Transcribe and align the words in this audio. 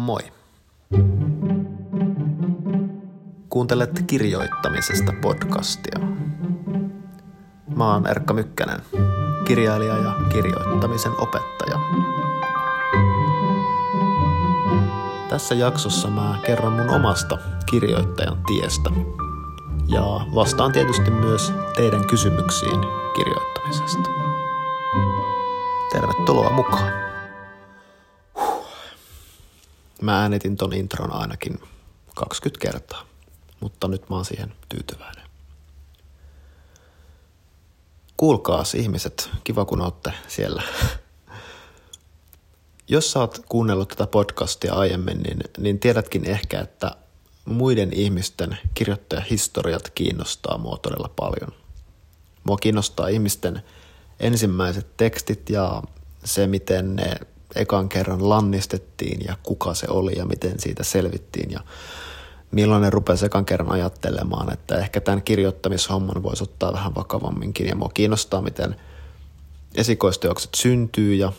Moi. 0.00 0.20
Kuuntelet 3.48 4.04
kirjoittamisesta 4.06 5.12
podcastia. 5.22 6.00
Mä 7.76 7.92
oon 7.92 8.06
Erkka 8.06 8.34
Mykkänen, 8.34 8.80
kirjailija 9.44 9.96
ja 9.96 10.12
kirjoittamisen 10.32 11.12
opettaja. 11.18 11.80
Tässä 15.28 15.54
jaksossa 15.54 16.08
mä 16.10 16.38
kerron 16.46 16.72
mun 16.72 16.90
omasta 16.90 17.38
kirjoittajan 17.70 18.38
tiestä 18.46 18.90
ja 19.88 20.02
vastaan 20.34 20.72
tietysti 20.72 21.10
myös 21.10 21.52
teidän 21.76 22.06
kysymyksiin 22.06 22.80
kirjoittamisesta. 23.16 24.10
Tervetuloa 25.92 26.50
mukaan. 26.50 27.09
Mä 30.02 30.20
äänitin 30.20 30.56
ton 30.56 30.72
intron 30.72 31.12
ainakin 31.12 31.60
20 32.14 32.66
kertaa, 32.66 33.06
mutta 33.60 33.88
nyt 33.88 34.10
mä 34.10 34.16
oon 34.16 34.24
siihen 34.24 34.52
tyytyväinen. 34.68 35.30
Kuulkaas 38.16 38.74
ihmiset, 38.74 39.30
kiva 39.44 39.64
kun 39.64 39.80
ootte 39.80 40.12
siellä. 40.28 40.62
Jos 42.88 43.12
sä 43.12 43.18
oot 43.18 43.38
kuunnellut 43.48 43.88
tätä 43.88 44.06
podcastia 44.06 44.74
aiemmin, 44.74 45.22
niin, 45.22 45.38
niin 45.58 45.78
tiedätkin 45.78 46.24
ehkä, 46.24 46.60
että 46.60 46.90
muiden 47.44 47.92
ihmisten 47.92 48.58
kirjoittajahistoriat 48.74 49.90
kiinnostaa 49.90 50.58
mua 50.58 50.78
todella 50.82 51.10
paljon. 51.16 51.52
Mua 52.44 52.56
kiinnostaa 52.56 53.08
ihmisten 53.08 53.62
ensimmäiset 54.20 54.96
tekstit 54.96 55.50
ja 55.50 55.82
se, 56.24 56.46
miten 56.46 56.96
ne 56.96 57.14
ekan 57.54 57.88
kerran 57.88 58.28
lannistettiin 58.28 59.20
ja 59.24 59.36
kuka 59.42 59.74
se 59.74 59.86
oli 59.90 60.18
ja 60.18 60.26
miten 60.26 60.60
siitä 60.60 60.82
selvittiin 60.82 61.50
ja 61.50 61.60
milloin 62.50 62.82
ne 62.82 62.90
rupesi 62.90 63.26
ekan 63.26 63.44
kerran 63.44 63.72
ajattelemaan, 63.72 64.52
että 64.52 64.78
ehkä 64.78 65.00
tämän 65.00 65.22
kirjoittamishomman 65.22 66.22
voisi 66.22 66.42
ottaa 66.44 66.72
vähän 66.72 66.94
vakavamminkin 66.94 67.66
ja 67.66 67.76
mua 67.76 67.90
kiinnostaa, 67.94 68.42
miten 68.42 68.76
esikoisteokset 69.74 70.54
syntyy 70.54 71.14
ja 71.14 71.32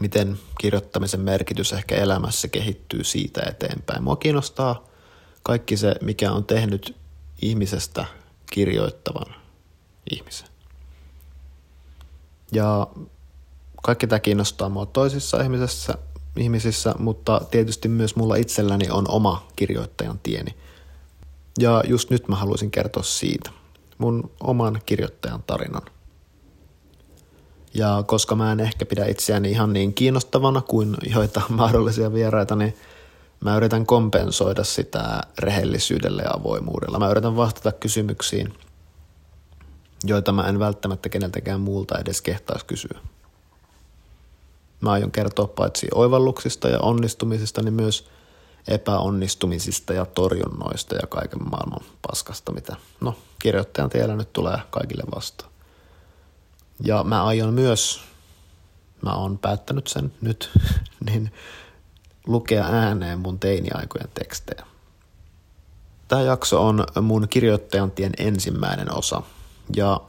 miten 0.00 0.38
kirjoittamisen 0.60 1.20
merkitys 1.20 1.72
ehkä 1.72 1.94
elämässä 1.94 2.48
kehittyy 2.48 3.04
siitä 3.04 3.42
eteenpäin. 3.46 4.02
Mua 4.02 4.16
kiinnostaa 4.16 4.84
kaikki 5.42 5.76
se, 5.76 5.94
mikä 6.02 6.32
on 6.32 6.44
tehnyt 6.44 6.96
ihmisestä 7.42 8.04
kirjoittavan 8.50 9.34
ihmisen. 10.10 10.48
Ja 12.52 12.86
kaikki 13.82 14.06
tämä 14.06 14.20
kiinnostaa 14.20 14.68
mua 14.68 14.86
toisissa 14.86 15.42
ihmisissä, 15.42 15.94
ihmisissä, 16.36 16.94
mutta 16.98 17.40
tietysti 17.50 17.88
myös 17.88 18.16
mulla 18.16 18.36
itselläni 18.36 18.90
on 18.90 19.10
oma 19.10 19.46
kirjoittajan 19.56 20.20
tieni. 20.22 20.54
Ja 21.58 21.82
just 21.86 22.10
nyt 22.10 22.28
mä 22.28 22.36
haluaisin 22.36 22.70
kertoa 22.70 23.02
siitä, 23.02 23.50
mun 23.98 24.30
oman 24.40 24.80
kirjoittajan 24.86 25.42
tarinan. 25.46 25.82
Ja 27.74 28.04
koska 28.06 28.34
mä 28.34 28.52
en 28.52 28.60
ehkä 28.60 28.86
pidä 28.86 29.06
itseäni 29.06 29.50
ihan 29.50 29.72
niin 29.72 29.94
kiinnostavana 29.94 30.60
kuin 30.60 30.96
joita 31.14 31.42
mahdollisia 31.48 32.12
vieraita, 32.12 32.56
niin 32.56 32.76
mä 33.40 33.56
yritän 33.56 33.86
kompensoida 33.86 34.64
sitä 34.64 35.20
rehellisyydellä 35.38 36.22
ja 36.22 36.30
avoimuudella. 36.30 36.98
Mä 36.98 37.10
yritän 37.10 37.36
vastata 37.36 37.72
kysymyksiin, 37.72 38.54
joita 40.04 40.32
mä 40.32 40.48
en 40.48 40.58
välttämättä 40.58 41.08
keneltäkään 41.08 41.60
muulta 41.60 41.98
edes 41.98 42.22
kehtaisi 42.22 42.66
kysyä. 42.66 43.00
Mä 44.80 44.90
aion 44.90 45.10
kertoa 45.10 45.46
paitsi 45.46 45.88
oivalluksista 45.94 46.68
ja 46.68 46.80
onnistumisista, 46.80 47.62
niin 47.62 47.74
myös 47.74 48.08
epäonnistumisista 48.68 49.92
ja 49.92 50.06
torjunnoista 50.06 50.94
ja 50.94 51.06
kaiken 51.06 51.50
maailman 51.50 51.84
paskasta, 52.08 52.52
mitä 52.52 52.76
no, 53.00 53.14
kirjoittajan 53.38 53.90
tiellä 53.90 54.16
nyt 54.16 54.32
tulee 54.32 54.58
kaikille 54.70 55.02
vastaan. 55.14 55.50
Ja 56.84 57.04
mä 57.04 57.24
aion 57.24 57.54
myös, 57.54 58.00
mä 59.02 59.12
oon 59.12 59.38
päättänyt 59.38 59.86
sen 59.86 60.12
nyt, 60.20 60.50
niin 61.10 61.32
lukea 62.26 62.64
ääneen 62.64 63.18
mun 63.18 63.38
teiniaikojen 63.38 64.08
tekstejä. 64.14 64.66
Tämä 66.08 66.22
jakso 66.22 66.66
on 66.66 66.84
mun 67.02 67.28
kirjoittajan 67.28 67.90
tien 67.90 68.12
ensimmäinen 68.18 68.94
osa. 68.94 69.22
Ja 69.76 70.00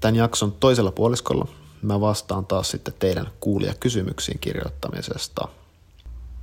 tämän 0.00 0.16
jakson 0.16 0.52
toisella 0.52 0.92
puoliskolla 0.92 1.48
mä 1.82 2.00
vastaan 2.00 2.46
taas 2.46 2.70
sitten 2.70 2.94
teidän 2.98 3.26
kuulia 3.40 3.74
kysymyksiin 3.80 4.38
kirjoittamisesta. 4.38 5.48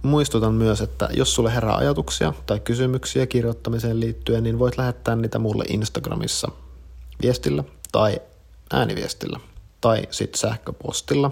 Muistutan 0.02 0.54
myös, 0.54 0.82
että 0.82 1.10
jos 1.14 1.36
sulle 1.36 1.56
herää 1.56 1.76
ajatuksia 1.76 2.34
tai 2.46 2.60
kysymyksiä 2.60 3.28
kirjoittamiseen 3.28 4.00
liittyen, 4.00 4.44
niin 4.44 4.60
voit 4.60 4.78
lähettää 4.78 5.16
niitä 5.16 5.40
mulle 5.40 5.64
Instagramissa 5.68 6.52
viestillä 7.22 7.64
tai 7.92 8.22
ääniviestillä 8.74 9.40
tai 9.82 10.08
sitten 10.12 10.40
sähköpostilla 10.40 11.32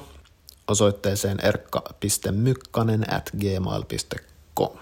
osoitteeseen 0.68 1.40
erkka.mykkanen 1.44 3.14
at 3.14 3.30
gmail.com. 3.40 4.78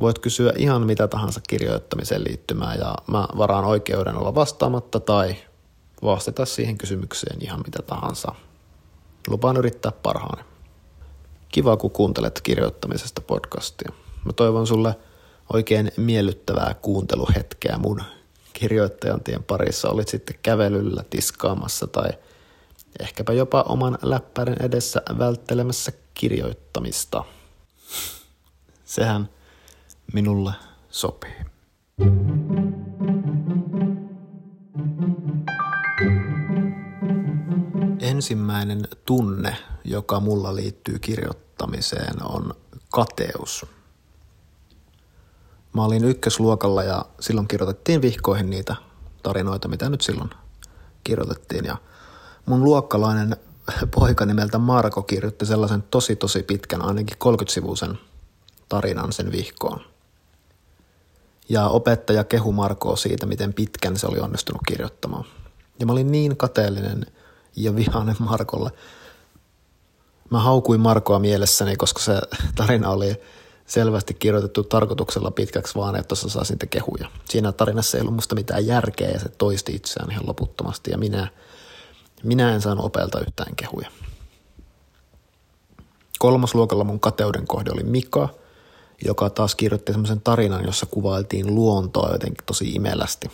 Voit 0.00 0.18
kysyä 0.18 0.52
ihan 0.56 0.82
mitä 0.82 1.08
tahansa 1.08 1.40
kirjoittamiseen 1.48 2.24
liittymään 2.24 2.78
ja 2.78 2.94
mä 3.06 3.28
varaan 3.38 3.64
oikeuden 3.64 4.16
olla 4.16 4.34
vastaamatta 4.34 5.00
tai 5.00 5.36
vastata 6.02 6.46
siihen 6.46 6.78
kysymykseen 6.78 7.42
ihan 7.42 7.62
mitä 7.66 7.82
tahansa. 7.82 8.34
Lupaan 9.28 9.56
yrittää 9.56 9.92
parhaani. 9.92 10.42
Kiva, 11.48 11.76
kun 11.76 11.90
kuuntelet 11.90 12.40
kirjoittamisesta 12.40 13.20
podcastia. 13.20 13.92
Mä 14.24 14.32
toivon 14.32 14.66
sulle 14.66 14.96
oikein 15.52 15.92
miellyttävää 15.96 16.74
kuunteluhetkeä 16.82 17.78
mun 17.78 18.02
kirjoittajan 18.52 19.20
tien 19.20 19.44
parissa. 19.44 19.90
Olit 19.90 20.08
sitten 20.08 20.38
kävelyllä, 20.42 21.04
tiskaamassa 21.10 21.86
tai 21.86 22.10
ehkäpä 23.00 23.32
jopa 23.32 23.62
oman 23.62 23.98
läppärin 24.02 24.62
edessä 24.62 25.02
välttelemässä 25.18 25.92
kirjoittamista. 26.14 27.24
Sehän 28.84 29.28
minulle 30.12 30.52
sopii. 30.90 31.36
Ensimmäinen 38.10 38.88
tunne, 39.04 39.56
joka 39.84 40.20
mulla 40.20 40.54
liittyy 40.54 40.98
kirjoittamiseen, 40.98 42.22
on 42.22 42.54
kateus. 42.90 43.66
Mä 45.72 45.84
olin 45.84 46.04
ykkösluokalla 46.04 46.82
ja 46.82 47.04
silloin 47.20 47.48
kirjoitettiin 47.48 48.02
vihkoihin 48.02 48.50
niitä 48.50 48.76
tarinoita, 49.22 49.68
mitä 49.68 49.88
nyt 49.88 50.00
silloin 50.00 50.30
kirjoitettiin. 51.04 51.64
Ja 51.64 51.76
mun 52.46 52.64
luokkalainen 52.64 53.36
poika 53.94 54.26
nimeltä 54.26 54.58
Marko 54.58 55.02
kirjoitti 55.02 55.46
sellaisen 55.46 55.82
tosi 55.82 56.16
tosi 56.16 56.42
pitkän, 56.42 56.82
ainakin 56.82 57.16
30-sivuisen 57.24 57.98
tarinan 58.68 59.12
sen 59.12 59.32
vihkoon. 59.32 59.80
Ja 61.48 61.68
opettaja 61.68 62.24
kehu 62.24 62.52
Markoa 62.52 62.96
siitä, 62.96 63.26
miten 63.26 63.54
pitkän 63.54 63.96
se 63.96 64.06
oli 64.06 64.18
onnistunut 64.18 64.62
kirjoittamaan. 64.68 65.24
Ja 65.78 65.86
mä 65.86 65.92
olin 65.92 66.12
niin 66.12 66.36
kateellinen– 66.36 67.06
ja 67.64 67.76
vihainen 67.76 68.16
Markolle. 68.18 68.70
Mä 70.30 70.40
haukuin 70.40 70.80
Markoa 70.80 71.18
mielessäni, 71.18 71.76
koska 71.76 72.00
se 72.02 72.20
tarina 72.54 72.90
oli 72.90 73.20
selvästi 73.66 74.14
kirjoitettu 74.14 74.62
tarkoituksella 74.62 75.30
pitkäksi 75.30 75.74
vaan, 75.74 75.96
että 75.96 76.08
tuossa 76.08 76.28
saa 76.28 76.44
sitten 76.44 76.68
kehuja. 76.68 77.08
Siinä 77.24 77.52
tarinassa 77.52 77.96
ei 77.96 78.00
ollut 78.00 78.14
musta 78.14 78.34
mitään 78.34 78.66
järkeä 78.66 79.08
ja 79.08 79.20
se 79.20 79.28
toisti 79.28 79.72
itseään 79.74 80.10
ihan 80.10 80.26
loputtomasti 80.26 80.90
ja 80.90 80.98
minä, 80.98 81.28
minä 82.22 82.54
en 82.54 82.60
saanut 82.60 82.84
opelta 82.84 83.20
yhtään 83.20 83.56
kehuja. 83.56 83.90
Kolmosluokalla 86.18 86.84
mun 86.84 87.00
kateuden 87.00 87.46
kohde 87.46 87.70
oli 87.70 87.82
Mika, 87.82 88.28
joka 89.04 89.30
taas 89.30 89.54
kirjoitti 89.54 89.92
semmoisen 89.92 90.20
tarinan, 90.20 90.64
jossa 90.64 90.86
kuvailtiin 90.86 91.54
luontoa 91.54 92.12
jotenkin 92.12 92.44
tosi 92.46 92.70
imelästi. 92.70 93.30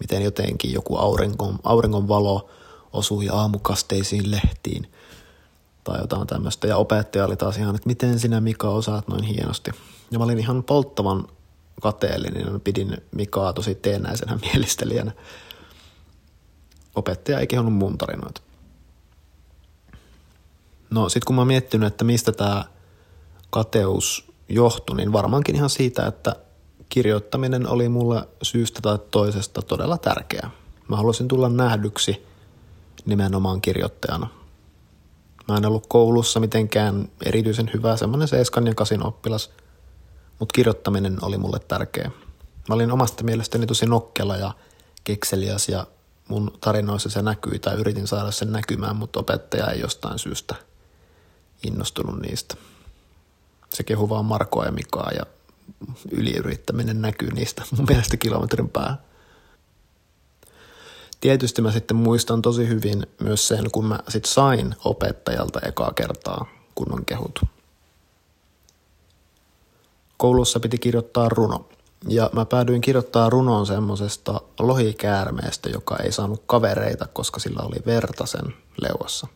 Miten 0.00 0.22
jotenkin 0.22 0.72
joku 0.72 0.96
auringon, 0.96 1.58
auringon 1.62 2.08
valo 2.08 2.48
osui 2.96 3.28
aamukasteisiin 3.28 4.30
lehtiin 4.30 4.92
tai 5.84 6.00
jotain 6.00 6.26
tämmöistä. 6.26 6.66
Ja 6.66 6.76
opettaja 6.76 7.24
oli 7.24 7.36
taas 7.36 7.56
ihan, 7.56 7.74
että 7.74 7.86
miten 7.86 8.18
sinä 8.18 8.40
Mika 8.40 8.68
osaat 8.68 9.08
noin 9.08 9.24
hienosti. 9.24 9.70
Ja 10.10 10.18
mä 10.18 10.24
olin 10.24 10.38
ihan 10.38 10.62
polttavan 10.62 11.26
kateellinen 11.82 12.52
ja 12.52 12.58
pidin 12.58 12.96
Mikaa 13.14 13.52
tosi 13.52 13.74
teennäisenä 13.74 14.38
mielistelijänä. 14.52 15.12
Opettaja 16.94 17.40
ei 17.40 17.46
kehonnut 17.46 17.74
mun 17.74 17.98
tarinoita. 17.98 18.40
No 20.90 21.08
sit 21.08 21.24
kun 21.24 21.36
mä 21.36 21.40
oon 21.40 21.48
miettinyt, 21.48 21.86
että 21.86 22.04
mistä 22.04 22.32
tämä 22.32 22.64
kateus 23.50 24.32
johtui, 24.48 24.96
niin 24.96 25.12
varmaankin 25.12 25.56
ihan 25.56 25.70
siitä, 25.70 26.06
että 26.06 26.36
kirjoittaminen 26.88 27.68
oli 27.68 27.88
mulle 27.88 28.28
syystä 28.42 28.80
tai 28.80 28.98
toisesta 29.10 29.62
todella 29.62 29.98
tärkeää. 29.98 30.50
Mä 30.88 30.96
halusin 30.96 31.28
tulla 31.28 31.48
nähdyksi 31.48 32.26
nimenomaan 33.06 33.60
kirjoittajana. 33.60 34.28
Mä 35.48 35.56
en 35.56 35.66
ollut 35.66 35.86
koulussa 35.88 36.40
mitenkään 36.40 37.08
erityisen 37.26 37.70
hyvä, 37.74 37.96
semmoinen 37.96 38.28
7 38.28 38.66
ja 38.66 38.74
8 38.74 39.06
oppilas, 39.06 39.50
mutta 40.38 40.52
kirjoittaminen 40.52 41.18
oli 41.22 41.38
mulle 41.38 41.58
tärkeä. 41.58 42.10
Mä 42.68 42.74
olin 42.74 42.92
omasta 42.92 43.24
mielestäni 43.24 43.66
tosi 43.66 43.86
nokkela 43.86 44.36
ja 44.36 44.52
kekseliäs 45.04 45.68
ja 45.68 45.86
mun 46.28 46.58
tarinoissa 46.60 47.10
se 47.10 47.22
näkyi 47.22 47.58
tai 47.58 47.74
yritin 47.74 48.06
saada 48.06 48.30
sen 48.30 48.52
näkymään, 48.52 48.96
mutta 48.96 49.20
opettaja 49.20 49.70
ei 49.70 49.80
jostain 49.80 50.18
syystä 50.18 50.54
innostunut 51.62 52.20
niistä. 52.20 52.54
Se 53.74 53.82
kehu 53.82 54.08
vaan 54.08 54.24
Markoa 54.24 54.64
ja 54.64 54.72
Mikaa 54.72 55.10
ja 55.10 55.26
yliyrittäminen 56.10 57.02
näkyy 57.02 57.30
niistä 57.30 57.62
mun 57.76 57.86
mielestä 57.88 58.16
kilometrin 58.16 58.68
päähän. 58.68 58.98
Tietysti 61.26 61.62
mä 61.62 61.72
sitten 61.72 61.96
muistan 61.96 62.42
tosi 62.42 62.68
hyvin 62.68 63.06
myös 63.20 63.48
sen, 63.48 63.70
kun 63.70 63.86
mä 63.86 63.98
sit 64.08 64.24
sain 64.24 64.74
opettajalta 64.84 65.60
ekaa 65.60 65.92
kertaa 65.92 66.46
kunnon 66.74 67.04
kehut. 67.04 67.44
Koulussa 70.16 70.60
piti 70.60 70.78
kirjoittaa 70.78 71.28
runo. 71.28 71.68
Ja 72.08 72.30
mä 72.32 72.44
päädyin 72.44 72.80
kirjoittaa 72.80 73.30
runoon 73.30 73.66
semmosesta 73.66 74.40
lohikäärmeestä, 74.58 75.68
joka 75.68 75.96
ei 75.96 76.12
saanut 76.12 76.42
kavereita, 76.46 77.06
koska 77.12 77.40
sillä 77.40 77.62
oli 77.62 77.76
verta 77.86 78.26
sen 78.26 78.54
leuassa. 78.82 79.26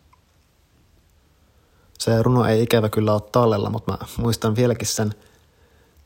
Se 1.99 2.23
runo 2.23 2.45
ei 2.45 2.63
ikävä 2.63 2.89
kyllä 2.89 3.13
ole 3.13 3.23
tallella, 3.33 3.71
mutta 3.71 3.93
mä 3.93 3.99
muistan 4.19 4.57
vieläkin 4.57 4.89
sen 4.89 5.15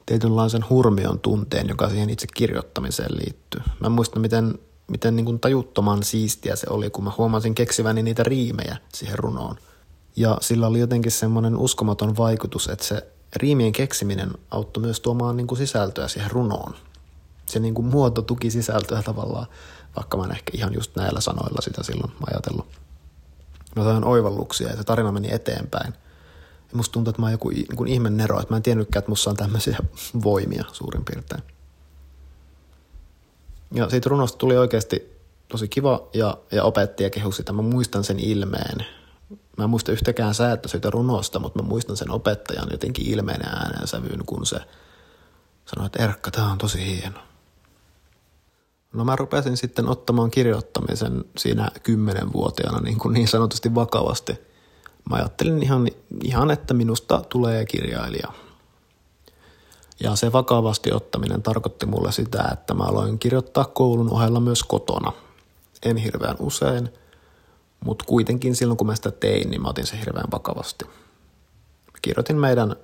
tietynlaisen 0.07 0.65
hurmion 0.71 1.21
tunteen, 1.21 1.69
joka 1.69 1.89
siihen 1.89 2.11
itse 2.11 2.27
kirjoittamiseen 2.35 3.17
liittyy. 3.17 3.61
Mä 3.81 3.89
muistan, 3.89 4.23
miten, 4.23 4.59
miten 4.89 5.17
niin 5.17 5.25
kuin 5.25 5.41
tajuttoman 5.41 6.03
siistiä 6.03 6.57
se 6.57 6.67
oli, 6.71 6.91
kun 6.91 7.05
mä 7.05 7.13
huomasin 7.19 7.55
keksiväni 7.55 8.03
niitä 8.03 8.23
riimejä 8.23 8.77
siihen 8.95 9.19
runoon. 9.19 9.57
Ja 10.17 10.39
sillä 10.41 10.67
oli 10.67 10.81
jotenkin 10.81 11.13
semmoinen 11.13 11.57
uskomaton 11.57 12.17
vaikutus, 12.17 12.69
että 12.69 12.85
se 12.85 13.07
riimien 13.37 13.73
keksiminen 13.73 14.31
auttoi 14.51 14.81
myös 14.81 15.01
tuomaan 15.01 15.37
niin 15.37 15.47
kuin 15.47 15.59
sisältöä 15.59 16.09
siihen 16.09 16.31
runoon. 16.31 16.75
Se 17.47 17.59
niin 17.59 17.75
kuin 17.75 17.87
muoto 17.87 18.23
tuki 18.23 18.51
sisältöä 18.51 19.03
tavallaan, 19.03 19.47
vaikka 19.97 20.17
mä 20.17 20.25
en 20.25 20.31
ehkä 20.31 20.51
ihan 20.55 20.75
just 20.75 20.97
näillä 20.97 21.21
sanoilla 21.21 21.61
sitä 21.61 21.83
silloin 21.83 22.13
ajatellut. 22.31 22.67
Mä 23.77 23.85
sain 23.85 24.05
oivalluksia 24.05 24.69
ja 24.69 24.77
se 24.77 24.85
tarina 24.85 25.13
meni 25.13 25.29
eteenpäin. 25.33 25.95
Ja 26.71 26.77
musta 26.77 26.93
tuntuu, 26.93 27.11
että 27.11 27.23
mä 27.23 27.27
oon 27.27 27.33
joku 27.33 27.49
niin 27.49 27.77
kuin 27.77 28.17
nero, 28.17 28.41
että 28.41 28.53
mä 28.53 28.57
en 28.57 28.63
tiennytkään, 28.63 29.01
että 29.01 29.11
musta 29.11 29.31
on 29.31 29.37
tämmöisiä 29.37 29.79
voimia 30.25 30.65
suurin 30.73 31.05
piirtein. 31.05 31.43
Ja 33.73 33.91
siitä 33.91 34.09
runosta 34.09 34.39
tuli 34.39 34.57
oikeasti 34.57 35.19
tosi 35.49 35.69
kiva 35.69 36.09
ja, 36.15 36.39
ja 36.53 36.65
opetti 36.65 37.05
ja 37.05 37.11
kehui 37.11 37.33
sitä. 37.33 37.53
Mä 37.53 37.63
muistan 37.63 38.05
sen 38.05 38.21
ilmeen 38.21 38.87
Mä 39.59 39.65
en 39.65 39.71
muista 39.71 39.93
yhtäkään 39.93 40.35
säättä 40.35 40.69
siitä 40.69 40.91
runosta, 40.91 41.39
mutta 41.39 41.63
mä 41.63 41.69
muistan 41.69 41.97
sen 41.97 42.11
opettajan 42.11 42.69
jotenkin 42.71 43.07
ilmeen 43.07 43.49
äänensävyyn, 43.49 44.23
kun 44.27 44.47
se 44.47 44.57
sanoi, 45.65 45.87
että 45.87 46.05
Erkka, 46.05 46.31
tämä 46.31 46.53
on 46.53 46.59
tosi 46.59 46.87
hieno. 46.87 47.19
No 48.93 49.05
mä 49.05 49.17
rupesin 49.17 49.57
sitten 49.57 49.89
ottamaan 49.89 50.31
kirjoittamisen 50.31 51.25
siinä 51.37 51.71
kymmenenvuotiaana 51.83 52.81
niin, 52.81 52.99
kuin 52.99 53.13
niin 53.13 53.29
sanotusti 53.29 53.75
vakavasti. 53.75 54.33
Mä 55.11 55.17
ajattelin 55.17 55.63
ihan, 55.63 55.89
ihan, 56.25 56.51
että 56.51 56.75
minusta 56.75 57.23
tulee 57.29 57.67
kirjailija. 57.67 58.33
Ja 60.05 60.17
se 60.17 60.33
vakavasti 60.33 60.93
ottaminen 60.93 61.43
tarkoitti 61.43 61.87
mulle 61.87 62.13
sitä, 62.13 62.49
että 62.53 62.75
mä 62.75 62.85
aloin 62.85 63.19
kirjoittaa 63.19 63.65
koulun 63.65 64.13
ohella 64.13 64.41
myös 64.41 64.65
kotona. 64.65 65.13
En 65.83 65.97
hirveän 65.97 66.37
usein– 66.39 66.89
mutta 67.85 68.05
kuitenkin 68.05 68.57
silloin, 68.57 68.77
kun 68.77 68.87
mä 68.87 68.95
sitä 68.95 69.11
tein, 69.11 69.51
niin 69.51 69.63
mä 69.63 69.69
otin 69.69 69.87
se 69.87 69.99
hirveän 69.99 70.31
vakavasti. 70.33 70.85
Mä 70.85 71.99
kirjoitin 72.03 72.37
meidän 72.37 72.77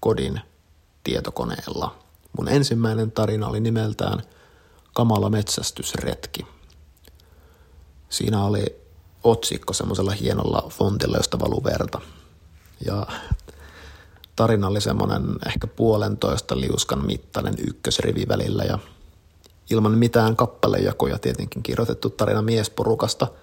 kodin 0.00 0.40
tietokoneella. 1.04 1.98
Mun 2.38 2.48
ensimmäinen 2.48 3.12
tarina 3.12 3.48
oli 3.48 3.60
nimeltään 3.60 4.22
Kamala 4.94 5.30
metsästysretki. 5.30 6.46
Siinä 8.08 8.44
oli 8.44 8.80
otsikko 9.24 9.72
semmoisella 9.72 10.12
hienolla 10.12 10.68
fontilla, 10.70 11.16
josta 11.16 11.38
valuu 11.38 11.64
verta. 11.64 12.00
Ja 12.86 13.06
tarina 14.38 14.66
oli 14.66 14.80
semmoinen 14.80 15.22
ehkä 15.46 15.66
puolentoista 15.66 16.60
liuskan 16.60 17.06
mittainen 17.06 17.54
ykkösrivi 17.68 18.28
välillä 18.28 18.64
ja 18.64 18.78
ilman 19.70 19.98
mitään 19.98 20.36
kappalejakoja 20.36 21.18
tietenkin 21.18 21.62
kirjoitettu 21.62 22.10
tarina 22.10 22.42
miesporukasta– 22.42 23.26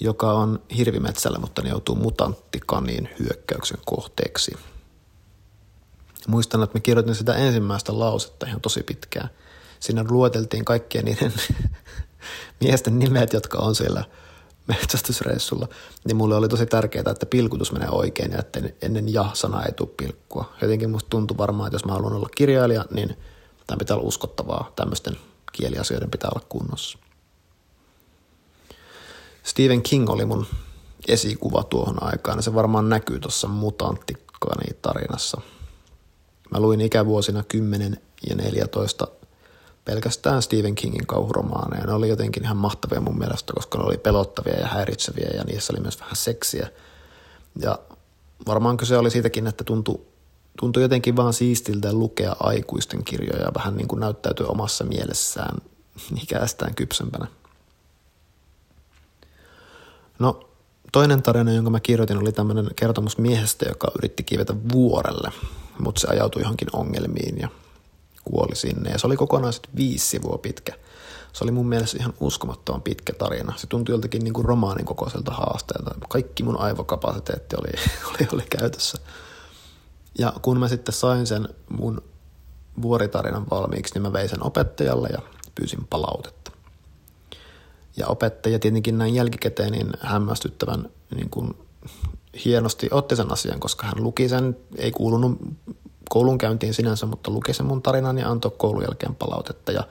joka 0.00 0.32
on 0.32 0.62
hirvimetsällä, 0.76 1.38
mutta 1.38 1.62
ne 1.62 1.68
joutuu 1.68 1.94
mutanttikaniin 1.94 3.08
hyökkäyksen 3.18 3.78
kohteeksi. 3.86 4.52
Muistan, 6.26 6.62
että 6.62 6.74
me 6.74 6.80
kirjoitin 6.80 7.14
sitä 7.14 7.34
ensimmäistä 7.34 7.98
lausetta 7.98 8.46
ihan 8.46 8.60
tosi 8.60 8.82
pitkään. 8.82 9.30
Siinä 9.80 10.04
luoteltiin 10.08 10.64
kaikkien 10.64 11.04
niiden 11.04 11.32
miesten 12.60 12.98
nimet, 12.98 13.32
jotka 13.32 13.58
on 13.58 13.74
siellä 13.74 14.04
metsästysreissulla, 14.66 15.68
niin 16.04 16.16
mulle 16.16 16.34
oli 16.36 16.48
tosi 16.48 16.66
tärkeää, 16.66 17.04
että 17.10 17.26
pilkutus 17.26 17.72
menee 17.72 17.88
oikein 17.88 18.32
ja 18.32 18.38
että 18.38 18.60
ennen 18.82 19.12
ja-sanaa 19.12 19.64
ei 19.64 19.72
tule 19.72 19.88
pilkkua. 19.96 20.52
Jotenkin 20.62 20.90
musta 20.90 21.10
tuntui 21.10 21.38
varmaan, 21.38 21.66
että 21.66 21.74
jos 21.74 21.84
mä 21.84 21.92
haluan 21.92 22.12
olla 22.12 22.28
kirjailija, 22.36 22.84
niin 22.90 23.16
tämä 23.66 23.78
pitää 23.78 23.96
olla 23.96 24.08
uskottavaa. 24.08 24.72
Tämmöisten 24.76 25.16
kieliasioiden 25.52 26.10
pitää 26.10 26.30
olla 26.34 26.46
kunnossa. 26.48 26.98
Stephen 29.42 29.82
King 29.82 30.10
oli 30.10 30.24
mun 30.24 30.46
esikuva 31.08 31.62
tuohon 31.62 32.02
aikaan, 32.02 32.38
ja 32.38 32.42
se 32.42 32.54
varmaan 32.54 32.88
näkyy 32.88 33.18
tuossa 33.18 33.48
mutanttikkani 33.48 34.76
tarinassa. 34.82 35.40
Mä 36.50 36.60
luin 36.60 36.80
ikävuosina 36.80 37.42
10 37.42 38.00
ja 38.28 38.34
14 38.34 39.08
pelkästään 39.84 40.42
Stephen 40.42 40.74
Kingin 40.74 41.06
kauhuromaaneja. 41.06 41.86
Ne 41.86 41.92
oli 41.92 42.08
jotenkin 42.08 42.42
ihan 42.44 42.56
mahtavia 42.56 43.00
mun 43.00 43.18
mielestä, 43.18 43.52
koska 43.52 43.78
ne 43.78 43.84
oli 43.84 43.98
pelottavia 43.98 44.60
ja 44.60 44.66
häiritseviä 44.66 45.30
ja 45.34 45.44
niissä 45.44 45.72
oli 45.72 45.80
myös 45.80 46.00
vähän 46.00 46.16
seksiä. 46.16 46.68
Ja 47.62 47.78
varmaan 48.46 48.76
kyse 48.76 48.96
oli 48.98 49.10
siitäkin, 49.10 49.46
että 49.46 49.64
tuntui, 49.64 50.00
tuntui 50.60 50.82
jotenkin 50.82 51.16
vaan 51.16 51.32
siistiltä 51.32 51.92
lukea 51.92 52.36
aikuisten 52.40 53.04
kirjoja 53.04 53.54
vähän 53.54 53.76
niin 53.76 53.88
kuin 53.88 54.00
näyttäytyy 54.00 54.46
omassa 54.46 54.84
mielessään 54.84 55.56
ikästään 56.22 56.74
kypsempänä. 56.74 57.26
No, 60.18 60.48
toinen 60.92 61.22
tarina, 61.22 61.52
jonka 61.52 61.70
mä 61.70 61.80
kirjoitin, 61.80 62.18
oli 62.18 62.32
tämmöinen 62.32 62.70
kertomus 62.76 63.18
miehestä, 63.18 63.68
joka 63.68 63.92
yritti 63.98 64.22
kiivetä 64.22 64.54
vuorelle, 64.72 65.32
mutta 65.78 66.00
se 66.00 66.08
ajautui 66.08 66.42
johonkin 66.42 66.68
ongelmiin 66.72 67.38
ja 67.38 67.48
kuoli 68.24 68.56
sinne. 68.56 68.90
Ja 68.90 68.98
se 68.98 69.06
oli 69.06 69.16
kokonaiset 69.16 69.68
viisi 69.76 70.06
sivua 70.06 70.38
pitkä. 70.38 70.72
Se 71.32 71.44
oli 71.44 71.50
mun 71.50 71.68
mielestä 71.68 71.96
ihan 72.00 72.14
uskomattoman 72.20 72.82
pitkä 72.82 73.12
tarina. 73.12 73.52
Se 73.56 73.66
tuntui 73.66 73.92
joltakin 73.92 74.24
niin 74.24 74.34
kuin 74.34 74.44
romaanin 74.44 74.86
kokoiselta 74.86 75.32
haasteelta. 75.32 75.94
Kaikki 76.08 76.42
mun 76.42 76.60
aivokapasiteetti 76.60 77.56
oli, 77.56 77.70
oli, 78.10 78.28
oli 78.32 78.44
käytössä. 78.50 78.98
Ja 80.18 80.32
kun 80.42 80.58
mä 80.58 80.68
sitten 80.68 80.94
sain 80.94 81.26
sen 81.26 81.48
mun 81.68 82.02
vuoritarinan 82.82 83.50
valmiiksi, 83.50 83.94
niin 83.94 84.02
mä 84.02 84.12
vein 84.12 84.28
sen 84.28 84.46
opettajalle 84.46 85.08
ja 85.12 85.18
pyysin 85.54 85.86
palautetta. 85.90 86.52
Ja 87.96 88.06
opettaja 88.06 88.58
tietenkin 88.58 88.98
näin 88.98 89.14
jälkikäteen 89.14 89.72
niin 89.72 89.92
hämmästyttävän 90.00 90.90
niin 91.14 91.30
kuin 91.30 91.54
hienosti 92.44 92.88
otti 92.90 93.16
sen 93.16 93.32
asian, 93.32 93.60
koska 93.60 93.86
hän 93.86 94.02
luki 94.04 94.28
sen, 94.28 94.56
ei 94.76 94.90
kuulunut 94.90 95.38
koulun 96.10 96.38
käyntiin 96.38 96.74
sinänsä, 96.74 97.06
mutta 97.06 97.30
luki 97.30 97.54
sen 97.54 97.66
mun 97.66 97.82
tarinan 97.82 98.18
ja 98.18 98.30
antoi 98.30 98.50
koulun 98.58 98.82
jälkeen 98.82 99.14
palautetta. 99.14 99.72
Ja 99.72 99.84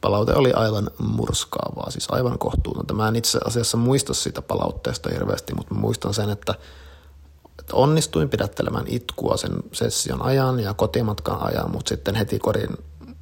palaute 0.00 0.34
oli 0.34 0.52
aivan 0.52 0.90
murskaavaa, 0.98 1.90
siis 1.90 2.08
aivan 2.10 2.38
kohtuutonta. 2.38 2.94
Mä 2.94 3.08
en 3.08 3.16
itse 3.16 3.38
asiassa 3.44 3.76
muista 3.76 4.14
sitä 4.14 4.42
palautteesta 4.42 5.10
hirveästi, 5.12 5.54
mutta 5.54 5.74
muistan 5.74 6.14
sen, 6.14 6.30
että, 6.30 6.54
että 7.58 7.76
onnistuin 7.76 8.28
pidättelemään 8.28 8.84
itkua 8.88 9.36
sen 9.36 9.52
session 9.72 10.22
ajan 10.22 10.60
ja 10.60 10.74
kotimatkan 10.74 11.42
ajan, 11.42 11.70
mutta 11.70 11.88
sitten 11.88 12.14
heti 12.14 12.38
kodin 12.38 12.76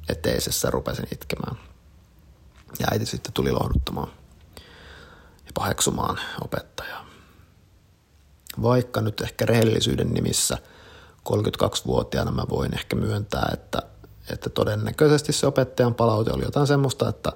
eteisessä 0.09 0.69
rupesin 0.69 1.07
itkemään. 1.11 1.57
Ja 2.79 2.87
äiti 2.91 3.05
sitten 3.05 3.33
tuli 3.33 3.51
lohduttamaan 3.51 4.09
ja 5.45 5.51
paheksumaan 5.53 6.19
opettajaa. 6.41 7.10
Vaikka 8.61 9.01
nyt 9.01 9.21
ehkä 9.21 9.45
rehellisyyden 9.45 10.13
nimissä 10.13 10.57
32-vuotiaana 11.29 12.31
mä 12.31 12.43
voin 12.49 12.73
ehkä 12.73 12.95
myöntää, 12.95 13.49
että, 13.53 13.81
että 14.29 14.49
todennäköisesti 14.49 15.33
se 15.33 15.47
opettajan 15.47 15.95
palaute 15.95 16.31
oli 16.31 16.43
jotain 16.43 16.67
semmoista, 16.67 17.09
että, 17.09 17.31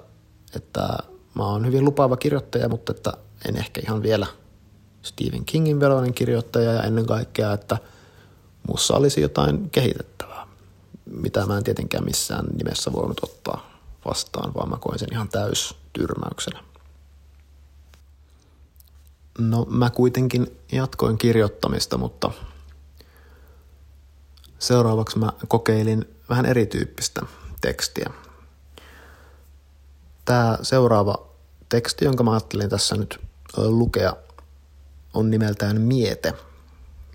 että 0.56 0.98
mä 1.34 1.46
oon 1.46 1.66
hyvin 1.66 1.84
lupaava 1.84 2.16
kirjoittaja, 2.16 2.68
mutta 2.68 2.92
että 2.92 3.12
en 3.48 3.56
ehkä 3.56 3.80
ihan 3.84 4.02
vielä 4.02 4.26
Stephen 5.02 5.44
Kingin 5.44 5.80
veroinen 5.80 6.14
kirjoittaja 6.14 6.72
ja 6.72 6.82
ennen 6.82 7.06
kaikkea, 7.06 7.52
että 7.52 7.78
mussa 8.68 8.94
olisi 8.94 9.20
jotain 9.20 9.70
kehitettävää, 9.70 10.46
mitä 11.10 11.46
mä 11.46 11.56
en 11.56 11.64
tietenkään 11.64 12.04
missään 12.04 12.46
nimessä 12.56 12.92
voinut 12.92 13.20
ottaa 13.22 13.70
vastaan, 14.04 14.54
vaan 14.54 14.68
mä 14.68 14.76
koin 14.80 14.98
sen 14.98 15.12
ihan 15.12 15.28
täys 15.28 15.74
tyrmäyksenä. 15.92 16.64
No 19.38 19.66
mä 19.70 19.90
kuitenkin 19.90 20.58
jatkoin 20.72 21.18
kirjoittamista, 21.18 21.98
mutta 21.98 22.30
seuraavaksi 24.58 25.18
mä 25.18 25.32
kokeilin 25.48 26.04
vähän 26.28 26.46
erityyppistä 26.46 27.22
tekstiä. 27.60 28.10
Tämä 30.24 30.58
seuraava 30.62 31.26
teksti, 31.68 32.04
jonka 32.04 32.24
mä 32.24 32.30
ajattelin 32.32 32.70
tässä 32.70 32.96
nyt 32.96 33.20
lukea, 33.56 34.16
on 35.14 35.30
nimeltään 35.30 35.80
Miete. 35.80 36.32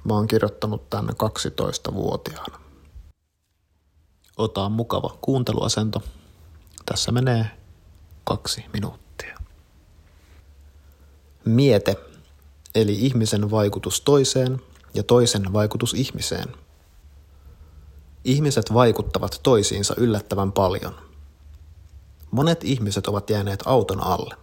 Mä 0.03 0.13
oon 0.13 0.27
kirjoittanut 0.27 0.89
tänne 0.89 1.13
12-vuotiaana. 1.13 2.59
Ota 4.37 4.69
mukava 4.69 5.17
kuunteluasento. 5.21 6.03
Tässä 6.85 7.11
menee 7.11 7.45
kaksi 8.23 8.65
minuuttia. 8.73 9.37
Miete, 11.45 12.10
eli 12.75 12.93
ihmisen 12.93 13.51
vaikutus 13.51 14.01
toiseen 14.01 14.61
ja 14.93 15.03
toisen 15.03 15.53
vaikutus 15.53 15.93
ihmiseen. 15.93 16.47
Ihmiset 18.23 18.73
vaikuttavat 18.73 19.39
toisiinsa 19.43 19.93
yllättävän 19.97 20.51
paljon. 20.51 20.95
Monet 22.31 22.63
ihmiset 22.63 23.07
ovat 23.07 23.29
jääneet 23.29 23.63
auton 23.65 24.03
alle. 24.03 24.35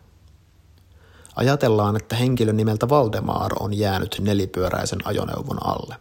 Ajatellaan, 1.36 1.96
että 1.96 2.16
henkilö 2.16 2.52
nimeltä 2.52 2.88
Valdemar 2.88 3.52
on 3.60 3.74
jäänyt 3.74 4.16
nelipyöräisen 4.20 4.98
ajoneuvon 5.04 5.66
alle. 5.66 5.96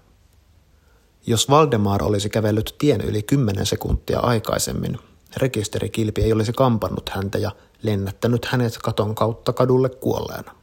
Jos 1.27 1.49
Valdemar 1.49 2.03
olisi 2.03 2.29
kävellyt 2.29 2.75
tien 2.77 3.01
yli 3.01 3.23
10 3.23 3.65
sekuntia 3.65 4.19
aikaisemmin, 4.19 4.99
rekisterikilpi 5.37 6.21
ei 6.21 6.33
olisi 6.33 6.53
kampannut 6.53 7.09
häntä 7.09 7.37
ja 7.37 7.51
lennättänyt 7.83 8.45
hänet 8.45 8.77
katon 8.83 9.15
kautta 9.15 9.53
kadulle 9.53 9.89
kuolleena. 9.89 10.56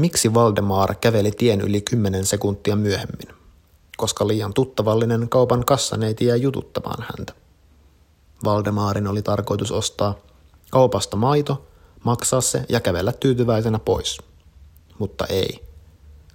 Miksi 0.00 0.34
Valdemar 0.34 0.94
käveli 0.94 1.30
tien 1.30 1.60
yli 1.60 1.80
10 1.80 2.26
sekuntia 2.26 2.76
myöhemmin? 2.76 3.36
Koska 3.96 4.26
liian 4.26 4.54
tuttavallinen 4.54 5.28
kaupan 5.28 5.64
kassaneiti 5.64 6.26
jäi 6.26 6.42
jututtamaan 6.42 7.04
häntä. 7.08 7.32
Valdemaarin 8.44 9.06
oli 9.06 9.22
tarkoitus 9.22 9.72
ostaa 9.72 10.14
kaupasta 10.70 11.16
maito, 11.16 11.66
maksaa 12.04 12.40
se 12.40 12.64
ja 12.68 12.80
kävellä 12.80 13.12
tyytyväisenä 13.12 13.78
pois. 13.78 14.18
Mutta 14.98 15.26
ei. 15.26 15.64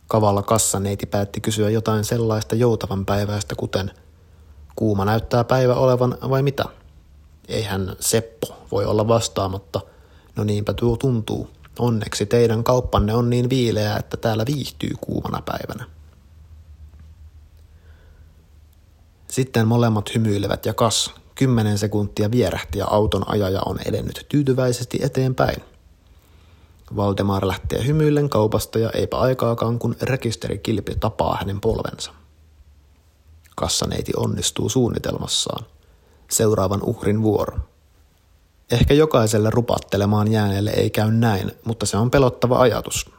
Kavalla 0.07 0.43
kassaneiti 0.43 1.05
päätti 1.05 1.41
kysyä 1.41 1.69
jotain 1.69 2.03
sellaista 2.03 2.55
joutavan 2.55 3.05
päiväistä 3.05 3.55
kuten 3.55 3.91
kuuma 4.75 5.05
näyttää 5.05 5.43
päivä 5.43 5.75
olevan 5.75 6.17
vai 6.29 6.43
mitä? 6.43 6.65
Eihän 7.47 7.95
Seppo 7.99 8.47
voi 8.71 8.85
olla 8.85 9.07
vastaamatta. 9.07 9.81
No 10.35 10.43
niinpä 10.43 10.73
tuo 10.73 10.97
tuntuu. 10.97 11.54
Onneksi 11.79 12.25
teidän 12.25 12.63
kauppanne 12.63 13.13
on 13.13 13.29
niin 13.29 13.49
viileä, 13.49 13.97
että 13.97 14.17
täällä 14.17 14.45
viihtyy 14.45 14.91
kuumana 15.01 15.41
päivänä. 15.41 15.85
Sitten 19.27 19.67
molemmat 19.67 20.15
hymyilevät 20.15 20.65
ja 20.65 20.73
kas, 20.73 21.13
kymmenen 21.35 21.77
sekuntia 21.77 22.31
vierähti 22.31 22.79
ja 22.79 22.87
auton 22.87 23.29
ajaja 23.29 23.61
on 23.65 23.79
edennyt 23.85 24.25
tyytyväisesti 24.29 24.99
eteenpäin. 25.01 25.63
Valdemar 26.95 27.47
lähtee 27.47 27.85
hymyillen 27.85 28.29
kaupasta 28.29 28.79
ja 28.79 28.89
eipä 28.89 29.17
aikaakaan, 29.17 29.79
kun 29.79 29.95
rekisterikilpi 30.01 30.95
tapaa 30.95 31.37
hänen 31.37 31.61
polvensa. 31.61 32.11
Kassaneiti 33.55 34.11
onnistuu 34.17 34.69
suunnitelmassaan. 34.69 35.65
Seuraavan 36.31 36.83
uhrin 36.83 37.21
vuoro. 37.21 37.59
Ehkä 38.71 38.93
jokaiselle 38.93 39.49
rupattelemaan 39.49 40.31
jääneelle 40.31 40.71
ei 40.71 40.89
käy 40.89 41.11
näin, 41.11 41.51
mutta 41.65 41.85
se 41.85 41.97
on 41.97 42.11
pelottava 42.11 42.59
ajatus. 42.59 43.09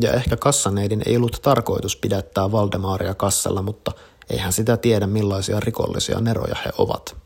Ja 0.00 0.12
ehkä 0.12 0.36
kassaneidin 0.36 1.02
ei 1.06 1.16
ollut 1.16 1.38
tarkoitus 1.42 1.96
pidättää 1.96 2.52
Valdemaaria 2.52 3.14
kassalla, 3.14 3.62
mutta 3.62 3.92
eihän 4.30 4.52
sitä 4.52 4.76
tiedä 4.76 5.06
millaisia 5.06 5.60
rikollisia 5.60 6.20
neroja 6.20 6.56
he 6.64 6.70
ovat. 6.78 7.16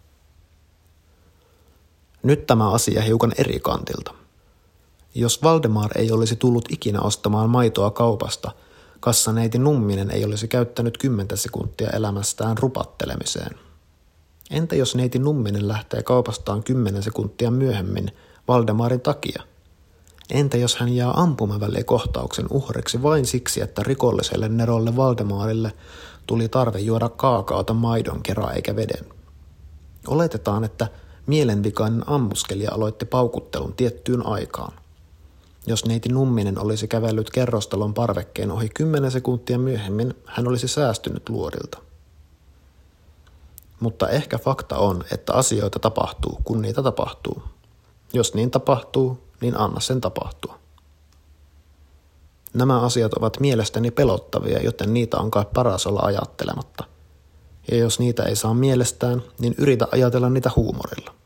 Nyt 2.23 2.47
tämä 2.47 2.71
asia 2.71 3.03
hiukan 3.03 3.33
eri 3.39 3.61
kantilta. 3.61 4.15
Jos 5.15 5.43
Valdemar 5.43 5.91
ei 5.99 6.13
olisi 6.13 6.37
tullut 6.37 6.65
ikinä 6.71 7.01
ostamaan 7.01 7.51
maitoa 7.51 7.91
kaupasta, 7.91 8.51
kassaneiti 9.01 9.59
Numminen 9.59 10.11
ei 10.11 10.25
olisi 10.25 10.49
käyttänyt 10.49 10.99
kymmentä 10.99 11.37
sekuntia 11.37 11.91
elämästään 11.91 12.59
rupattelemiseen. 12.59 13.68
Entä 14.51 14.77
jos 14.77 14.95
neiti 14.95 15.19
Numminen 15.19 15.69
lähtee 15.69 16.03
kaupastaan 16.03 16.63
kymmenen 16.63 17.03
sekuntia 17.03 17.51
myöhemmin 17.51 18.13
Valdemarin 18.49 19.01
takia? 19.01 19.43
Entä 20.31 20.57
jos 20.57 20.77
hän 20.77 20.89
jää 20.89 21.13
kohtauksen 21.87 22.47
uhreksi 22.51 23.03
vain 23.03 23.27
siksi, 23.27 23.61
että 23.61 23.83
rikolliselle 23.83 24.49
nerolle 24.49 24.97
Valdemarille 24.97 25.73
tuli 26.27 26.49
tarve 26.49 26.79
juoda 26.79 27.09
kaakaota 27.09 27.75
maidon 27.75 28.23
kerran 28.23 28.55
eikä 28.55 28.77
veden? 28.77 29.05
Oletetaan, 30.07 30.65
että 30.65 30.89
Mielenvikainen 31.29 32.09
ammuskelija 32.09 32.73
aloitti 32.73 33.05
paukuttelun 33.05 33.75
tiettyyn 33.75 34.27
aikaan. 34.27 34.73
Jos 35.67 35.85
neiti 35.85 36.09
Numminen 36.09 36.59
olisi 36.59 36.89
kävellyt 36.89 37.31
kerrostalon 37.31 37.95
parvekkeen 37.95 38.51
ohi 38.51 38.69
kymmenen 38.69 39.11
sekuntia 39.11 39.59
myöhemmin, 39.59 40.15
hän 40.27 40.49
olisi 40.49 40.69
säästynyt 40.69 41.29
luodilta. 41.29 41.79
Mutta 43.81 44.09
ehkä 44.09 44.39
fakta 44.39 44.79
on, 44.79 45.05
että 45.13 45.33
asioita 45.33 45.79
tapahtuu, 45.79 46.41
kun 46.45 46.63
niitä 46.63 46.83
tapahtuu. 46.83 47.43
Jos 48.13 48.35
niin 48.35 48.51
tapahtuu, 48.51 49.19
niin 49.41 49.57
anna 49.61 49.81
sen 49.81 50.01
tapahtua. 50.01 50.59
Nämä 52.55 52.81
asiat 52.81 53.15
ovat 53.15 53.41
mielestäni 53.41 53.91
pelottavia, 53.91 54.63
joten 54.63 54.95
niitä 54.95 55.17
on 55.17 55.31
kai 55.31 55.45
paras 55.55 55.87
olla 55.87 56.01
ajattelematta. 56.01 56.85
Ja 57.71 57.77
jos 57.77 57.99
niitä 57.99 58.23
ei 58.23 58.37
saa 58.37 58.55
mielestään, 58.55 59.23
niin 59.39 59.55
yritä 59.59 59.89
ajatella 59.93 60.31
niitä 60.31 60.51
huumorilla 60.57 61.19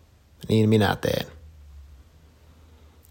niin 0.48 0.68
minä 0.68 0.96
teen. 0.96 1.26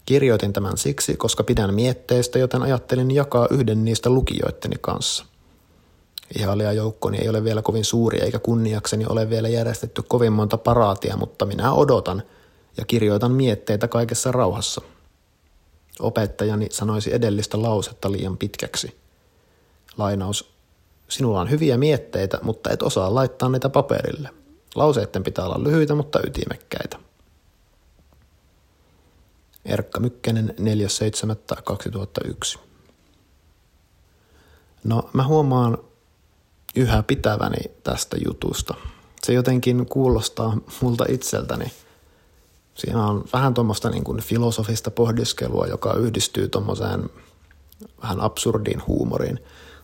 Kirjoitin 0.06 0.52
tämän 0.52 0.78
siksi, 0.78 1.16
koska 1.16 1.44
pidän 1.44 1.74
mietteistä, 1.74 2.38
joten 2.38 2.62
ajattelin 2.62 3.10
jakaa 3.10 3.46
yhden 3.50 3.84
niistä 3.84 4.10
lukijoitteni 4.10 4.76
kanssa. 4.80 5.24
Ihailija 6.38 6.72
joukkoni 6.72 7.18
ei 7.18 7.28
ole 7.28 7.44
vielä 7.44 7.62
kovin 7.62 7.84
suuri 7.84 8.20
eikä 8.20 8.38
kunniakseni 8.38 9.04
ole 9.08 9.30
vielä 9.30 9.48
järjestetty 9.48 10.02
kovin 10.08 10.32
monta 10.32 10.58
paraatia, 10.58 11.16
mutta 11.16 11.46
minä 11.46 11.72
odotan 11.72 12.22
ja 12.76 12.84
kirjoitan 12.84 13.32
mietteitä 13.32 13.88
kaikessa 13.88 14.32
rauhassa. 14.32 14.80
Opettajani 16.00 16.66
sanoisi 16.70 17.14
edellistä 17.14 17.62
lausetta 17.62 18.12
liian 18.12 18.38
pitkäksi. 18.38 18.96
Lainaus. 19.96 20.52
Sinulla 21.08 21.40
on 21.40 21.50
hyviä 21.50 21.76
mietteitä, 21.76 22.38
mutta 22.42 22.70
et 22.70 22.82
osaa 22.82 23.14
laittaa 23.14 23.48
niitä 23.48 23.68
paperille. 23.68 24.28
Lauseiden 24.74 25.22
pitää 25.22 25.44
olla 25.44 25.64
lyhyitä, 25.64 25.94
mutta 25.94 26.20
ytimekkäitä. 26.26 26.98
Erkka 29.64 30.00
Mykkänen 30.00 30.54
4.7.2001. 30.58 32.58
No 34.84 35.10
mä 35.12 35.26
huomaan 35.26 35.78
yhä 36.76 37.02
pitäväni 37.02 37.70
tästä 37.84 38.16
jutusta. 38.24 38.74
Se 39.22 39.32
jotenkin 39.32 39.86
kuulostaa 39.86 40.56
multa 40.80 41.04
itseltäni. 41.08 41.72
Siinä 42.74 43.06
on 43.06 43.24
vähän 43.32 43.54
tuommoista 43.54 43.90
niin 43.90 44.04
kuin 44.04 44.20
filosofista 44.20 44.90
pohdiskelua, 44.90 45.66
joka 45.66 45.92
yhdistyy 45.94 46.48
tuommoiseen 46.48 47.10
vähän 48.02 48.20
absurdiin 48.20 48.82
huumoriin. 48.86 49.38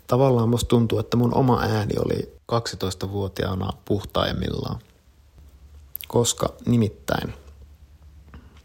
Tavallaan 0.07 0.49
musta 0.49 0.69
tuntuu, 0.69 0.99
että 0.99 1.17
mun 1.17 1.35
oma 1.35 1.61
ääni 1.61 1.95
oli 2.05 2.33
12-vuotiaana 2.53 3.73
puhtaimmillaan. 3.85 4.79
Koska 6.09 6.55
nimittäin– 6.67 7.35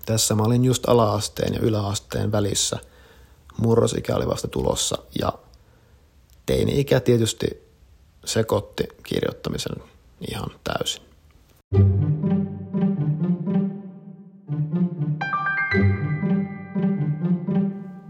tässä 0.05 0.35
mä 0.35 0.43
olin 0.43 0.65
just 0.65 0.89
alaasteen 0.89 1.53
ja 1.53 1.59
yläasteen 1.59 2.31
välissä. 2.31 2.79
Murrosikä 3.57 4.15
oli 4.15 4.27
vasta 4.27 4.47
tulossa 4.47 4.97
ja 5.19 5.33
teini-ikä 6.45 6.99
tietysti 6.99 7.62
sekoitti 8.25 8.83
kirjoittamisen 9.03 9.75
ihan 10.31 10.49
täysin. 10.63 11.03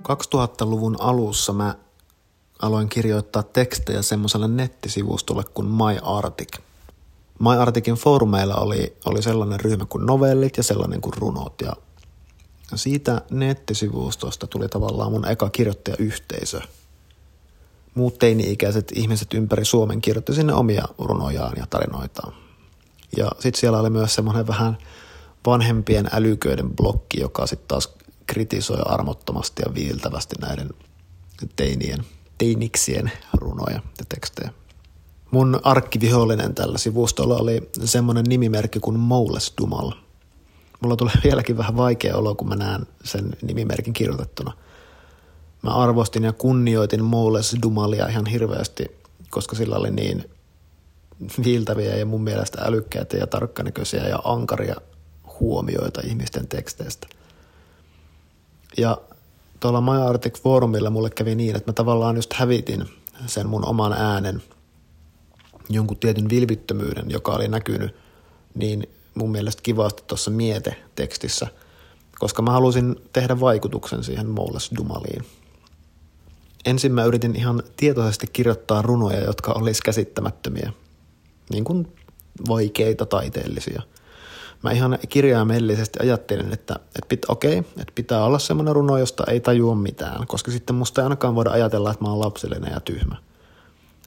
...2000-luvun 0.03 0.96
alussa 1.00 1.53
mä 1.53 1.75
aloin 2.62 2.89
kirjoittaa 2.89 3.43
tekstejä 3.43 4.01
semmoiselle 4.01 4.48
nettisivustolle 4.48 5.43
kuin 5.53 5.67
MyArtic– 5.67 6.58
MyArticin 7.39 7.96
foorumeilla 7.96 8.55
oli, 8.55 8.98
oli 9.05 9.22
sellainen 9.22 9.60
ryhmä 9.60 9.86
kuin 9.86 10.05
novellit 10.05 10.58
ja 10.58 10.63
sellainen 10.63 11.01
kuin 11.01 11.13
runot. 11.17 11.62
Ja 11.62 11.74
siitä 12.75 13.22
nettisivustosta 13.32 14.48
tuli 14.48 14.70
tavallaan 14.70 15.12
mun 15.12 15.27
eka 15.27 15.50
kirjoittajayhteisö. 15.50 16.62
Muut 17.96 18.20
teini-ikäiset 18.20 18.92
ihmiset 18.96 19.34
ympäri 19.34 19.66
Suomen 19.66 20.02
kirjoitti 20.02 20.34
sinne 20.34 20.54
omia 20.54 20.84
runojaan 20.98 21.54
ja 21.58 21.68
tarinoitaan. 21.70 22.34
Ja 23.18 23.32
sitten 23.40 23.60
siellä 23.60 23.80
oli 23.80 23.90
myös 23.90 24.16
semmoinen 24.16 24.48
vähän 24.48 24.78
vanhempien 25.46 26.10
älyköiden 26.12 26.70
blokki, 26.76 27.20
joka 27.20 27.48
sitten 27.48 27.68
taas 27.68 27.96
kritisoi 28.28 28.82
armottomasti 28.86 29.62
ja 29.66 29.74
viiltävästi 29.74 30.36
näiden 30.42 30.70
teinien, 31.56 32.06
teiniksien 32.38 33.12
runoja 33.34 33.80
ja 33.98 34.06
tekstejä. 34.10 34.52
Mun 35.32 35.60
arkkivihollinen 35.64 36.56
tällä 36.56 36.78
sivustolla 36.78 37.38
oli 37.38 37.70
semmoinen 37.84 38.26
nimimerkki 38.30 38.80
kuin 38.80 39.00
Moules 39.00 39.54
Dumal. 39.62 39.92
Mulla 40.80 40.96
tulee 40.96 41.14
vieläkin 41.24 41.58
vähän 41.58 41.78
vaikea 41.78 42.18
olo, 42.18 42.36
kun 42.36 42.48
mä 42.48 42.56
näen 42.56 42.88
sen 43.04 43.38
nimimerkin 43.42 43.94
kirjoitettuna. 43.94 44.54
Mä 45.63 45.72
arvostin 45.72 46.24
ja 46.24 46.34
kunnioitin 46.34 47.03
Moules 47.03 47.55
Dumalia 47.63 48.08
ihan 48.08 48.25
hirveästi, 48.25 48.86
koska 49.29 49.55
sillä 49.55 49.75
oli 49.75 49.91
niin 49.91 50.29
viiltäviä 51.43 51.96
ja 51.96 52.05
mun 52.05 52.24
mielestä 52.24 52.62
älykkäitä 52.62 53.17
ja 53.17 53.27
tarkkanäköisiä 53.27 54.08
ja 54.08 54.20
ankaria 54.24 54.75
huomioita 55.39 56.01
ihmisten 56.05 56.48
teksteistä. 56.48 57.08
Ja 58.77 58.98
tuolla 59.60 59.82
My 59.82 60.01
Arctic 60.01 60.41
Forumilla 60.41 60.89
mulle 60.89 61.10
kävi 61.10 61.36
niin, 61.36 61.55
että 61.55 61.72
mä 61.72 61.74
tavallaan 61.74 62.15
just 62.15 62.34
hävitin 62.34 62.86
sen 63.25 63.50
mun 63.50 63.65
oman 63.65 63.93
äänen, 63.93 64.43
jonkun 65.70 65.98
tietyn 65.98 66.29
vilvittömyyden, 66.29 67.12
joka 67.12 67.32
oli 67.32 67.48
näkynyt 67.48 67.96
niin 68.55 68.89
mun 69.15 69.32
mielestä 69.32 69.62
kivasti 69.62 70.03
tuossa 70.08 70.32
miete-tekstissä, 70.32 71.48
koska 72.20 72.41
mä 72.41 72.51
halusin 72.51 72.96
tehdä 73.13 73.39
vaikutuksen 73.39 74.03
siihen 74.03 74.29
Moules 74.29 74.72
Dumaliin. 74.77 75.25
Ensin 76.65 76.93
mä 76.93 77.03
yritin 77.03 77.36
ihan 77.36 77.63
tietoisesti 77.77 78.27
kirjoittaa 78.34 78.82
runoja, 78.82 79.24
jotka 79.24 79.51
olisi 79.51 79.82
käsittämättömiä, 79.82 80.74
niin 81.50 81.63
kuin 81.63 81.96
vaikeita 82.48 83.05
taiteellisia– 83.05 83.82
mä 84.63 84.72
ihan 84.72 85.00
kirjaimellisesti 85.10 86.00
ajattelin, 86.01 86.53
että, 86.53 86.75
että 86.86 87.08
pit, 87.10 87.25
okei, 87.27 87.60
okay, 87.60 87.72
että 87.82 87.91
pitää 87.96 88.24
olla 88.24 88.39
semmoinen 88.39 88.75
runo, 88.75 88.98
josta 88.98 89.24
ei 89.27 89.39
tajua 89.39 89.75
mitään, 89.75 90.27
koska 90.27 90.51
sitten 90.51 90.75
musta 90.75 91.01
ei 91.01 91.03
ainakaan 91.03 91.36
voida 91.36 91.51
ajatella, 91.51 91.91
että 91.91 92.05
mä 92.05 92.10
oon 92.10 92.20
lapsellinen 92.20 92.74
ja 92.74 92.79
tyhmä. 92.79 93.15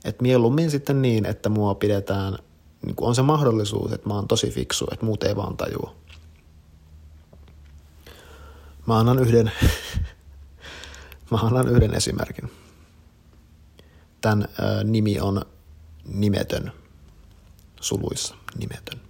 Et 0.04 0.20
mieluummin 0.20 0.70
sitten 0.70 1.02
niin, 1.02 1.26
että 1.26 1.48
mua 1.48 1.74
pidetään, 1.74 2.38
niin 2.86 2.96
on 3.00 3.14
se 3.14 3.22
mahdollisuus, 3.22 3.92
että 3.92 4.08
mä 4.08 4.14
oon 4.14 4.28
tosi 4.28 4.50
fiksu, 4.50 4.86
että 4.92 5.06
muut 5.06 5.22
ei 5.22 5.36
vaan 5.36 5.56
tajua. 5.56 5.94
Mä 8.86 8.98
annan 8.98 9.18
yhden, 9.18 9.52
mä 11.30 11.38
annan 11.38 11.68
yhden 11.68 11.94
esimerkin. 11.94 12.52
Tämän 14.20 14.48
ö, 14.58 14.84
nimi 14.84 15.20
on 15.20 15.42
nimetön, 16.04 16.72
suluissa 17.80 18.34
nimetön 18.58 19.06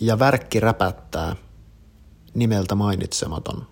ja 0.00 0.18
värkki 0.18 0.60
räpättää, 0.60 1.36
nimeltä 2.34 2.74
mainitsematon, 2.74 3.66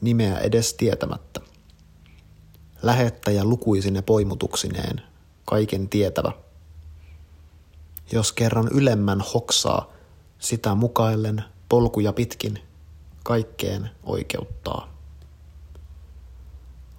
nimeä 0.00 0.38
edes 0.38 0.74
tietämättä. 0.74 1.40
Lähettäjä 2.82 3.44
lukuisine 3.44 4.02
poimutuksineen, 4.02 5.02
kaiken 5.44 5.88
tietävä. 5.88 6.32
Jos 8.12 8.32
kerran 8.32 8.68
ylemmän 8.72 9.20
hoksaa, 9.34 9.92
sitä 10.38 10.74
mukaillen 10.74 11.44
polkuja 11.68 12.12
pitkin 12.12 12.58
kaikkeen 13.28 13.90
oikeuttaa. 14.02 14.92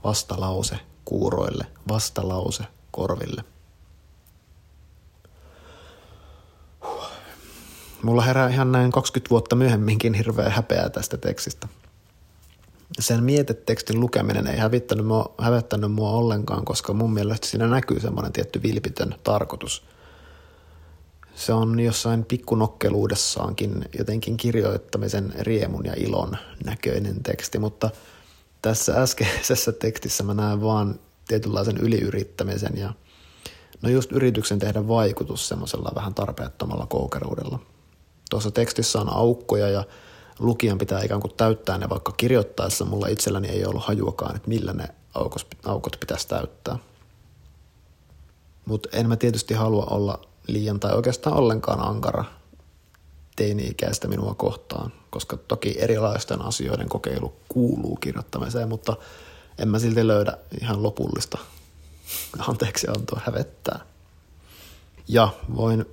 Vastalause 0.04 0.80
kuuroille, 1.06 1.66
vastalause 1.88 2.64
korville. 2.92 3.44
Mulla 8.04 8.22
herää 8.22 8.50
ihan 8.50 8.72
näin 8.72 8.92
20 8.92 9.30
vuotta 9.30 9.56
myöhemminkin 9.56 10.14
hirveä 10.14 10.50
häpeää 10.50 10.90
tästä 10.90 11.18
tekstistä. 11.18 11.68
Sen 13.00 13.24
mietetekstin 13.24 14.00
lukeminen 14.00 14.48
ei 14.48 14.58
hävittänyt 14.58 15.06
mua, 15.06 15.36
hävettänyt 15.38 15.92
mua 15.92 16.10
ollenkaan, 16.12 16.66
koska 16.66 16.94
mun 16.94 17.14
mielestä 17.14 17.48
siinä 17.48 17.68
näkyy 17.68 18.00
semmoinen 18.00 18.34
tietty 18.34 18.64
vilpitön 18.64 19.16
tarkoitus. 19.24 19.86
Se 21.40 21.54
on 21.54 21.80
jossain 21.80 22.26
pikkunokkeluudessaankin 22.26 23.86
jotenkin 23.98 24.38
kirjoittamisen 24.38 25.34
riemun 25.40 25.86
ja 25.86 25.94
ilon 25.98 26.38
näköinen 26.66 27.24
teksti, 27.24 27.60
mutta 27.60 27.90
tässä 28.62 29.02
äskeisessä 29.02 29.72
tekstissä 29.72 30.24
mä 30.24 30.34
näen 30.34 30.62
vaan 30.62 31.00
tietynlaisen 31.28 31.78
yliyrittämisen 31.78 32.78
ja 32.78 32.94
no 33.82 33.90
just 33.90 34.12
yrityksen 34.12 34.60
tehdä 34.60 34.88
vaikutus 34.88 35.48
semmoisella 35.48 35.92
vähän 35.96 36.14
tarpeettomalla 36.14 36.86
koukeruudella– 36.86 37.60
tuossa 38.30 38.52
tekstissä 38.52 39.02
on 39.02 39.14
aukkoja 39.14 39.70
ja 39.70 39.84
lukijan 40.40 40.78
pitää 40.78 41.04
ikään 41.04 41.22
kuin 41.22 41.34
täyttää 41.38 41.78
ne, 41.78 41.90
vaikka 41.90 42.12
kirjoittaessa 42.12 42.86
mulla 42.86 43.08
itselläni 43.08 43.48
ei 43.48 43.66
ollut 43.66 43.86
hajuakaan, 43.86 44.36
että 44.36 44.50
millä 44.50 44.74
ne 44.74 44.88
aukos, 45.14 45.48
aukot 45.66 45.98
pitäisi 46.00 46.28
täyttää. 46.28 46.78
Mutta 48.66 48.90
en 48.94 49.08
mä 49.08 49.16
tietysti 49.16 49.54
halua 49.54 49.86
olla 49.86 50.22
liian 50.54 50.80
tai 50.80 50.94
oikeastaan 50.94 51.36
ollenkaan 51.36 51.88
ankara 51.88 52.26
teini-ikäistä 53.36 54.08
minua 54.08 54.34
kohtaan, 54.34 54.94
koska 55.10 55.38
toki 55.38 55.76
erilaisten 55.78 56.42
asioiden 56.42 56.90
kokeilu 56.90 57.34
kuuluu 57.50 57.96
kirjoittamiseen, 57.96 58.70
mutta 58.70 58.98
en 59.58 59.68
mä 59.68 59.80
silti 59.80 60.08
löydä 60.08 60.38
ihan 60.62 60.84
lopullista 60.84 61.38
anteeksi 62.48 62.88
antoa 62.88 63.22
hävettää. 63.26 63.80
Ja 65.08 65.30
voin 65.56 65.86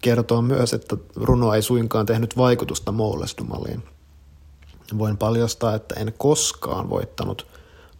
kertoo 0.00 0.42
myös, 0.42 0.72
että 0.72 0.96
runo 1.16 1.54
ei 1.54 1.62
suinkaan 1.62 2.06
tehnyt 2.06 2.36
vaikutusta 2.36 2.92
Moulesdumaliin. 2.92 3.82
Voin 4.98 5.16
paljastaa, 5.16 5.74
että 5.74 5.94
en 5.94 6.14
koskaan 6.18 6.90
voittanut 6.90 7.46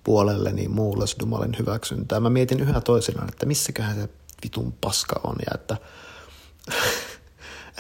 puolelleni 0.05 0.69
Moulesdumalin 0.69 1.57
hyväksyntää. 1.59 2.21
Mä 2.21 2.31
mietin 2.31 2.61
yhä 2.61 2.81
toisinaan, 2.81 3.29
että 3.29 3.47
missäköhän 3.47 3.97
se 3.97 4.09
vitun 4.45 4.73
paska 4.81 5.21
on 5.25 5.37
ja 5.47 5.53
että, 5.55 5.77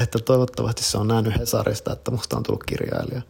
että 0.03 0.18
toivottavasti 0.18 0.85
se 0.85 0.99
on 0.99 1.09
nähnyt 1.09 1.38
Hesarista, 1.38 1.92
että 1.92 2.11
musta 2.11 2.37
on 2.37 2.42
tullut 2.42 2.64
kirjailija. 2.64 3.23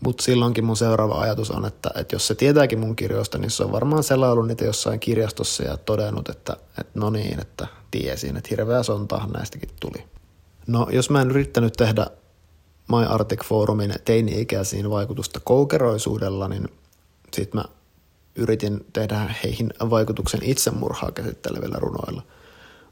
Mutta 0.00 0.22
silloinkin 0.22 0.64
mun 0.64 0.76
seuraava 0.76 1.20
ajatus 1.20 1.50
on, 1.50 1.64
että, 1.64 1.90
että 1.94 2.14
jos 2.14 2.26
se 2.26 2.34
tietääkin 2.34 2.78
mun 2.78 2.96
kirjoista, 2.96 3.38
niin 3.38 3.50
se 3.50 3.64
on 3.64 3.72
varmaan 3.72 4.02
selaillut 4.02 4.46
niitä 4.46 4.64
jossain 4.64 5.00
kirjastossa 5.00 5.62
ja 5.62 5.76
todennut, 5.76 6.28
että, 6.28 6.56
että 6.78 7.00
no 7.00 7.10
niin, 7.10 7.40
että 7.40 7.66
tiesin, 7.90 8.36
että 8.36 8.48
hirveä 8.50 8.82
sontahan 8.82 9.30
näistäkin 9.30 9.68
tuli. 9.80 10.04
No, 10.66 10.86
jos 10.90 11.10
mä 11.10 11.22
en 11.22 11.30
yrittänyt 11.30 11.72
tehdä 11.72 12.06
My 12.88 13.04
Arctic 13.08 13.44
Forumin 13.44 13.94
teini-ikäisiin 14.04 14.90
vaikutusta 14.90 15.40
koukeroisuudella, 15.40 16.48
niin 16.48 16.68
sit 17.34 17.54
mä 17.54 17.64
yritin 18.36 18.86
tehdä 18.92 19.34
heihin 19.44 19.74
vaikutuksen 19.90 20.40
itsemurhaa 20.42 21.12
käsittelevillä 21.12 21.78
runoilla. 21.78 22.22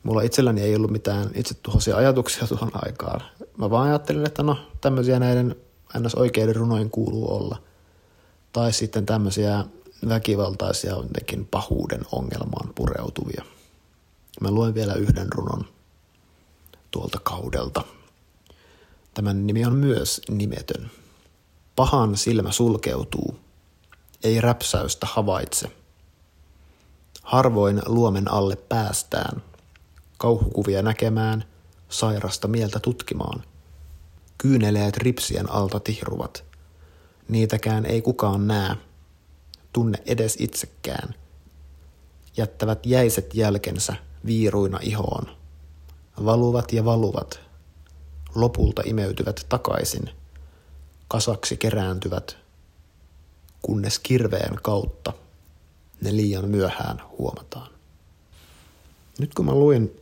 Mulla 0.02 0.22
itselläni 0.22 0.60
ei 0.60 0.76
ollut 0.76 0.90
mitään 0.90 1.30
itsetuhoisia 1.34 1.96
ajatuksia 1.96 2.46
tuohon 2.46 2.70
aikaan. 2.74 3.20
Mä 3.56 3.70
vaan 3.70 3.88
ajattelin, 3.88 4.26
että 4.26 4.42
no 4.42 4.56
tämmöisiä 4.80 5.18
näiden 5.18 5.56
ns. 5.98 6.14
oikeiden 6.14 6.56
runojen 6.56 6.90
kuuluu 6.90 7.36
olla. 7.36 7.62
Tai 8.52 8.72
sitten 8.72 9.06
tämmöisiä 9.06 9.64
väkivaltaisia 10.08 10.90
jotenkin 10.90 11.46
pahuuden 11.50 12.00
ongelmaan 12.12 12.74
pureutuvia. 12.74 13.44
Mä 14.40 14.50
luen 14.50 14.74
vielä 14.74 14.94
yhden 14.94 15.32
runon 15.32 15.64
tuolta 16.90 17.20
kaudelta. 17.22 17.84
Tämän 19.14 19.46
nimi 19.46 19.64
on 19.64 19.74
myös 19.74 20.20
nimetön. 20.30 20.90
Pahan 21.76 22.16
silmä 22.16 22.52
sulkeutuu, 22.52 23.36
ei 24.24 24.40
räpsäystä 24.40 25.06
havaitse. 25.06 25.72
Harvoin 27.22 27.82
luomen 27.86 28.30
alle 28.30 28.56
päästään, 28.56 29.42
kauhukuvia 30.18 30.82
näkemään, 30.82 31.44
sairasta 31.88 32.48
mieltä 32.48 32.80
tutkimaan. 32.80 33.44
Kyyneleet 34.38 34.96
ripsien 34.96 35.50
alta 35.50 35.80
tihruvat. 35.80 36.44
Niitäkään 37.28 37.86
ei 37.86 38.02
kukaan 38.02 38.46
näe, 38.46 38.76
tunne 39.72 39.98
edes 40.06 40.36
itsekään. 40.38 41.14
Jättävät 42.36 42.86
jäiset 42.86 43.34
jälkensä 43.34 43.96
viiruina 44.26 44.78
ihoon. 44.82 45.36
Valuvat 46.24 46.72
ja 46.72 46.84
valuvat. 46.84 47.40
Lopulta 48.34 48.82
imeytyvät 48.84 49.46
takaisin. 49.48 50.10
Kasaksi 51.08 51.56
kerääntyvät, 51.56 52.43
kunnes 53.66 53.98
kirveen 53.98 54.54
kautta 54.62 55.12
ne 56.00 56.16
liian 56.16 56.48
myöhään 56.48 57.02
huomataan. 57.18 57.70
Nyt 59.18 59.34
kun 59.34 59.46
mä 59.46 59.54
luin 59.54 60.00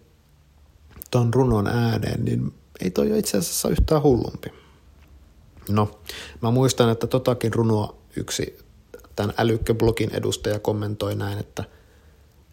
ton 1.10 1.34
runon 1.34 1.66
ääneen, 1.66 2.24
niin 2.24 2.54
ei 2.80 2.90
toi 2.90 3.10
ole 3.10 3.18
itse 3.18 3.38
asiassa 3.38 3.68
yhtään 3.68 4.02
hullumpi. 4.02 4.52
No, 5.68 6.00
mä 6.42 6.50
muistan, 6.50 6.90
että 6.90 7.06
totakin 7.06 7.54
runoa 7.54 7.96
yksi 8.16 8.58
tämän 9.16 9.34
älykköblogin 9.38 10.14
edustaja 10.14 10.58
kommentoi 10.58 11.14
näin, 11.14 11.38
että 11.38 11.64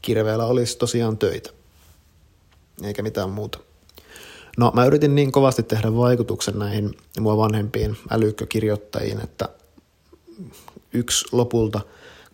kirveellä 0.02 0.46
olisi 0.46 0.78
tosiaan 0.78 1.18
töitä 1.18 1.50
eikä 2.84 3.02
mitään 3.02 3.30
muuta. 3.30 3.60
No 4.58 4.72
mä 4.76 4.86
yritin 4.86 5.16
niin 5.16 5.32
kovasti 5.32 5.64
tehdä 5.64 5.96
vaikutuksen 5.96 6.60
näihin 6.60 6.98
mua 7.20 7.38
vanhempiin 7.38 7.98
älykkökirjoittajiin, 8.10 9.22
että 9.24 9.50
yksi 10.94 11.26
lopulta 11.32 11.82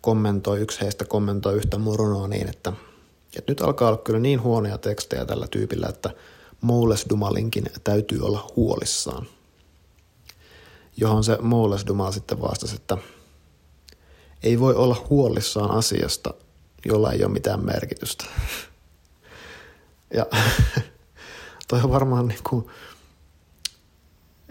kommentoi, 0.00 0.60
yksi 0.60 0.80
heistä 0.80 1.04
kommentoi 1.04 1.54
yhtä 1.54 1.78
murunoa 1.78 2.28
niin, 2.28 2.48
että, 2.48 2.72
että 3.38 3.52
nyt 3.52 3.60
alkaa 3.60 3.88
olla 3.88 3.98
kyllä 3.98 4.20
niin 4.20 4.42
huonoja 4.42 4.78
tekstejä 4.78 5.24
tällä 5.24 5.46
tyypillä, 5.50 5.86
että 5.88 6.10
Moules 6.60 7.06
Dumalinkin 7.08 7.64
täytyy 7.84 8.20
olla 8.20 8.52
huolissaan. 8.56 9.26
Johon 10.96 11.24
se 11.24 11.38
Moules 11.40 11.86
Dumal 11.86 12.12
sitten 12.12 12.40
vastasi, 12.40 12.76
että 12.76 12.98
ei 14.42 14.60
voi 14.60 14.74
olla 14.74 15.06
huolissaan 15.10 15.70
asiasta, 15.70 16.34
jolla 16.84 17.12
ei 17.12 17.24
ole 17.24 17.32
mitään 17.32 17.64
merkitystä. 17.64 18.24
Ja 20.14 20.26
toi 21.68 21.80
on 21.84 21.90
varmaan 21.90 22.28
niin 22.28 22.42
kuin 22.48 22.66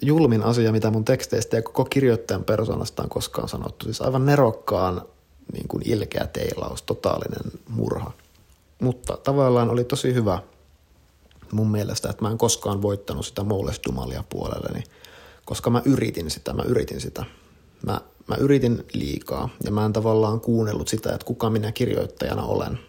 julmin 0.01 0.43
asia, 0.43 0.71
mitä 0.71 0.91
mun 0.91 1.05
teksteistä 1.05 1.55
ja 1.55 1.61
koko 1.61 1.85
kirjoittajan 1.85 2.43
persoonasta 2.43 3.03
on 3.03 3.09
koskaan 3.09 3.49
sanottu. 3.49 3.85
Siis 3.85 4.01
aivan 4.01 4.25
nerokkaan 4.25 5.01
niin 5.53 5.67
kuin 5.67 5.83
ilkeä 5.85 6.27
teilaus, 6.33 6.81
totaalinen 6.81 7.51
murha. 7.69 8.11
Mutta 8.81 9.17
tavallaan 9.17 9.69
oli 9.69 9.83
tosi 9.83 10.13
hyvä 10.13 10.39
mun 11.51 11.71
mielestä, 11.71 12.09
että 12.09 12.21
mä 12.21 12.31
en 12.31 12.37
koskaan 12.37 12.81
voittanut 12.81 13.25
sitä 13.25 13.43
Moules 13.43 13.81
Dumalia 13.87 14.23
puolelleni, 14.29 14.83
koska 15.45 15.69
mä 15.69 15.81
yritin 15.85 16.31
sitä, 16.31 16.53
mä 16.53 16.63
yritin 16.63 17.01
sitä. 17.01 17.25
Mä, 17.85 18.01
mä 18.27 18.35
yritin 18.35 18.85
liikaa 18.93 19.49
ja 19.63 19.71
mä 19.71 19.85
en 19.85 19.93
tavallaan 19.93 20.41
kuunnellut 20.41 20.87
sitä, 20.87 21.13
että 21.13 21.25
kuka 21.25 21.49
minä 21.49 21.71
kirjoittajana 21.71 22.43
olen. 22.43 22.79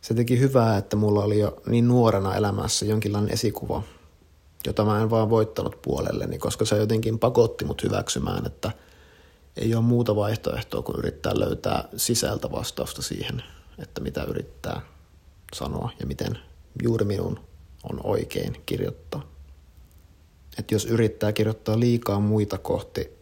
Se 0.00 0.14
teki 0.14 0.38
hyvää, 0.38 0.76
että 0.76 0.96
mulla 0.96 1.24
oli 1.24 1.38
jo 1.38 1.62
niin 1.66 1.88
nuorena 1.88 2.36
elämässä 2.36 2.86
jonkinlainen 2.86 3.32
esikuva, 3.32 3.82
jota 4.68 4.84
mä 4.84 5.02
en 5.02 5.10
vaan 5.10 5.30
voittanut 5.30 5.82
puolelleni, 5.82 6.38
koska 6.38 6.64
se 6.64 6.76
jotenkin 6.76 7.18
pakotti 7.18 7.64
mut 7.64 7.82
hyväksymään, 7.82 8.46
että 8.46 8.70
ei 9.56 9.74
ole 9.74 9.84
muuta 9.84 10.16
vaihtoehtoa 10.16 10.82
kuin 10.82 10.98
yrittää 10.98 11.32
löytää 11.38 11.88
sisältä 11.96 12.50
vastausta 12.50 13.02
siihen, 13.02 13.42
että 13.78 14.00
mitä 14.00 14.24
yrittää 14.24 14.80
sanoa 15.54 15.90
ja 16.00 16.06
miten 16.06 16.38
juuri 16.82 17.04
minun 17.04 17.40
on 17.90 18.00
oikein 18.04 18.62
kirjoittaa. 18.66 19.22
Että 20.58 20.74
jos 20.74 20.84
yrittää 20.84 21.32
kirjoittaa 21.32 21.80
liikaa 21.80 22.20
muita 22.20 22.58
kohti, 22.58 23.18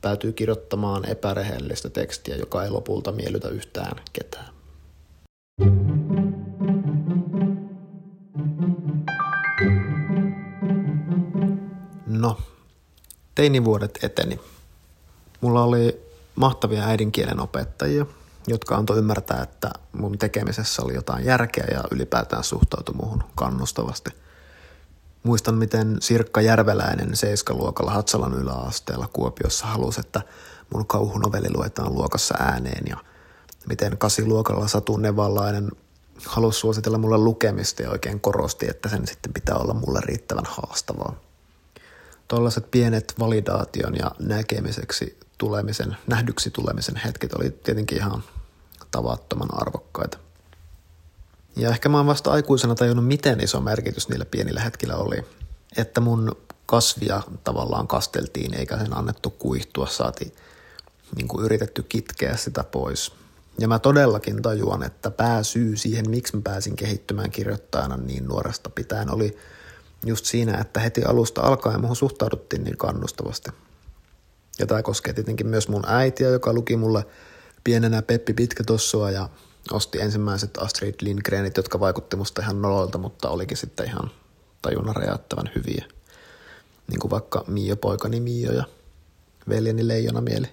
päätyy 0.00 0.32
kirjoittamaan 0.32 1.08
epärehellistä 1.08 1.90
tekstiä, 1.90 2.36
joka 2.36 2.64
ei 2.64 2.70
lopulta 2.70 3.12
miellytä 3.12 3.48
yhtään 3.48 3.96
ketään. 4.12 4.54
No, 12.24 12.38
teinivuodet 13.34 13.98
eteni. 14.02 14.40
Mulla 15.40 15.64
oli 15.64 16.00
mahtavia 16.34 16.84
äidinkielen 16.84 17.40
opettajia, 17.40 18.06
jotka 18.46 18.76
antoi 18.76 18.98
ymmärtää, 18.98 19.42
että 19.42 19.70
mun 19.92 20.18
tekemisessä 20.18 20.82
oli 20.82 20.94
jotain 20.94 21.24
järkeä 21.24 21.66
ja 21.72 21.84
ylipäätään 21.90 22.44
suhtautui 22.44 22.94
muuhun 22.94 23.24
kannustavasti. 23.34 24.10
Muistan, 25.22 25.54
miten 25.54 25.96
Sirkka 26.00 26.40
Järveläinen 26.40 27.16
seiskaluokalla 27.16 27.90
Hatsalan 27.90 28.34
yläasteella 28.34 29.08
Kuopiossa 29.12 29.66
halusi, 29.66 30.00
että 30.00 30.20
mun 30.74 30.86
kauhunovelli 30.86 31.48
luetaan 31.54 31.94
luokassa 31.94 32.34
ääneen 32.38 32.84
ja 32.88 32.96
miten 33.68 33.98
kasiluokalla 33.98 34.68
Satu 34.68 34.96
Nevallainen 34.96 35.70
halusi 36.26 36.60
suositella 36.60 36.98
mulle 36.98 37.18
lukemista 37.18 37.82
ja 37.82 37.90
oikein 37.90 38.20
korosti, 38.20 38.66
että 38.70 38.88
sen 38.88 39.06
sitten 39.06 39.32
pitää 39.32 39.56
olla 39.56 39.74
mulle 39.74 40.00
riittävän 40.00 40.46
haastavaa. 40.48 41.23
Tuollaiset 42.28 42.70
pienet 42.70 43.14
validaation 43.18 43.96
ja 43.96 44.10
näkemiseksi 44.18 45.18
tulemisen, 45.38 45.96
nähdyksi 46.06 46.50
tulemisen 46.50 46.96
hetket 46.96 47.32
oli 47.32 47.50
tietenkin 47.50 47.98
ihan 47.98 48.24
tavattoman 48.90 49.48
arvokkaita. 49.52 50.18
Ja 51.56 51.68
ehkä 51.68 51.88
mä 51.88 51.96
oon 51.96 52.06
vasta 52.06 52.30
aikuisena 52.30 52.74
tajunnut, 52.74 53.06
miten 53.06 53.40
iso 53.40 53.60
merkitys 53.60 54.08
niillä 54.08 54.24
pienillä 54.24 54.60
hetkillä 54.60 54.96
oli. 54.96 55.24
Että 55.76 56.00
mun 56.00 56.36
kasvia 56.66 57.22
tavallaan 57.44 57.88
kasteltiin, 57.88 58.54
eikä 58.54 58.78
sen 58.78 58.96
annettu 58.96 59.30
kuihtua, 59.30 59.86
saati 59.86 60.34
niin 61.16 61.28
kuin 61.28 61.44
yritetty 61.44 61.82
kitkeä 61.82 62.36
sitä 62.36 62.64
pois. 62.64 63.12
Ja 63.58 63.68
mä 63.68 63.78
todellakin 63.78 64.42
tajuan, 64.42 64.82
että 64.82 65.10
pääsyy 65.10 65.76
siihen, 65.76 66.10
miksi 66.10 66.36
mä 66.36 66.42
pääsin 66.44 66.76
kehittymään 66.76 67.30
kirjoittajana 67.30 67.96
niin 67.96 68.28
nuoresta 68.28 68.70
pitäen, 68.70 69.14
oli 69.14 69.38
just 70.08 70.24
siinä, 70.24 70.58
että 70.58 70.80
heti 70.80 71.04
alusta 71.04 71.40
alkaen 71.40 71.80
muuhun 71.80 71.96
suhtauduttiin 71.96 72.64
niin 72.64 72.76
kannustavasti. 72.76 73.50
Ja 74.58 74.66
tämä 74.66 74.82
koskee 74.82 75.12
tietenkin 75.12 75.46
myös 75.46 75.68
mun 75.68 75.82
äitiä, 75.86 76.28
joka 76.28 76.52
luki 76.52 76.76
mulle 76.76 77.06
pienenä 77.64 78.02
Peppi 78.02 78.34
Pitkätossua 78.34 79.10
ja 79.10 79.28
osti 79.72 80.00
ensimmäiset 80.00 80.58
Astrid 80.58 80.94
Lindgrenit, 81.00 81.56
jotka 81.56 81.80
vaikutti 81.80 82.16
musta 82.16 82.42
ihan 82.42 82.62
noloilta, 82.62 82.98
mutta 82.98 83.28
olikin 83.28 83.56
sitten 83.56 83.86
ihan 83.86 84.10
tajunnan 84.62 84.96
räjäyttävän 84.96 85.50
hyviä. 85.56 85.84
Niin 86.88 87.00
kuin 87.00 87.10
vaikka 87.10 87.44
Mio 87.46 87.76
poikani 87.76 88.20
Mio 88.20 88.52
ja 88.52 88.64
veljeni 89.48 89.88
Leijona 89.88 90.20
mieli. 90.20 90.46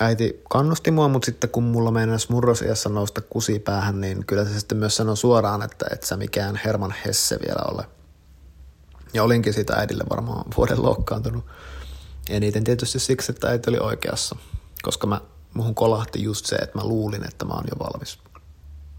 Äiti 0.00 0.42
kannusti 0.50 0.90
mua, 0.90 1.08
mutta 1.08 1.26
sitten 1.26 1.50
kun 1.50 1.62
mulla 1.62 1.90
meinasi 1.90 2.32
murrosiassa 2.32 2.88
nousta 2.88 3.20
kusi 3.20 3.58
päähän, 3.58 4.00
niin 4.00 4.26
kyllä 4.26 4.44
se 4.44 4.58
sitten 4.58 4.78
myös 4.78 4.96
sanoi 4.96 5.16
suoraan, 5.16 5.62
että 5.62 5.86
et 5.92 6.02
sä 6.02 6.16
mikään 6.16 6.60
Herman 6.64 6.94
Hesse 7.06 7.38
vielä 7.46 7.62
ole. 7.70 7.84
Ja 9.12 9.22
olinkin 9.22 9.54
siitä 9.54 9.74
äidille 9.74 10.04
varmaan 10.10 10.44
vuoden 10.56 10.82
loukkaantunut. 10.82 11.44
Eniten 12.30 12.64
tietysti 12.64 12.98
siksi, 12.98 13.32
että 13.32 13.48
äiti 13.48 13.70
oli 13.70 13.78
oikeassa, 13.78 14.36
koska 14.82 15.06
mä, 15.06 15.20
muhun 15.54 15.74
kolahti 15.74 16.22
just 16.22 16.46
se, 16.46 16.56
että 16.56 16.78
mä 16.78 16.84
luulin, 16.84 17.24
että 17.24 17.44
mä 17.44 17.54
oon 17.54 17.64
jo 17.70 17.78
valmis. 17.78 18.18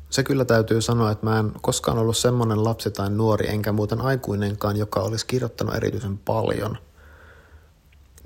Se 0.09 0.23
kyllä 0.23 0.45
täytyy 0.45 0.81
sanoa, 0.81 1.11
että 1.11 1.25
mä 1.25 1.39
en 1.39 1.51
koskaan 1.61 1.97
ollut 1.97 2.17
semmonen 2.17 2.63
lapsi 2.63 2.91
tai 2.91 3.09
nuori, 3.09 3.49
enkä 3.49 3.71
muuten 3.71 4.01
aikuinenkaan, 4.01 4.77
joka 4.77 4.99
olisi 4.99 5.25
kirjoittanut 5.25 5.75
erityisen 5.75 6.17
paljon. 6.17 6.77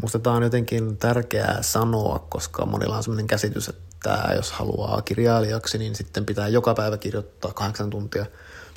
Musta 0.01 0.19
tämä 0.19 0.35
on 0.35 0.43
jotenkin 0.43 0.97
tärkeää 0.97 1.61
sanoa, 1.61 2.19
koska 2.29 2.65
monilla 2.65 2.97
on 2.97 3.03
semmoinen 3.03 3.27
käsitys, 3.27 3.69
että 3.69 4.33
jos 4.35 4.51
haluaa 4.51 5.01
kirjailijaksi, 5.01 5.77
niin 5.77 5.95
sitten 5.95 6.25
pitää 6.25 6.47
joka 6.47 6.73
päivä 6.73 6.97
kirjoittaa 6.97 7.53
kahdeksan 7.53 7.89
tuntia. 7.89 8.25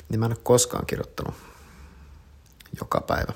Niin 0.09 0.19
mä 0.19 0.25
en 0.25 0.31
ole 0.31 0.39
koskaan 0.43 0.85
kirjoittanut 0.85 1.33
joka 2.79 3.01
päivä. 3.01 3.33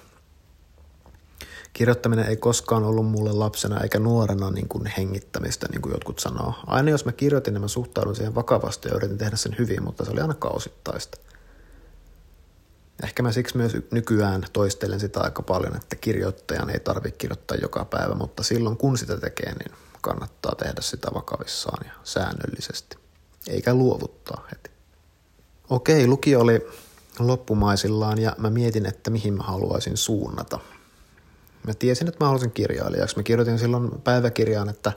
Kirjoittaminen 1.74 2.26
ei 2.26 2.38
koskaan 2.38 2.84
ollut 2.84 3.06
mulle 3.06 3.32
lapsena 3.32 3.82
eikä 3.82 4.00
nuorena 4.00 4.52
niin 4.52 4.68
kuin 4.68 4.86
hengittämistä, 4.98 5.68
niin 5.72 5.82
kuin 5.82 5.92
jotkut 5.92 6.20
sanoo. 6.20 6.54
Aina 6.68 6.90
jos 6.90 7.06
mä 7.06 7.12
kirjoitin, 7.12 7.54
niin 7.54 7.62
mä 7.62 7.68
suhtaudun 7.68 8.16
siihen 8.16 8.36
vakavasti 8.36 8.90
ja 8.90 8.96
yritin 8.96 9.18
tehdä 9.18 9.36
sen 9.36 9.56
hyvin, 9.60 9.84
mutta 9.84 10.06
se 10.06 10.12
oli 10.12 10.22
aina 10.22 10.34
kausittaista. 10.34 11.18
Ehkä 13.04 13.24
mä 13.24 13.32
siksi 13.32 13.58
myös 13.58 13.78
nykyään 13.92 14.46
toistelen 14.54 15.00
sitä 15.00 15.20
aika 15.20 15.42
paljon, 15.42 15.76
että 15.76 15.96
kirjoittajan 15.96 16.70
ei 16.70 16.80
tarvitse 16.80 17.18
kirjoittaa 17.18 17.58
joka 17.62 17.86
päivä, 17.86 18.16
mutta 18.16 18.44
silloin 18.44 18.78
kun 18.78 18.98
sitä 18.98 19.18
tekee, 19.18 19.54
niin 19.54 19.78
kannattaa 20.02 20.56
tehdä 20.56 20.82
sitä 20.82 21.08
vakavissaan 21.14 21.88
ja 21.88 21.94
säännöllisesti, 22.04 22.98
eikä 23.48 23.74
luovuttaa 23.74 24.48
heti. 24.52 24.72
Okei, 25.70 26.08
lukio 26.08 26.40
oli 26.40 26.68
loppumaisillaan 27.20 28.20
ja 28.20 28.36
mä 28.38 28.50
mietin, 28.50 28.86
että 28.86 29.10
mihin 29.10 29.34
mä 29.34 29.44
haluaisin 29.44 29.98
suunnata– 29.98 30.60
Mä 31.68 31.74
tiesin, 31.74 32.08
että 32.08 32.24
mä 32.24 32.26
haluaisin 32.26 32.52
kirjailijaksi. 32.52 33.18
Mä 33.18 33.24
kirjoitin 33.24 33.60
silloin 33.60 33.92
päiväkirjaan, 34.04 34.70
että, 34.70 34.92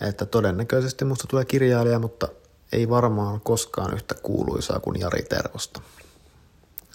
että 0.00 0.26
todennäköisesti 0.26 1.04
musta 1.04 1.26
tulee 1.28 1.44
kirjailija, 1.44 1.98
mutta 1.98 2.28
ei 2.72 2.88
varmaan 2.88 3.40
koskaan 3.40 3.94
yhtä 3.94 4.14
kuuluisaa 4.22 4.80
kuin 4.80 5.00
Jari 5.00 5.22
Tervosta. 5.22 5.80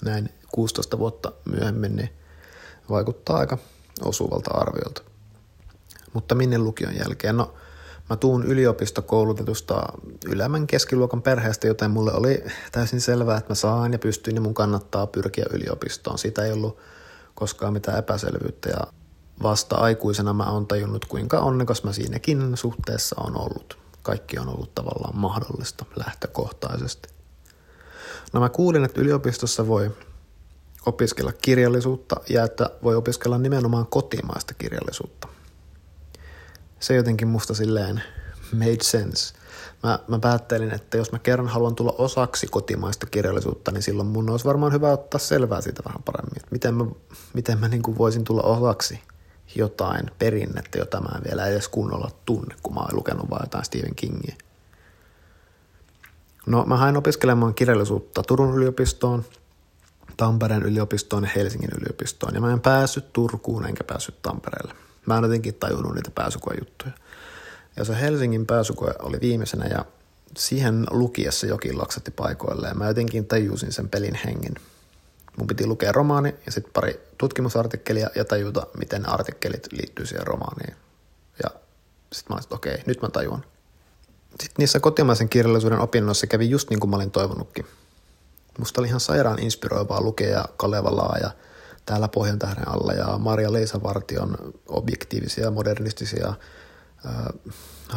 Näin 0.04 0.30
16 0.52 1.00
vuotta 1.00 1.32
myöhemmin 1.46 1.96
niin 1.96 2.10
vaikuttaa 2.90 3.38
aika 3.38 3.58
osuvalta 4.02 4.52
arviolta. 4.54 5.02
Mutta 6.14 6.36
minne 6.36 6.58
lukion 6.58 6.96
jälkeen? 6.96 7.38
No, 7.38 7.54
mä 8.10 8.16
tuun 8.16 8.44
yliopistokoulutetusta 8.44 9.84
ylämän 10.26 10.68
keskiluokan 10.68 11.22
perheestä, 11.22 11.68
joten 11.68 11.92
mulle 11.92 12.14
oli 12.14 12.44
täysin 12.72 13.02
selvää, 13.02 13.38
että 13.38 13.52
mä 13.52 13.56
saan 13.56 13.94
ja 13.94 14.00
pystyn 14.00 14.36
ja 14.36 14.42
mun 14.42 14.54
kannattaa 14.54 15.08
pyrkiä 15.08 15.46
yliopistoon. 15.54 16.18
Siitä 16.18 16.46
ei 16.46 16.52
ollut 16.52 16.78
koskaan 17.36 17.74
mitään 17.74 18.00
epäselvyyttä 18.00 18.70
ja 18.70 18.80
vasta 19.44 19.76
aikuisena 19.76 20.34
mä 20.34 20.52
oon 20.52 20.68
tajunnut, 20.68 21.06
kuinka 21.06 21.40
onnekas 21.40 21.84
mä 21.84 21.94
siinäkin 21.94 22.58
suhteessa 22.58 23.16
on 23.20 23.38
ollut. 23.38 23.78
Kaikki 24.02 24.40
on 24.40 24.50
ollut 24.50 24.76
tavallaan 24.76 25.18
mahdollista 25.18 25.86
lähtökohtaisesti. 25.96 27.17
No 28.34 28.40
mä 28.40 28.50
kuulin, 28.50 28.86
että 28.86 29.02
yliopistossa 29.02 29.68
voi 29.68 29.92
opiskella 30.86 31.32
kirjallisuutta 31.42 32.16
ja 32.30 32.44
että 32.44 32.70
voi 32.84 32.96
opiskella 32.96 33.38
nimenomaan 33.38 33.88
kotimaista 33.88 34.54
kirjallisuutta. 34.54 35.28
Se 36.80 36.96
jotenkin 36.96 37.28
musta 37.28 37.54
silleen 37.54 38.04
made 38.54 38.78
sense. 38.82 39.34
Mä, 39.84 40.00
mä 40.08 40.20
päättelin, 40.20 40.72
että 40.72 40.98
jos 40.98 41.12
mä 41.12 41.20
kerran 41.20 41.48
haluan 41.48 41.76
tulla 41.76 41.96
osaksi 41.98 42.48
kotimaista 42.48 43.06
kirjallisuutta, 43.06 43.72
niin 43.72 43.84
silloin 43.84 44.08
mun 44.08 44.30
olisi 44.30 44.46
varmaan 44.46 44.74
hyvä 44.74 44.92
ottaa 44.92 45.20
selvää 45.20 45.62
siitä 45.62 45.84
vähän 45.86 46.04
paremmin. 46.04 46.38
Että 46.38 46.52
miten 46.52 46.74
mä, 46.74 46.86
miten 47.34 47.60
mä 47.60 47.68
niin 47.68 47.84
kuin 47.84 47.98
voisin 47.98 48.24
tulla 48.24 48.42
osaksi 48.42 49.00
jotain 49.56 50.12
perinnettä, 50.20 50.78
jota 50.78 51.02
mä 51.02 51.18
en 51.18 51.24
vielä 51.24 51.48
edes 51.48 51.68
kunnolla 51.68 52.12
tunne, 52.26 52.56
kun 52.64 52.74
mä 52.74 52.80
oon 52.80 52.96
lukenut 52.96 53.30
vain 53.30 53.44
jotain 53.44 53.66
Stephen 53.66 53.96
Kingia. 53.96 54.36
No 56.48 56.66
mä 56.66 56.78
hain 56.78 56.98
opiskelemaan 56.98 57.54
kirjallisuutta 57.54 58.24
Turun 58.24 58.56
yliopistoon, 58.56 59.26
Tampereen 60.18 60.64
yliopistoon 60.64 61.24
ja 61.24 61.30
Helsingin 61.36 61.70
yliopistoon. 61.82 62.36
Ja 62.36 62.42
mä 62.42 62.54
en 62.54 62.60
päässyt 62.60 63.14
Turkuun 63.14 63.66
enkä 63.66 63.84
päässyt 63.84 64.22
Tampereelle. 64.22 64.74
Mä 65.06 65.18
en 65.18 65.24
jotenkin 65.24 65.54
tajunnut 65.54 65.96
niitä 65.96 66.12
pääsykoejuttuja. 66.12 66.92
Ja 67.76 67.86
se 67.86 68.02
Helsingin 68.02 68.46
pääsykoe 68.46 68.94
oli 69.00 69.18
viimeisenä 69.22 69.66
ja 69.66 69.86
siihen 70.38 70.86
lukiessa 70.92 71.48
jokin 71.48 71.78
laksatti 71.78 72.12
paikoilleen. 72.12 72.78
Mä 72.78 72.88
jotenkin 72.88 73.26
tajusin 73.26 73.72
sen 73.72 73.90
pelin 73.90 74.20
hengen. 74.26 74.56
Mun 75.38 75.48
piti 75.48 75.66
lukea 75.66 75.92
romaani 75.92 76.36
ja 76.46 76.52
sitten 76.52 76.74
pari 76.74 77.00
tutkimusartikkelia 77.18 78.10
ja 78.16 78.26
tajuta, 78.26 78.68
miten 78.78 79.10
artikkelit 79.10 79.68
liittyy 79.72 80.06
siihen 80.06 80.28
romaaniin. 80.28 80.76
Ja 81.44 81.50
sitten 82.14 82.36
mä 82.36 82.36
olin, 82.36 82.46
okei, 82.50 82.84
nyt 82.86 83.02
mä 83.02 83.10
tajuan. 83.10 83.46
Sitten 84.42 84.56
niissä 84.58 84.80
kotimaisen 84.80 85.30
kirjallisuuden 85.30 85.80
opinnoissa 85.80 86.28
kävi 86.28 86.50
just 86.50 86.70
niin 86.70 86.80
kuin 86.80 86.90
mä 86.90 86.96
olin 86.96 87.12
toivonutkin. 87.12 87.66
Musta 88.60 88.82
oli 88.82 88.88
ihan 88.88 89.00
sairaan 89.00 89.40
inspiroivaa 89.40 90.02
lukea 90.02 90.46
Kalevalaa 90.58 91.18
ja 91.22 91.32
täällä 91.86 92.08
Pohjan 92.08 92.40
tähden 92.40 92.68
alla 92.68 92.94
ja 92.94 93.18
Maria 93.18 93.54
Leisa 93.54 93.84
Vartion 93.84 94.38
objektiivisia, 94.68 95.52
modernistisia 95.52 96.28
äh, 96.28 97.14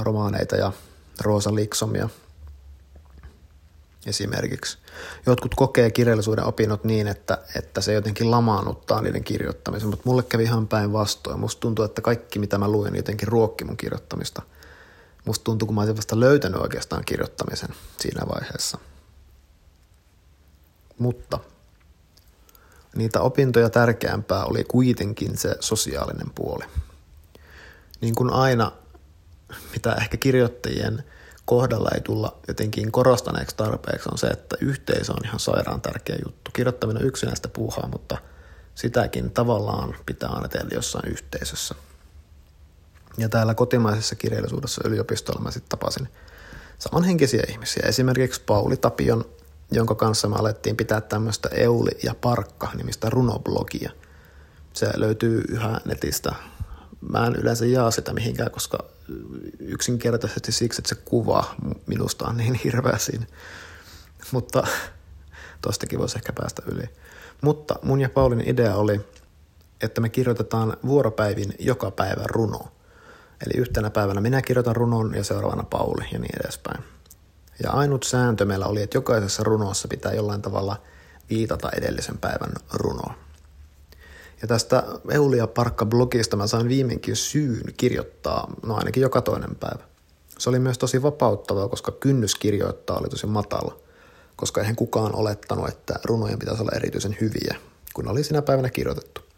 romaaneita 0.00 0.56
ja 0.56 0.72
Roosa 1.20 1.54
Liksomia 1.54 2.08
esimerkiksi. 4.06 4.78
Jotkut 5.26 5.54
kokee 5.54 5.90
kirjallisuuden 5.90 6.44
opinnot 6.44 6.84
niin, 6.84 7.08
että, 7.08 7.38
että 7.56 7.80
se 7.80 7.92
jotenkin 7.92 8.30
lamaannuttaa 8.30 9.02
niiden 9.02 9.24
kirjoittamisen, 9.24 9.88
mutta 9.88 10.08
mulle 10.08 10.22
kävi 10.22 10.42
ihan 10.42 10.68
päinvastoin. 10.68 11.40
Musta 11.40 11.60
tuntuu, 11.60 11.84
että 11.84 12.02
kaikki 12.02 12.38
mitä 12.38 12.58
mä 12.58 12.68
luin 12.68 12.96
jotenkin 12.96 13.28
ruokki 13.28 13.64
mun 13.64 13.76
kirjoittamista. 13.76 14.42
Musta 15.26 15.44
tuntuu, 15.44 15.66
kun 15.66 15.74
mä 15.74 15.80
olisin 15.80 15.96
vasta 15.96 16.20
löytänyt 16.20 16.60
oikeastaan 16.60 17.04
kirjoittamisen 17.04 17.68
siinä 18.00 18.22
vaiheessa. 18.34 18.78
Mutta 20.98 21.38
niitä 22.96 23.20
opintoja 23.20 23.70
tärkeämpää 23.70 24.44
oli 24.44 24.64
kuitenkin 24.64 25.38
se 25.38 25.56
sosiaalinen 25.60 26.30
puoli. 26.34 26.64
Niin 28.00 28.14
kuin 28.14 28.32
aina, 28.32 28.72
mitä 29.72 29.92
ehkä 29.92 30.16
kirjoittajien 30.16 31.04
kohdalla 31.44 31.90
ei 31.94 32.00
tulla 32.00 32.38
jotenkin 32.48 32.92
korostaneeksi 32.92 33.56
tarpeeksi, 33.56 34.08
on 34.12 34.18
se, 34.18 34.26
että 34.26 34.56
yhteisö 34.60 35.12
on 35.12 35.24
ihan 35.24 35.40
sairaan 35.40 35.80
tärkeä 35.80 36.16
juttu. 36.24 36.50
Kirjoittaminen 36.54 37.02
on 37.02 37.08
yksinäistä 37.08 37.48
puuhaa, 37.48 37.88
mutta 37.88 38.18
sitäkin 38.74 39.30
tavallaan 39.30 39.96
pitää 40.06 40.28
aina 40.28 40.48
tehdä 40.48 40.68
jossain 40.72 41.08
yhteisössä. 41.10 41.74
Ja 43.18 43.28
täällä 43.28 43.54
kotimaisessa 43.54 44.14
kirjallisuudessa 44.14 44.88
yliopistolla 44.88 45.40
mä 45.40 45.50
sitten 45.50 45.68
tapasin 45.68 46.08
samanhenkisiä 46.78 47.42
ihmisiä. 47.48 47.82
Esimerkiksi 47.86 48.42
Pauli 48.46 48.76
Tapion 48.76 49.24
jonka 49.72 49.94
kanssa 49.94 50.28
me 50.28 50.36
alettiin 50.36 50.76
pitää 50.76 51.00
tämmöistä 51.00 51.48
Euli 51.52 51.90
ja 52.02 52.14
Parkka-nimistä 52.14 53.10
runoblogia. 53.10 53.90
Se 54.72 54.90
löytyy 54.96 55.44
yhä 55.48 55.80
netistä. 55.84 56.34
Mä 57.00 57.26
en 57.26 57.36
yleensä 57.36 57.66
jaa 57.66 57.90
sitä 57.90 58.12
mihinkään, 58.12 58.50
koska 58.50 58.78
yksinkertaisesti 59.58 60.52
siksi, 60.52 60.80
että 60.80 60.88
se 60.88 60.94
kuva 61.04 61.54
minusta 61.86 62.26
on 62.26 62.36
niin 62.36 62.54
hirveä 62.54 62.98
siinä. 62.98 63.26
Mutta 64.32 64.66
tostakin 65.62 65.98
voisi 65.98 66.18
ehkä 66.18 66.32
päästä 66.32 66.62
yli. 66.66 66.84
Mutta 67.42 67.74
mun 67.82 68.00
ja 68.00 68.08
Paulin 68.08 68.48
idea 68.48 68.76
oli, 68.76 69.00
että 69.80 70.00
me 70.00 70.08
kirjoitetaan 70.08 70.76
vuoropäivin 70.86 71.54
joka 71.58 71.90
päivä 71.90 72.22
runo. 72.26 72.60
Eli 73.46 73.60
yhtenä 73.60 73.90
päivänä 73.90 74.20
minä 74.20 74.42
kirjoitan 74.42 74.76
runon 74.76 75.14
ja 75.14 75.24
seuraavana 75.24 75.62
Pauli 75.62 76.04
ja 76.12 76.18
niin 76.18 76.40
edespäin. 76.44 76.84
Ja 77.62 77.70
ainut 77.70 78.02
sääntö 78.02 78.44
meillä 78.44 78.66
oli, 78.66 78.82
että 78.82 78.96
jokaisessa 78.96 79.42
runossa 79.44 79.88
pitää 79.88 80.12
jollain 80.12 80.42
tavalla 80.42 80.76
viitata 81.30 81.70
edellisen 81.70 82.18
päivän 82.18 82.52
runoon. 82.72 83.14
Ja 84.42 84.48
tästä 84.48 84.82
Eulia 85.10 85.46
Parkka-blogista 85.46 86.36
mä 86.36 86.46
sain 86.46 86.68
viimeinkin 86.68 87.16
syyn 87.16 87.74
kirjoittaa, 87.76 88.52
no 88.62 88.74
ainakin 88.76 89.00
joka 89.00 89.22
toinen 89.22 89.56
päivä. 89.56 89.84
Se 90.38 90.48
oli 90.50 90.58
myös 90.58 90.78
tosi 90.78 91.02
vapauttavaa, 91.02 91.68
koska 91.68 91.92
kynnys 91.92 92.34
kirjoittaa 92.34 92.98
oli 92.98 93.08
tosi 93.08 93.26
matala, 93.26 93.76
koska 94.36 94.60
eihän 94.60 94.76
kukaan 94.76 95.14
olettanut, 95.14 95.68
että 95.68 95.94
runojen 96.04 96.38
pitäisi 96.38 96.62
olla 96.62 96.76
erityisen 96.76 97.16
hyviä, 97.20 97.56
kun 97.94 98.08
oli 98.08 98.24
sinä 98.24 98.42
päivänä 98.42 98.70
kirjoitettu. 98.70 99.29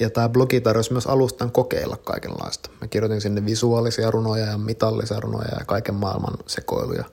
Ja 0.00 0.10
tämä 0.10 0.28
blogi 0.28 0.60
tarjosi 0.60 0.92
myös 0.92 1.06
alustan 1.06 1.52
kokeilla 1.52 1.96
kaikenlaista. 1.96 2.70
Mä 2.80 2.86
kirjoitin 2.86 3.20
sinne 3.20 3.44
visuaalisia 3.44 4.10
runoja 4.10 4.46
ja 4.46 4.58
mitallisia 4.58 5.20
runoja 5.20 5.58
ja 5.58 5.64
kaiken 5.64 5.94
maailman 5.94 6.34
sekoiluja. 6.46 7.04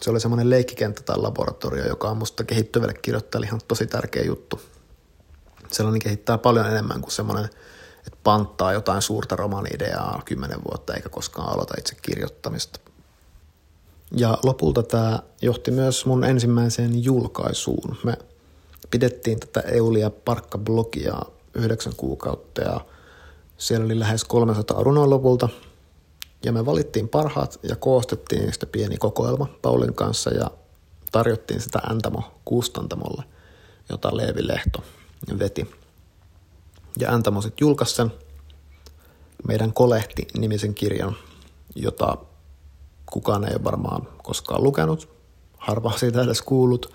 Se 0.00 0.10
oli 0.10 0.20
semmoinen 0.20 0.50
leikkikenttä 0.50 1.02
tai 1.02 1.18
laboratorio, 1.18 1.86
joka 1.86 2.10
on 2.10 2.16
musta 2.16 2.44
kehittyvälle 2.44 2.94
kirjoittajalle 2.94 3.46
ihan 3.46 3.60
tosi 3.68 3.86
tärkeä 3.86 4.22
juttu. 4.22 4.60
Sellainen 5.72 6.02
kehittää 6.02 6.38
paljon 6.38 6.66
enemmän 6.66 7.00
kuin 7.00 7.12
semmoinen, 7.12 7.44
että 8.06 8.18
panttaa 8.24 8.72
jotain 8.72 9.02
suurta 9.02 9.36
romaani-ideaa 9.36 10.22
kymmenen 10.24 10.64
vuotta 10.70 10.94
eikä 10.94 11.08
koskaan 11.08 11.52
aloita 11.52 11.74
itse 11.78 11.96
kirjoittamista. 12.02 12.80
Ja 14.12 14.38
lopulta 14.42 14.82
tämä 14.82 15.18
johti 15.42 15.70
myös 15.70 16.06
mun 16.06 16.24
ensimmäiseen 16.24 17.04
julkaisuun. 17.04 17.96
Me 18.04 18.18
pidettiin 18.90 19.40
tätä 19.40 19.60
Eulia 19.60 20.10
Parkka-blogia 20.10 21.35
yhdeksän 21.56 21.92
kuukautta 21.96 22.62
ja 22.62 22.80
siellä 23.58 23.84
oli 23.84 23.98
lähes 23.98 24.24
300 24.24 24.82
runoa 24.82 25.10
lopulta. 25.10 25.48
Ja 26.44 26.52
me 26.52 26.66
valittiin 26.66 27.08
parhaat 27.08 27.58
ja 27.62 27.76
koostettiin 27.76 28.42
niistä 28.42 28.66
pieni 28.66 28.96
kokoelma 28.96 29.46
Paulin 29.62 29.94
kanssa 29.94 30.30
ja 30.30 30.50
tarjottiin 31.12 31.60
sitä 31.60 31.78
Äntamo 31.90 32.22
kustantamolle, 32.44 33.24
jota 33.88 34.16
Leevi 34.16 34.46
Lehto 34.46 34.82
veti. 35.38 35.70
Ja 36.98 37.14
Äntamo 37.14 37.42
sitten 37.42 37.66
julkaisi 37.66 37.94
sen 37.94 38.12
meidän 39.48 39.72
Kolehti-nimisen 39.72 40.74
kirjan, 40.74 41.16
jota 41.74 42.16
kukaan 43.06 43.44
ei 43.44 43.54
ole 43.54 43.64
varmaan 43.64 44.08
koskaan 44.22 44.62
lukenut, 44.62 45.08
harva 45.58 45.92
siitä 45.98 46.22
edes 46.22 46.42
kuullut, 46.42 46.94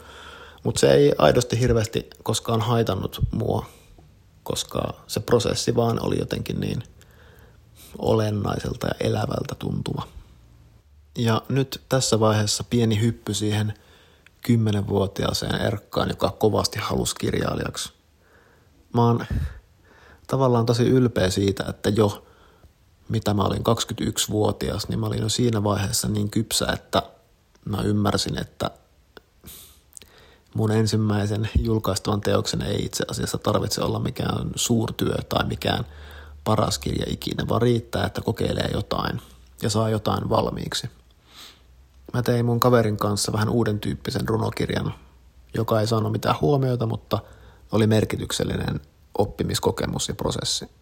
mutta 0.64 0.80
se 0.80 0.94
ei 0.94 1.14
aidosti 1.18 1.60
hirveästi 1.60 2.10
koskaan 2.24 2.62
haitannut 2.62 3.20
mua 3.32 3.66
koska 4.44 4.94
se 5.08 5.20
prosessi 5.20 5.76
vaan 5.76 6.06
oli 6.06 6.20
jotenkin 6.20 6.60
niin 6.60 6.84
olennaiselta 7.98 8.88
ja 8.88 8.94
elävältä 9.00 9.56
tuntuva. 9.60 10.08
Ja 11.18 11.42
nyt 11.50 11.82
tässä 11.90 12.20
vaiheessa 12.20 12.64
pieni 12.70 13.02
hyppy 13.02 13.34
siihen 13.34 13.74
kymmenenvuotiaaseen 14.42 15.62
Erkkaan, 15.62 16.10
joka 16.10 16.30
kovasti 16.30 16.80
halusi 16.80 17.16
kirjailijaksi. 17.16 17.94
Mä 18.94 19.06
oon 19.06 19.26
tavallaan 20.28 20.66
tosi 20.66 20.84
ylpeä 20.84 21.30
siitä, 21.30 21.66
että 21.70 21.90
jo 21.90 22.26
mitä 23.10 23.34
mä 23.34 23.44
olin 23.44 23.64
21-vuotias, 23.64 24.88
niin 24.88 25.00
mä 25.00 25.06
olin 25.06 25.22
jo 25.22 25.30
siinä 25.30 25.64
vaiheessa 25.64 26.08
niin 26.08 26.30
kypsä, 26.30 26.66
että 26.74 27.04
mä 27.66 27.82
ymmärsin, 27.82 28.38
että 28.38 28.72
mun 30.56 30.72
ensimmäisen 30.72 31.50
julkaistavan 31.60 32.22
teoksen 32.22 32.62
ei 32.62 32.86
itse 32.86 33.04
asiassa 33.08 33.38
tarvitse 33.38 33.82
olla 33.82 34.00
mikään 34.00 34.50
suurtyö 34.56 35.16
tai 35.30 35.48
mikään 35.48 35.86
paras 36.44 36.80
kirja 36.80 37.06
ikinä, 37.08 37.48
vaan 37.50 37.62
riittää, 37.62 38.06
että 38.06 38.22
kokeilee 38.22 38.70
jotain 38.74 39.22
ja 39.62 39.70
saa 39.70 39.90
jotain 39.90 40.30
valmiiksi. 40.30 40.90
Mä 42.14 42.24
tein 42.24 42.46
mun 42.46 42.60
kaverin 42.60 42.98
kanssa 42.98 43.34
vähän 43.34 43.50
uuden 43.50 43.80
tyyppisen 43.80 44.28
runokirjan, 44.28 44.94
joka 45.54 45.80
ei 45.80 45.88
saanut 45.88 46.12
mitään 46.12 46.36
huomiota, 46.42 46.86
mutta 46.86 47.20
oli 47.72 47.88
merkityksellinen 47.88 48.80
oppimiskokemus 49.18 50.08
ja 50.08 50.16
prosessi. 50.16 50.81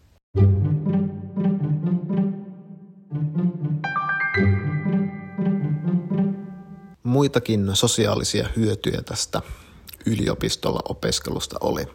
Muitakin 7.10 7.70
sosiaalisia 7.74 8.48
hyötyjä 8.56 9.02
tästä 9.02 9.42
yliopistolla 10.06 10.80
opiskelusta 10.88 11.56
oli. 11.60 11.86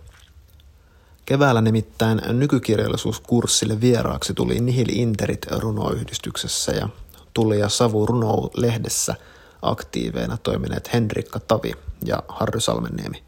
Keväällä 1.25 1.61
nimittäin 1.61 2.21
nykykirjallisuuskurssille 2.29 3.81
vieraaksi 3.81 4.33
tuli 4.33 4.59
Nihil 4.59 4.87
Interit 4.89 5.45
runoyhdistyksessä 5.51 6.71
ja 6.71 6.89
Tuli 7.33 7.59
ja 7.59 7.69
Savu 7.69 8.05
Runo-lehdessä 8.05 9.15
aktiiveina 9.61 10.37
toimineet 10.37 10.93
Henrikka 10.93 11.39
Tavi 11.39 11.73
ja 12.05 12.23
Harry 12.27 12.59
Salmenniemi. 12.59 13.23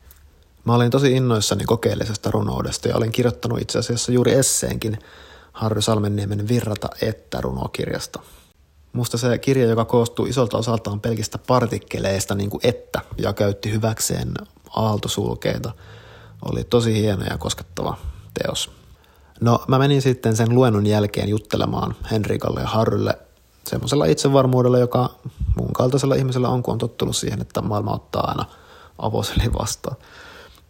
Mä 0.65 0.75
olin 0.75 0.91
tosi 0.91 1.11
innoissani 1.11 1.65
kokeellisesta 1.65 2.31
runoudesta 2.31 2.87
ja 2.87 2.95
olin 2.95 3.11
kirjoittanut 3.11 3.61
itse 3.61 3.79
asiassa 3.79 4.11
juuri 4.11 4.33
esseenkin 4.33 4.99
Harry 5.53 5.81
Salmenniemen 5.81 6.47
Virrata 6.47 6.89
että 7.01 7.41
runokirjasta. 7.41 8.19
Musta 8.97 9.17
se 9.17 9.37
kirja, 9.37 9.65
joka 9.65 9.85
koostuu 9.85 10.25
isolta 10.25 10.57
osaltaan 10.57 10.99
pelkistä 10.99 11.37
partikkeleista, 11.37 12.35
niin 12.35 12.49
kuin 12.49 12.61
että, 12.63 13.01
ja 13.17 13.33
käytti 13.33 13.71
hyväkseen 13.71 14.33
aaltosulkeita, 14.75 15.71
oli 16.45 16.63
tosi 16.63 16.93
hieno 16.93 17.23
ja 17.29 17.37
koskettava 17.37 17.97
teos. 18.43 18.71
No 19.41 19.63
mä 19.67 19.79
menin 19.79 20.01
sitten 20.01 20.35
sen 20.35 20.55
luennon 20.55 20.85
jälkeen 20.85 21.29
juttelemaan 21.29 21.95
Henrikalle 22.11 22.61
ja 22.61 22.67
Harrylle 22.67 23.17
semmoisella 23.67 24.05
itsevarmuudella, 24.05 24.79
joka 24.79 25.09
mun 25.57 25.73
kaltaisella 25.73 26.15
ihmisellä 26.15 26.49
on, 26.49 26.63
kun 26.63 26.71
on 26.71 26.77
tottunut 26.77 27.15
siihen, 27.15 27.41
että 27.41 27.61
maailma 27.61 27.93
ottaa 27.93 28.27
aina 28.27 28.45
avoseli 28.97 29.53
vastaan. 29.59 29.97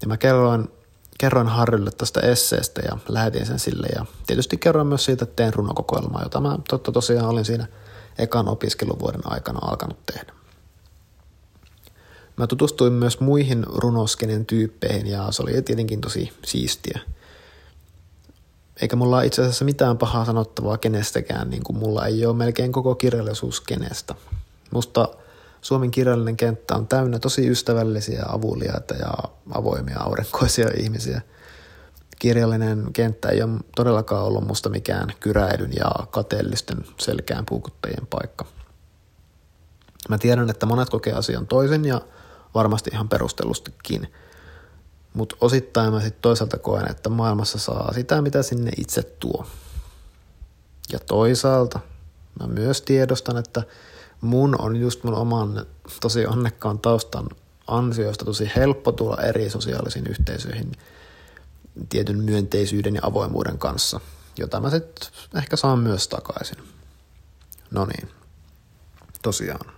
Ja 0.02 0.08
mä 0.08 0.18
kerroin, 0.18 0.68
kerroin 1.18 1.48
Harrylle 1.48 1.92
tästä 1.92 2.20
esseestä 2.20 2.82
ja 2.82 2.98
lähetin 3.10 3.46
sen 3.46 3.60
sille 3.60 3.88
ja 3.96 4.06
tietysti 4.28 4.58
kerroin 4.58 4.88
myös 4.88 5.06
siitä, 5.06 5.24
että 5.24 5.36
teen 5.36 5.54
runokokoelmaa, 5.54 6.24
jota 6.24 6.40
mä 6.42 6.58
totta 6.70 6.92
tosiaan 6.92 7.30
olin 7.30 7.46
siinä 7.46 7.68
ekan 8.18 8.48
opiskeluvuoden 8.48 9.22
aikana 9.32 9.60
alkanut 9.62 10.06
tehdä. 10.06 10.34
Mä 12.38 12.48
tutustuin 12.48 12.94
myös 12.94 13.20
muihin 13.20 13.66
runoskenen 13.68 14.46
tyyppeihin 14.46 15.08
ja 15.08 15.32
se 15.32 15.42
oli 15.42 15.62
tietenkin 15.62 16.02
tosi 16.02 16.34
siistiä– 16.46 17.00
eikä 18.82 18.96
mulla 18.96 19.22
itse 19.22 19.42
asiassa 19.42 19.66
mitään 19.66 19.98
pahaa 19.98 20.26
sanottavaa 20.26 20.78
kenestäkään, 20.78 21.50
niin 21.50 21.64
kuin 21.64 21.78
mulla 21.78 22.06
ei 22.06 22.26
ole 22.26 22.36
melkein 22.36 22.72
koko 22.72 22.96
kirjallisuus 22.96 23.62
kenestä. 23.62 24.16
Musta 24.72 25.08
Suomen 25.62 25.92
kirjallinen 25.92 26.38
kenttä 26.38 26.76
on 26.76 26.88
täynnä 26.88 27.20
tosi 27.20 27.48
ystävällisiä, 27.48 28.24
avuliaita 28.28 28.94
ja 28.94 29.14
avoimia 29.54 30.00
aurinkoisia 30.00 30.70
ihmisiä. 30.80 31.22
Kirjallinen 32.20 32.94
kenttä 32.94 33.30
ei 33.30 33.42
ole 33.42 33.60
todellakaan 33.76 34.24
ollut 34.24 34.48
musta 34.48 34.70
mikään 34.70 35.14
kyräilyn 35.20 35.72
ja 35.76 35.92
kateellisten 36.12 36.78
selkään 37.00 37.46
puukuttajien 37.46 38.08
paikka. 38.08 38.46
Mä 40.10 40.18
tiedän, 40.18 40.50
että 40.50 40.66
monet 40.66 40.90
kokee 40.90 41.14
asian 41.14 41.48
toisen 41.48 41.86
ja 41.86 42.02
varmasti 42.54 42.90
ihan 42.94 43.10
perustellustikin– 43.10 44.08
mutta 45.18 45.36
osittain 45.42 45.94
mä 45.94 46.02
sitten 46.02 46.22
toisaalta 46.22 46.58
koen, 46.58 46.92
että 46.92 47.10
maailmassa 47.10 47.60
saa 47.60 47.94
sitä, 47.94 48.22
mitä 48.22 48.44
sinne 48.44 48.72
itse 48.78 49.04
tuo. 49.04 49.46
Ja 50.92 51.00
toisaalta 51.00 51.80
mä 52.40 52.48
myös 52.48 52.82
tiedostan, 52.82 53.38
että 53.38 53.64
mun 54.22 54.62
on 54.62 54.76
just 54.76 55.04
mun 55.04 55.14
oman 55.14 55.66
tosi 56.02 56.26
onnekkaan 56.26 56.80
taustan 56.80 57.28
ansioista 57.68 58.26
tosi 58.26 58.52
helppo 58.56 58.92
tulla 58.92 59.22
eri 59.22 59.50
sosiaalisiin 59.50 60.08
yhteisöihin 60.08 60.72
tietyn 61.90 62.24
myönteisyyden 62.24 62.96
ja 62.96 63.02
avoimuuden 63.04 63.58
kanssa, 63.58 64.00
jota 64.38 64.60
mä 64.60 64.70
sitten 64.70 65.10
ehkä 65.36 65.56
saan 65.56 65.80
myös 65.80 66.08
takaisin. 66.08 66.58
No 67.72 67.86
niin, 67.86 68.10
tosiaan. 69.22 69.72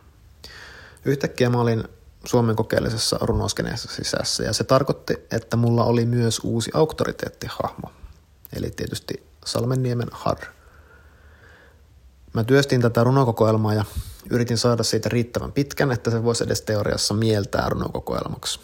Yhtäkkiä 1.06 1.50
mä 1.50 1.62
olin 1.62 1.84
Suomen 2.26 2.56
kokeellisessa 2.56 3.18
runoskeneessa 3.22 3.90
sisässä, 3.92 4.44
ja 4.44 4.54
se 4.54 4.64
tarkoitti, 4.64 5.14
että 5.32 5.58
mulla 5.58 5.84
oli 5.84 6.06
myös 6.06 6.40
uusi 6.44 6.72
auktoriteettihahmo, 6.74 7.92
eli 8.54 8.72
tietysti 8.72 9.24
Salmenniemen 9.46 10.08
Har. 10.12 10.38
Mä 12.34 12.44
työstin 12.44 12.82
tätä 12.82 13.04
runokokoelmaa 13.04 13.74
ja 13.74 13.86
yritin 14.30 14.58
saada 14.58 14.84
siitä 14.84 15.10
riittävän 15.10 15.52
pitkän, 15.52 15.92
että 15.92 16.12
se 16.12 16.24
voisi 16.24 16.44
edes 16.44 16.62
teoriassa 16.62 17.14
mieltää 17.14 17.70
runokokoelmaksi. 17.70 18.60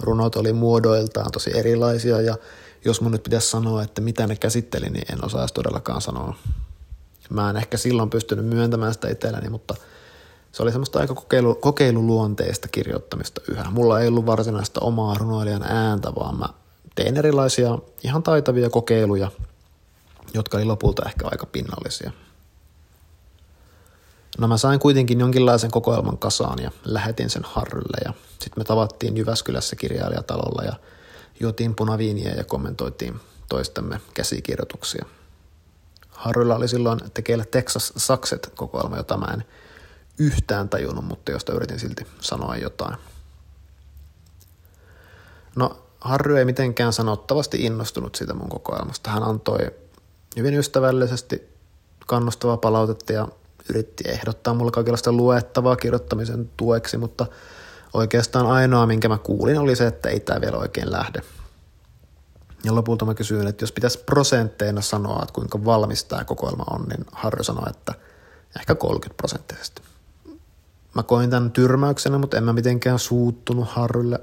Runot 0.00 0.36
oli 0.36 0.52
muodoiltaan 0.52 1.32
tosi 1.32 1.58
erilaisia 1.58 2.20
ja 2.20 2.36
jos 2.84 3.00
mun 3.00 3.12
nyt 3.12 3.22
pitäisi 3.22 3.50
sanoa, 3.50 3.82
että 3.82 4.00
mitä 4.00 4.26
ne 4.26 4.36
käsitteli, 4.36 4.90
niin 4.90 5.12
en 5.12 5.24
osaisi 5.24 5.54
todellakaan 5.54 6.00
sanoa. 6.00 6.36
Mä 7.30 7.50
en 7.50 7.56
ehkä 7.56 7.76
silloin 7.76 8.10
pystynyt 8.10 8.46
myöntämään 8.46 8.94
sitä 8.94 9.08
itselleni, 9.08 9.48
mutta– 9.48 9.74
se 10.54 10.62
oli 10.62 10.72
semmoista 10.72 10.98
aika 10.98 11.14
kokeilu, 11.14 11.54
kokeiluluonteista 11.54 12.68
kirjoittamista 12.68 13.40
yhä. 13.48 13.70
Mulla 13.70 14.00
ei 14.00 14.08
ollut 14.08 14.26
varsinaista 14.26 14.80
omaa 14.80 15.14
runoilijan 15.18 15.62
ääntä, 15.62 16.12
vaan 16.14 16.38
mä 16.38 16.48
tein 16.94 17.16
erilaisia 17.16 17.78
ihan 18.04 18.22
taitavia 18.22 18.70
kokeiluja, 18.70 19.30
jotka 20.34 20.56
oli 20.56 20.64
lopulta 20.64 21.02
ehkä 21.06 21.28
aika 21.30 21.46
pinnallisia. 21.46 22.10
No 24.38 24.48
mä 24.48 24.56
sain 24.56 24.80
kuitenkin 24.80 25.20
jonkinlaisen 25.20 25.70
kokoelman 25.70 26.18
kasaan 26.18 26.58
ja 26.62 26.70
lähetin 26.84 27.30
sen 27.30 27.42
Harrylle 27.44 27.98
ja 28.04 28.12
sitten 28.28 28.60
me 28.60 28.64
tavattiin 28.64 29.16
Jyväskylässä 29.16 29.76
kirjailijatalolla 29.76 30.62
ja 30.62 30.72
juotiin 31.40 31.74
punaviiniä 31.74 32.32
ja 32.32 32.44
kommentoitiin 32.44 33.20
toistemme 33.48 34.00
käsikirjoituksia. 34.14 35.04
Harrylla 36.10 36.56
oli 36.56 36.68
silloin 36.68 37.00
tekeillä 37.14 37.44
Texas 37.44 37.92
Sakset 37.96 38.52
kokoelma, 38.56 38.96
jota 38.96 39.16
mä 39.16 39.26
en 39.34 39.44
yhtään 40.18 40.68
tajunnut, 40.68 41.04
mutta 41.04 41.32
josta 41.32 41.52
yritin 41.52 41.78
silti 41.78 42.06
sanoa 42.20 42.56
jotain. 42.56 42.96
No, 45.56 45.78
Harry 46.00 46.38
ei 46.38 46.44
mitenkään 46.44 46.92
sanottavasti 46.92 47.64
innostunut 47.64 48.14
siitä 48.14 48.34
mun 48.34 48.48
kokoelmasta. 48.48 49.10
Hän 49.10 49.22
antoi 49.22 49.58
hyvin 50.36 50.54
ystävällisesti 50.54 51.48
kannustavaa 52.06 52.56
palautetta 52.56 53.12
ja 53.12 53.28
yritti 53.68 54.04
ehdottaa 54.06 54.54
mulle 54.54 54.72
kaikenlaista 54.72 55.12
luettavaa 55.12 55.76
kirjoittamisen 55.76 56.50
tueksi, 56.56 56.96
mutta 56.96 57.26
oikeastaan 57.92 58.46
ainoa, 58.46 58.86
minkä 58.86 59.08
mä 59.08 59.18
kuulin, 59.18 59.58
oli 59.58 59.76
se, 59.76 59.86
että 59.86 60.08
ei 60.08 60.20
tämä 60.20 60.40
vielä 60.40 60.56
oikein 60.56 60.92
lähde. 60.92 61.20
Ja 62.64 62.74
lopulta 62.74 63.04
mä 63.04 63.14
kysyin, 63.14 63.46
että 63.46 63.62
jos 63.62 63.72
pitäisi 63.72 63.98
prosentteina 63.98 64.80
sanoa, 64.80 65.22
että 65.22 65.34
kuinka 65.34 65.64
valmis 65.64 66.04
tämä 66.04 66.24
kokoelma 66.24 66.64
on, 66.70 66.84
niin 66.88 67.06
Harry 67.12 67.44
sanoi, 67.44 67.70
että 67.70 67.94
ehkä 68.58 68.74
30 68.74 69.16
prosenttisesti. 69.16 69.82
Mä 70.94 71.02
koin 71.02 71.30
tämän 71.30 71.50
tyrmäyksenä, 71.50 72.18
mutta 72.18 72.36
en 72.36 72.44
mä 72.44 72.52
mitenkään 72.52 72.98
suuttunut 72.98 73.68
Harrylle. 73.68 74.20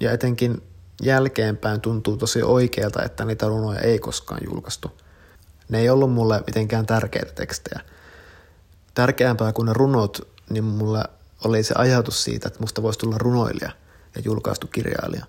Ja 0.00 0.12
etenkin 0.12 0.62
jälkeenpäin 1.02 1.80
tuntuu 1.80 2.16
tosi 2.16 2.42
oikealta, 2.42 3.02
että 3.02 3.24
niitä 3.24 3.48
runoja 3.48 3.80
ei 3.80 3.98
koskaan 3.98 4.40
julkaistu. 4.50 4.90
Ne 5.68 5.78
ei 5.80 5.90
ollut 5.90 6.12
mulle 6.12 6.42
mitenkään 6.46 6.86
tärkeitä 6.86 7.32
tekstejä. 7.32 7.80
Tärkeämpää 8.94 9.52
kuin 9.52 9.66
ne 9.66 9.72
runot, 9.72 10.28
niin 10.50 10.64
mulle 10.64 11.04
oli 11.44 11.62
se 11.62 11.74
ajatus 11.78 12.24
siitä, 12.24 12.48
että 12.48 12.60
musta 12.60 12.82
voisi 12.82 12.98
tulla 12.98 13.18
runoilija 13.18 13.70
ja 14.16 14.22
julkaistu 14.24 14.66
kirjailija. 14.66 15.26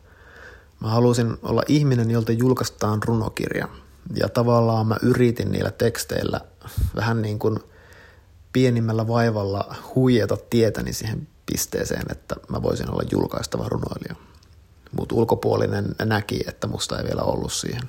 Mä 0.80 0.88
halusin 0.90 1.38
olla 1.44 1.64
ihminen, 1.68 2.12
jolta 2.12 2.32
julkaistaan 2.32 3.04
runokirja. 3.04 3.68
Ja 4.16 4.30
tavallaan 4.30 4.88
mä 4.88 4.98
yritin 5.02 5.52
niillä 5.52 5.72
teksteillä 5.72 6.42
vähän 6.96 7.22
niin 7.22 7.40
kuin– 7.40 7.60
pienimmällä 8.56 9.08
vaivalla 9.08 9.76
huijata 9.96 10.38
tietäni 10.50 10.94
siihen 10.94 11.28
pisteeseen, 11.46 12.06
että 12.12 12.36
mä 12.50 12.62
voisin 12.62 12.90
olla 12.90 13.04
julkaistava 13.12 13.70
runoilija. 13.70 14.16
Mutta 14.98 15.16
ulkopuolinen 15.16 15.96
näki, 16.06 16.40
että 16.48 16.68
musta 16.68 16.98
ei 16.98 17.04
vielä 17.04 17.22
ollut 17.22 17.54
siihen. 17.54 17.82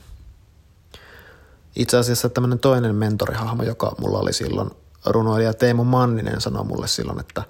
Itse 1.77 1.97
asiassa 1.97 2.29
tämmöinen 2.29 2.59
toinen 2.59 2.95
mentorihahmo, 2.95 3.63
joka 3.63 3.95
mulla 4.01 4.19
oli 4.19 4.33
silloin, 4.33 4.71
runoilija 5.13 5.55
Teemu 5.55 5.85
Manninen 5.85 6.41
sanoi 6.41 6.65
mulle 6.65 6.89
silloin, 6.89 7.21
että, 7.21 7.43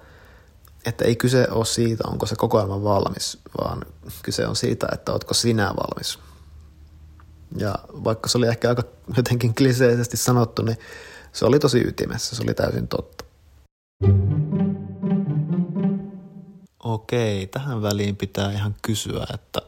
että 0.85 1.05
ei 1.05 1.15
kyse 1.15 1.47
ole 1.51 1.65
siitä, 1.65 2.03
onko 2.07 2.25
se 2.25 2.35
kokoelma 2.35 2.83
valmis, 2.83 3.39
vaan 3.61 3.85
kyse 4.23 4.47
on 4.47 4.55
siitä, 4.55 4.87
että 4.93 5.11
ootko 5.11 5.33
sinä 5.33 5.67
valmis. 5.67 6.19
Ja 7.57 7.75
vaikka 8.03 8.29
se 8.29 8.37
oli 8.37 8.47
ehkä 8.47 8.69
aika 8.69 8.83
jotenkin 9.17 9.55
kliseisesti 9.55 10.17
sanottu, 10.17 10.61
niin 10.61 10.77
se 11.33 11.45
oli 11.45 11.59
tosi 11.59 11.87
ytimessä, 11.87 12.35
se 12.35 12.43
oli 12.43 12.53
täysin 12.53 12.87
totta. 12.87 13.25
Okei, 16.79 17.47
tähän 17.47 17.81
väliin 17.81 18.15
pitää 18.15 18.51
ihan 18.51 18.75
kysyä, 18.81 19.27
että 19.33 19.61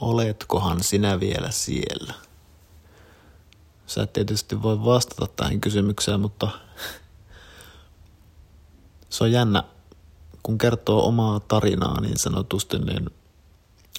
oletkohan 0.00 0.82
sinä 0.82 1.20
vielä 1.20 1.50
siellä? 1.50 2.14
Sä 3.86 4.02
et 4.02 4.12
tietysti 4.12 4.62
voi 4.62 4.84
vastata 4.84 5.26
tähän 5.36 5.60
kysymykseen, 5.60 6.20
mutta 6.20 6.48
se 9.10 9.24
on 9.24 9.32
jännä, 9.32 9.62
kun 10.42 10.58
kertoo 10.58 11.08
omaa 11.08 11.40
tarinaa 11.40 12.00
niin 12.00 12.18
sanotusti, 12.18 12.78
niin 12.78 13.10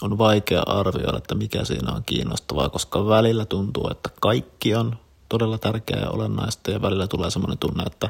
on 0.01 0.17
vaikea 0.17 0.63
arvioida, 0.65 1.17
että 1.17 1.35
mikä 1.35 1.65
siinä 1.65 1.91
on 1.91 2.03
kiinnostavaa, 2.05 2.69
koska 2.69 3.07
välillä 3.07 3.45
tuntuu, 3.45 3.89
että 3.91 4.09
kaikki 4.21 4.75
on 4.75 4.95
todella 5.29 5.57
tärkeää 5.57 5.99
ja 5.99 6.09
olennaista 6.09 6.71
ja 6.71 6.81
välillä 6.81 7.07
tulee 7.07 7.31
semmoinen 7.31 7.57
tunne, 7.57 7.83
että 7.83 8.09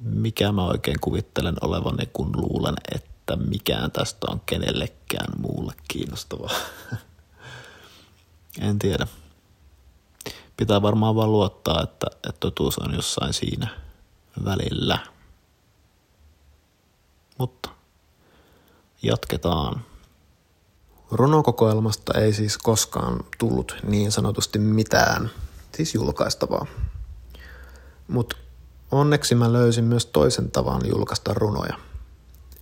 mikä 0.00 0.52
mä 0.52 0.64
oikein 0.64 1.00
kuvittelen 1.00 1.56
olevani, 1.60 2.10
kun 2.12 2.32
luulen, 2.36 2.74
että 2.94 3.36
mikään 3.36 3.90
tästä 3.90 4.26
on 4.30 4.40
kenellekään 4.46 5.40
muulle 5.40 5.72
kiinnostavaa. 5.88 6.50
en 8.68 8.78
tiedä. 8.78 9.06
Pitää 10.56 10.82
varmaan 10.82 11.16
vaan 11.16 11.32
luottaa, 11.32 11.82
että, 11.82 12.06
että 12.14 12.40
totuus 12.40 12.78
on 12.78 12.94
jossain 12.94 13.32
siinä 13.32 13.68
välillä. 14.44 14.98
Mutta 17.38 17.70
jatketaan. 19.02 19.84
Runokokoelmasta 21.10 22.20
ei 22.20 22.32
siis 22.32 22.58
koskaan 22.58 23.24
tullut 23.38 23.76
niin 23.82 24.12
sanotusti 24.12 24.58
mitään– 24.58 25.30
siis 25.76 25.94
julkaistavaa. 25.94 26.66
Mutta 28.08 28.36
Onneksi 28.90 29.34
mä 29.34 29.52
löysin 29.52 29.84
myös 29.84 30.06
toisen 30.06 30.50
tavan 30.50 30.80
julkaista 30.88 31.34
runoja, 31.34 31.74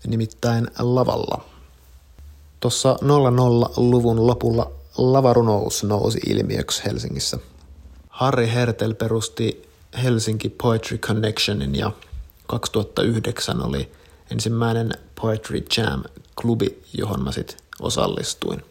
nimittäin 0.06 0.70
lavalla. 0.78 1.44
Tuossa 2.60 2.96
00-luvun 3.02 4.26
lopulla 4.26 4.70
lavarunous 4.98 5.84
nousi 5.84 6.18
ilmiöksi 6.26 6.84
Helsingissä. 6.84 7.38
Harri 8.08 8.52
Hertel 8.52 8.94
perusti 8.94 9.68
Helsinki 10.02 10.48
Poetry 10.48 10.98
Connectionin 10.98 11.74
ja 11.74 11.92
2009 12.46 13.62
oli 13.62 13.92
ensimmäinen 14.30 14.90
Poetry 15.20 15.64
Jam-klubi, 15.76 16.82
johon 16.92 17.24
mä 17.24 17.32
sitten 17.32 17.56
osallistuin. 17.80 18.62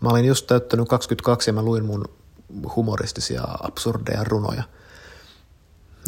Mä 0.00 0.08
olin 0.08 0.24
just 0.24 0.46
täyttänyt 0.46 0.88
22 0.88 1.50
ja 1.50 1.54
mä 1.54 1.62
luin 1.62 1.84
mun 1.84 2.04
humoristisia, 2.76 3.42
absurdeja 3.62 4.24
runoja. 4.24 4.62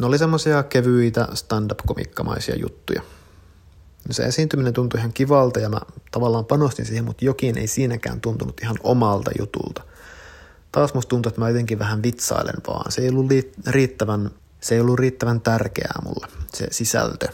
Ne 0.01 0.07
oli 0.07 0.19
semmoisia 0.19 0.63
kevyitä 0.63 1.29
stand-up-komikkamaisia 1.35 2.57
juttuja. 2.57 3.03
Se 4.11 4.25
esiintyminen 4.25 4.73
tuntui 4.73 5.01
ihan 5.01 5.13
kivalta 5.13 5.61
ja 5.61 5.69
mä 5.69 5.81
tavallaan 6.11 6.45
panostin 6.45 6.87
siihen, 6.87 7.05
mutta 7.05 7.25
jokin 7.25 7.59
ei 7.59 7.67
siinäkään 7.67 8.21
tuntunut 8.21 8.61
ihan 8.63 8.77
omalta 8.83 9.31
jutulta. 9.39 9.83
Taas 10.73 10.95
musta 10.95 11.09
tuntui, 11.09 11.31
että 11.31 11.41
mä 11.41 11.49
jotenkin 11.49 11.79
vähän 11.79 12.03
vitsailen 12.03 12.61
vaan. 12.67 12.93
Se 12.93 13.03
ei 13.03 13.09
ollut 13.09 13.27
riittävän, 13.67 14.31
se 14.61 14.75
ei 14.75 14.81
ollut 14.81 14.99
riittävän 14.99 15.41
tärkeää 15.41 15.99
mulle, 16.05 16.27
se 16.55 16.67
sisältö. 16.71 17.29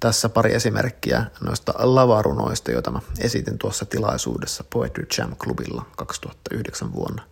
Tässä 0.00 0.28
pari 0.28 0.54
esimerkkiä 0.54 1.26
noista 1.40 1.74
lavarunoista, 1.76 2.70
joita 2.70 2.90
mä 2.90 3.00
esitin 3.18 3.58
tuossa 3.58 3.84
tilaisuudessa 3.84 4.64
Poetry 4.72 5.06
Jam 5.18 5.36
Clubilla 5.36 5.86
2009 5.96 6.92
vuonna 6.92 7.22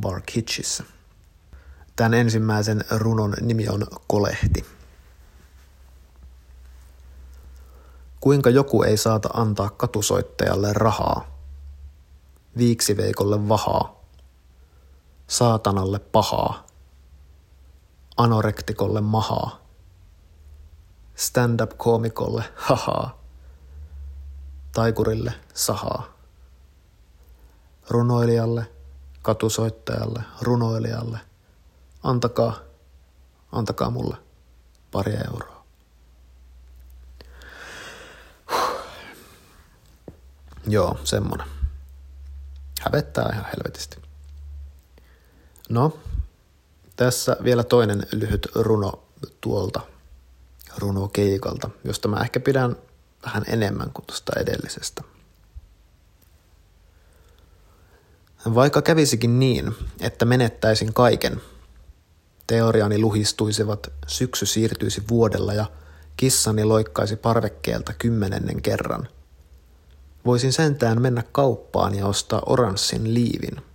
Bar 0.00 0.20
Kitchissä. 0.26 0.84
Tämän 1.96 2.14
ensimmäisen 2.14 2.84
runon 2.90 3.34
nimi 3.40 3.68
on 3.68 3.86
Kolehti. 4.06 4.66
Kuinka 8.20 8.50
joku 8.50 8.82
ei 8.82 8.96
saata 8.96 9.28
antaa 9.34 9.70
katusoittajalle 9.70 10.72
rahaa, 10.72 11.38
viiksiveikolle 12.56 13.48
vahaa, 13.48 14.00
saatanalle 15.26 15.98
pahaa, 15.98 16.66
anorektikolle 18.16 19.00
mahaa, 19.00 19.61
stand-up-koomikolle 21.16 22.44
hahaa, 22.66 23.22
taikurille 24.72 25.32
sahaa, 25.54 26.04
runoilijalle, 27.90 28.66
katusoittajalle, 29.22 30.22
runoilijalle, 30.40 31.18
antakaa, 32.02 32.56
antakaa 33.52 33.90
mulle 33.90 34.16
pari 34.90 35.14
euroa. 35.26 35.62
Joo, 40.66 40.98
semmonen. 41.04 41.46
Hävettää 42.80 43.30
ihan 43.32 43.44
helvetisti. 43.44 43.96
No, 45.68 45.98
tässä 46.96 47.36
vielä 47.44 47.64
toinen 47.64 48.06
lyhyt 48.12 48.48
runo 48.54 49.02
tuolta 49.40 49.91
runokeikalta, 50.78 51.70
josta 51.84 52.08
mä 52.08 52.20
ehkä 52.20 52.40
pidän 52.40 52.76
vähän 53.26 53.44
enemmän 53.46 53.90
kuin 53.94 54.06
tuosta 54.06 54.32
edellisestä. 54.40 55.02
Vaikka 58.54 58.82
kävisikin 58.82 59.38
niin, 59.38 59.74
että 60.00 60.24
menettäisin 60.24 60.94
kaiken, 60.94 61.40
teoriani 62.46 62.98
luhistuisivat, 62.98 63.92
syksy 64.06 64.46
siirtyisi 64.46 65.02
vuodella 65.08 65.54
ja 65.54 65.66
kissani 66.16 66.64
loikkaisi 66.64 67.16
parvekkeelta 67.16 67.92
kymmenennen 67.92 68.62
kerran. 68.62 69.08
Voisin 70.24 70.52
sentään 70.52 71.02
mennä 71.02 71.24
kauppaan 71.32 71.94
ja 71.94 72.06
ostaa 72.06 72.42
oranssin 72.46 73.14
liivin– 73.14 73.56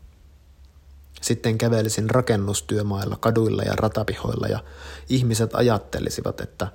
sitten 1.22 1.58
kävelisin 1.58 2.10
rakennustyömailla, 2.10 3.18
kaduilla 3.20 3.64
ja 3.64 3.76
ratapihoilla 3.76 4.48
ja 4.48 4.60
ihmiset 5.10 5.56
ajattelisivat, 5.56 6.42
että 6.42 6.68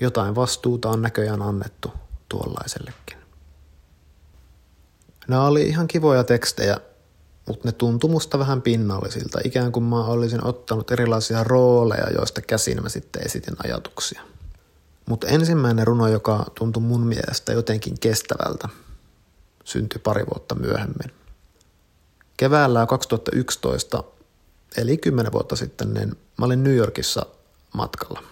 jotain 0.00 0.34
vastuuta 0.34 0.90
on 0.90 1.02
näköjään 1.02 1.42
annettu 1.42 1.92
tuollaisellekin. 2.28 3.18
Nämä 5.28 5.46
oli 5.46 5.62
ihan 5.62 5.88
kivoja 5.88 6.24
tekstejä, 6.24 6.76
mutta 7.46 7.68
ne 7.68 7.72
tuntui 7.72 8.10
musta 8.10 8.38
vähän 8.38 8.62
pinnallisilta, 8.62 9.38
ikään 9.44 9.72
kuin 9.72 9.84
mä 9.84 10.04
olisin 10.04 10.44
ottanut 10.44 10.90
erilaisia 10.90 11.44
rooleja, 11.44 12.10
joista 12.10 12.40
käsin 12.40 12.82
mä 12.82 12.88
sitten 12.88 13.26
esitin 13.26 13.56
ajatuksia. 13.64 14.22
Mutta 15.06 15.26
ensimmäinen 15.26 15.86
runo, 15.86 16.08
joka 16.08 16.44
tuntui 16.58 16.82
mun 16.82 17.06
mielestä 17.06 17.52
jotenkin 17.52 18.00
kestävältä, 18.00 18.68
syntyi 19.64 20.00
pari 20.04 20.26
vuotta 20.26 20.54
myöhemmin– 20.54 21.12
Keväällä 22.36 22.86
2011, 22.86 24.02
eli 24.76 24.96
kymmenen 24.96 25.32
vuotta 25.32 25.56
sitten, 25.56 25.94
niin 25.94 26.08
mä 26.38 26.46
olin 26.46 26.64
New 26.64 26.74
Yorkissa 26.74 27.26
matkalla. 27.74 28.22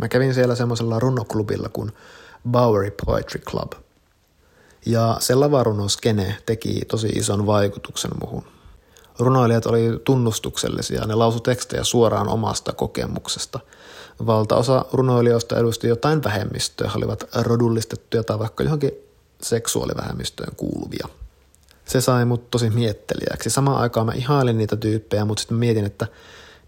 Mä 0.00 0.08
kävin 0.08 0.34
siellä 0.34 0.54
semmoisella 0.54 0.98
runoklubilla 0.98 1.68
kuin 1.68 1.92
Bowery 2.50 2.90
Poetry 3.06 3.40
Club. 3.40 3.72
Ja 4.86 5.16
se 5.20 5.34
lavarunoskene 5.34 6.36
teki 6.46 6.80
tosi 6.88 7.08
ison 7.08 7.46
vaikutuksen 7.46 8.10
muhun. 8.20 8.44
Runoilijat 9.18 9.66
oli 9.66 10.00
tunnustuksellisia, 10.04 11.06
ne 11.06 11.14
lausu 11.14 11.40
tekstejä 11.40 11.84
suoraan 11.84 12.28
omasta 12.28 12.72
kokemuksesta. 12.72 13.60
Valtaosa 14.26 14.84
runoilijoista 14.92 15.58
edusti 15.58 15.88
jotain 15.88 16.24
vähemmistöä, 16.24 16.90
olivat 16.96 17.24
rodullistettuja 17.34 18.24
tai 18.24 18.38
vaikka 18.38 18.64
johonkin 18.64 18.92
seksuaalivähemmistöön 19.42 20.56
kuuluvia– 20.56 21.08
se 21.90 22.00
sai 22.00 22.24
mut 22.24 22.50
tosi 22.50 22.70
miettelijäksi. 22.70 23.50
Samaan 23.50 23.80
aikaan 23.80 24.06
mä 24.06 24.12
ihailin 24.12 24.58
niitä 24.58 24.76
tyyppejä, 24.76 25.24
mutta 25.24 25.40
sitten 25.40 25.58
mietin, 25.58 25.84
että 25.84 26.06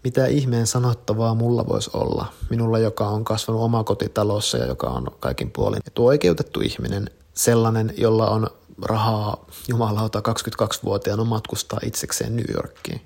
mitä 0.03 0.25
ihmeen 0.25 0.67
sanottavaa 0.67 1.35
mulla 1.35 1.67
voisi 1.67 1.89
olla. 1.93 2.25
Minulla, 2.49 2.79
joka 2.79 3.07
on 3.07 3.25
kasvanut 3.25 3.61
omakotitalossa 3.61 4.57
ja 4.57 4.65
joka 4.65 4.87
on 4.87 5.07
kaikin 5.19 5.51
puolin 5.51 5.81
oikeutettu 5.99 6.61
ihminen, 6.61 7.09
sellainen, 7.33 7.93
jolla 7.97 8.29
on 8.29 8.47
rahaa 8.81 9.45
jumalauta 9.67 10.19
22-vuotiaana 10.19 11.23
matkustaa 11.23 11.79
itsekseen 11.85 12.35
New 12.35 12.45
Yorkiin. 12.55 13.01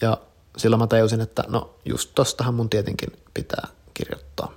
Ja 0.00 0.18
silloin 0.56 0.80
mä 0.80 0.86
tajusin, 0.86 1.20
että 1.20 1.44
no 1.48 1.74
just 1.84 2.10
tostahan 2.14 2.54
mun 2.54 2.70
tietenkin 2.70 3.12
pitää 3.34 3.68
kirjoittaa. 3.94 4.52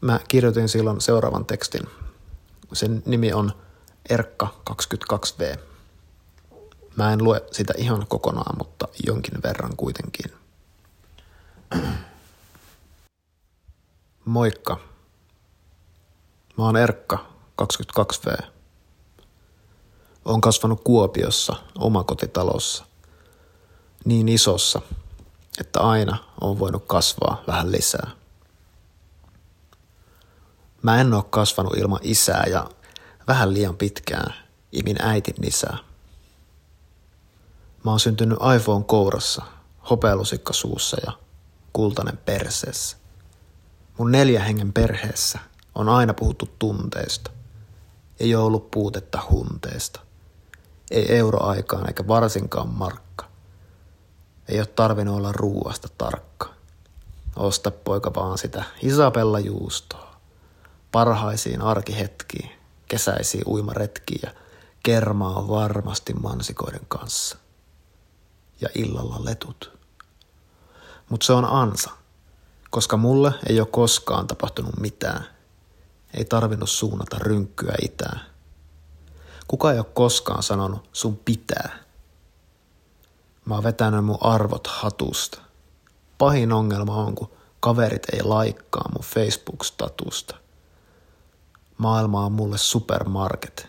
Mä 0.00 0.20
kirjoitin 0.28 0.68
silloin 0.68 1.00
seuraavan 1.00 1.44
tekstin. 1.44 1.82
Sen 2.72 3.02
nimi 3.06 3.32
on– 3.32 3.52
Erkka 4.10 4.48
22V. 4.70 5.58
Mä 6.96 7.12
en 7.12 7.24
lue 7.24 7.42
sitä 7.52 7.74
ihan 7.76 8.06
kokonaan, 8.08 8.58
mutta 8.58 8.88
jonkin 9.06 9.42
verran 9.42 9.76
kuitenkin. 9.76 10.32
Moikka. 14.24 14.78
Mä 16.58 16.64
oon 16.64 16.76
Erkka 16.76 17.26
22V. 17.62 18.42
Oon 20.24 20.40
kasvanut 20.40 20.80
Kuopiossa 20.84 21.56
omakotitalossa. 21.78 22.84
Niin 24.04 24.28
isossa, 24.28 24.80
että 25.60 25.80
aina 25.80 26.18
on 26.40 26.58
voinut 26.58 26.84
kasvaa 26.86 27.42
vähän 27.46 27.72
lisää. 27.72 28.10
Mä 30.82 31.00
en 31.00 31.14
oo 31.14 31.22
kasvanut 31.22 31.76
ilman 31.76 32.00
isää 32.02 32.44
ja 32.50 32.70
vähän 33.28 33.54
liian 33.54 33.76
pitkään 33.76 34.34
imin 34.72 34.96
äitin 35.02 35.34
nisää. 35.40 35.85
Mä 37.86 37.90
oon 37.90 38.00
syntynyt 38.00 38.38
iPhone 38.56 38.84
kourassa, 38.84 39.44
hopealusikka 39.90 40.52
suussa 40.52 40.96
ja 41.06 41.12
kultainen 41.72 42.16
perseessä. 42.16 42.96
Mun 43.98 44.12
neljä 44.12 44.44
hengen 44.44 44.72
perheessä 44.72 45.38
on 45.74 45.88
aina 45.88 46.14
puhuttu 46.14 46.48
tunteista. 46.58 47.30
Ei 48.20 48.34
ole 48.34 48.44
ollut 48.44 48.70
puutetta 48.70 49.18
hunteesta. 49.30 50.00
Ei 50.90 51.16
euroaikaan 51.16 51.86
eikä 51.86 52.08
varsinkaan 52.08 52.68
markka. 52.68 53.24
Ei 54.48 54.58
ole 54.58 54.66
tarvinnut 54.66 55.16
olla 55.16 55.32
ruuasta 55.32 55.88
tarkka. 55.98 56.48
Osta 57.36 57.70
poika 57.70 58.14
vaan 58.14 58.38
sitä 58.38 58.64
Isabella 58.82 59.38
juustoa. 59.40 60.16
Parhaisiin 60.92 61.62
arkihetkiin 61.62 62.50
kesäisiä 62.88 63.42
uimaretkiä 63.46 64.20
ja 64.22 64.30
kermaa 64.82 65.48
varmasti 65.48 66.14
mansikoiden 66.14 66.86
kanssa. 66.88 67.45
Ja 68.60 68.68
illalla 68.74 69.24
letut. 69.24 69.78
Mutta 71.08 71.26
se 71.26 71.32
on 71.32 71.44
ansa, 71.44 71.90
koska 72.70 72.96
mulle 72.96 73.32
ei 73.48 73.60
ole 73.60 73.68
koskaan 73.70 74.26
tapahtunut 74.26 74.80
mitään. 74.80 75.24
Ei 76.14 76.24
tarvinnut 76.24 76.70
suunnata 76.70 77.18
rynkkyä 77.18 77.74
itään. 77.82 78.20
Kuka 79.48 79.72
ei 79.72 79.78
ole 79.78 79.86
koskaan 79.94 80.42
sanonut 80.42 80.88
sun 80.92 81.16
pitää. 81.16 81.78
Mä 83.44 83.54
oon 83.54 83.64
vetänyt 83.64 84.04
mun 84.04 84.18
arvot 84.20 84.66
hatusta. 84.66 85.38
pahin 86.18 86.52
ongelma 86.52 86.96
on, 86.96 87.14
kun 87.14 87.30
kaverit 87.60 88.06
ei 88.12 88.22
laikkaa 88.22 88.90
mun 88.92 89.04
Facebook-statusta. 89.04 90.36
Maailma 91.78 92.26
on 92.26 92.32
mulle 92.32 92.58
supermarket, 92.58 93.68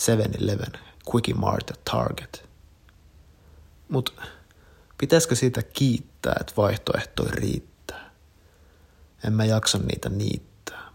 7-Eleven, 0.00 0.72
Quickie 1.14 1.34
Mart 1.34 1.70
ja 1.70 1.76
Target. 1.90 2.51
Mut 3.92 4.20
pitäisikö 4.98 5.34
siitä 5.34 5.62
kiittää, 5.62 6.34
että 6.40 6.52
vaihtoehtoja 6.56 7.30
riittää? 7.30 8.10
En 9.24 9.32
mä 9.32 9.44
jaksa 9.44 9.78
niitä 9.78 10.08
niittää. 10.08 10.90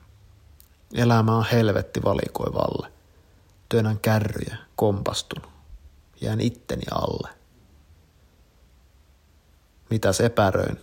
Elämä 0.93 1.37
on 1.37 1.45
helvetti 1.51 2.03
valikoivalle. 2.03 2.91
Työnnän 3.69 3.99
kärryjä, 3.99 4.57
kompastun. 4.75 5.41
Jään 6.21 6.41
itteni 6.41 6.83
alle. 6.91 7.29
Mitäs 9.89 10.21
epäröin? 10.21 10.81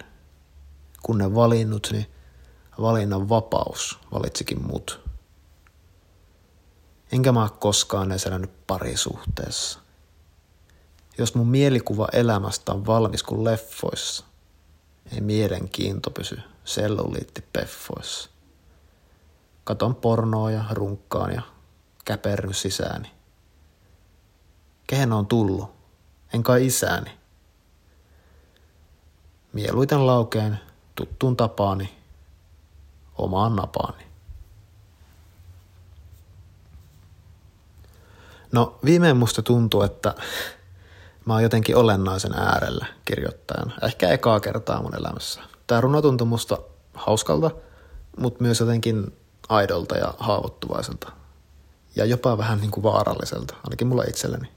Kun 1.02 1.18
ne 1.18 1.34
valinnut, 1.34 1.88
niin 1.92 2.06
valinnan 2.80 3.28
vapaus 3.28 3.98
valitsikin 4.12 4.62
mut. 4.62 5.00
Enkä 7.12 7.32
mä 7.32 7.48
koskaan 7.58 8.12
edes 8.12 8.26
parisuhteessa. 8.66 9.83
Jos 11.18 11.34
mun 11.34 11.48
mielikuva 11.48 12.08
elämästä 12.12 12.72
on 12.72 12.86
valmis 12.86 13.22
kuin 13.22 13.44
leffoissa, 13.44 14.24
ei 15.12 15.20
mielenkiinto 15.20 16.10
pysy 16.10 16.38
selluliittipeffoissa. 16.64 18.30
Katon 19.64 19.94
pornoa 19.94 20.50
ja 20.50 20.64
runkkaan 20.70 21.34
ja 21.34 21.42
käperry 22.04 22.52
sisääni. 22.52 23.10
Kehen 24.86 25.12
on 25.12 25.26
tullut? 25.26 25.70
En 26.34 26.42
kai 26.42 26.66
isääni. 26.66 27.10
Mieluiten 29.52 30.06
laukeen 30.06 30.60
tuttuun 30.94 31.36
tapaani, 31.36 31.94
omaan 33.18 33.56
napaani. 33.56 34.04
No 38.52 38.78
viimein 38.84 39.16
musta 39.16 39.42
tuntuu, 39.42 39.82
että 39.82 40.14
mä 41.24 41.32
oon 41.32 41.42
jotenkin 41.42 41.76
olennaisen 41.76 42.34
äärellä 42.34 42.86
kirjoittajan. 43.04 43.72
Ehkä 43.82 44.08
ekaa 44.08 44.40
kertaa 44.40 44.82
mun 44.82 44.96
elämässä. 44.96 45.40
Tää 45.66 45.80
runo 45.80 46.02
tuntui 46.02 46.26
musta 46.26 46.58
hauskalta, 46.94 47.50
mutta 48.18 48.42
myös 48.42 48.60
jotenkin 48.60 49.16
aidolta 49.48 49.96
ja 49.96 50.14
haavoittuvaiselta. 50.18 51.12
Ja 51.96 52.04
jopa 52.04 52.38
vähän 52.38 52.60
niin 52.60 52.70
kuin 52.70 52.82
vaaralliselta, 52.82 53.54
ainakin 53.64 53.86
mulla 53.86 54.04
itselleni. 54.08 54.48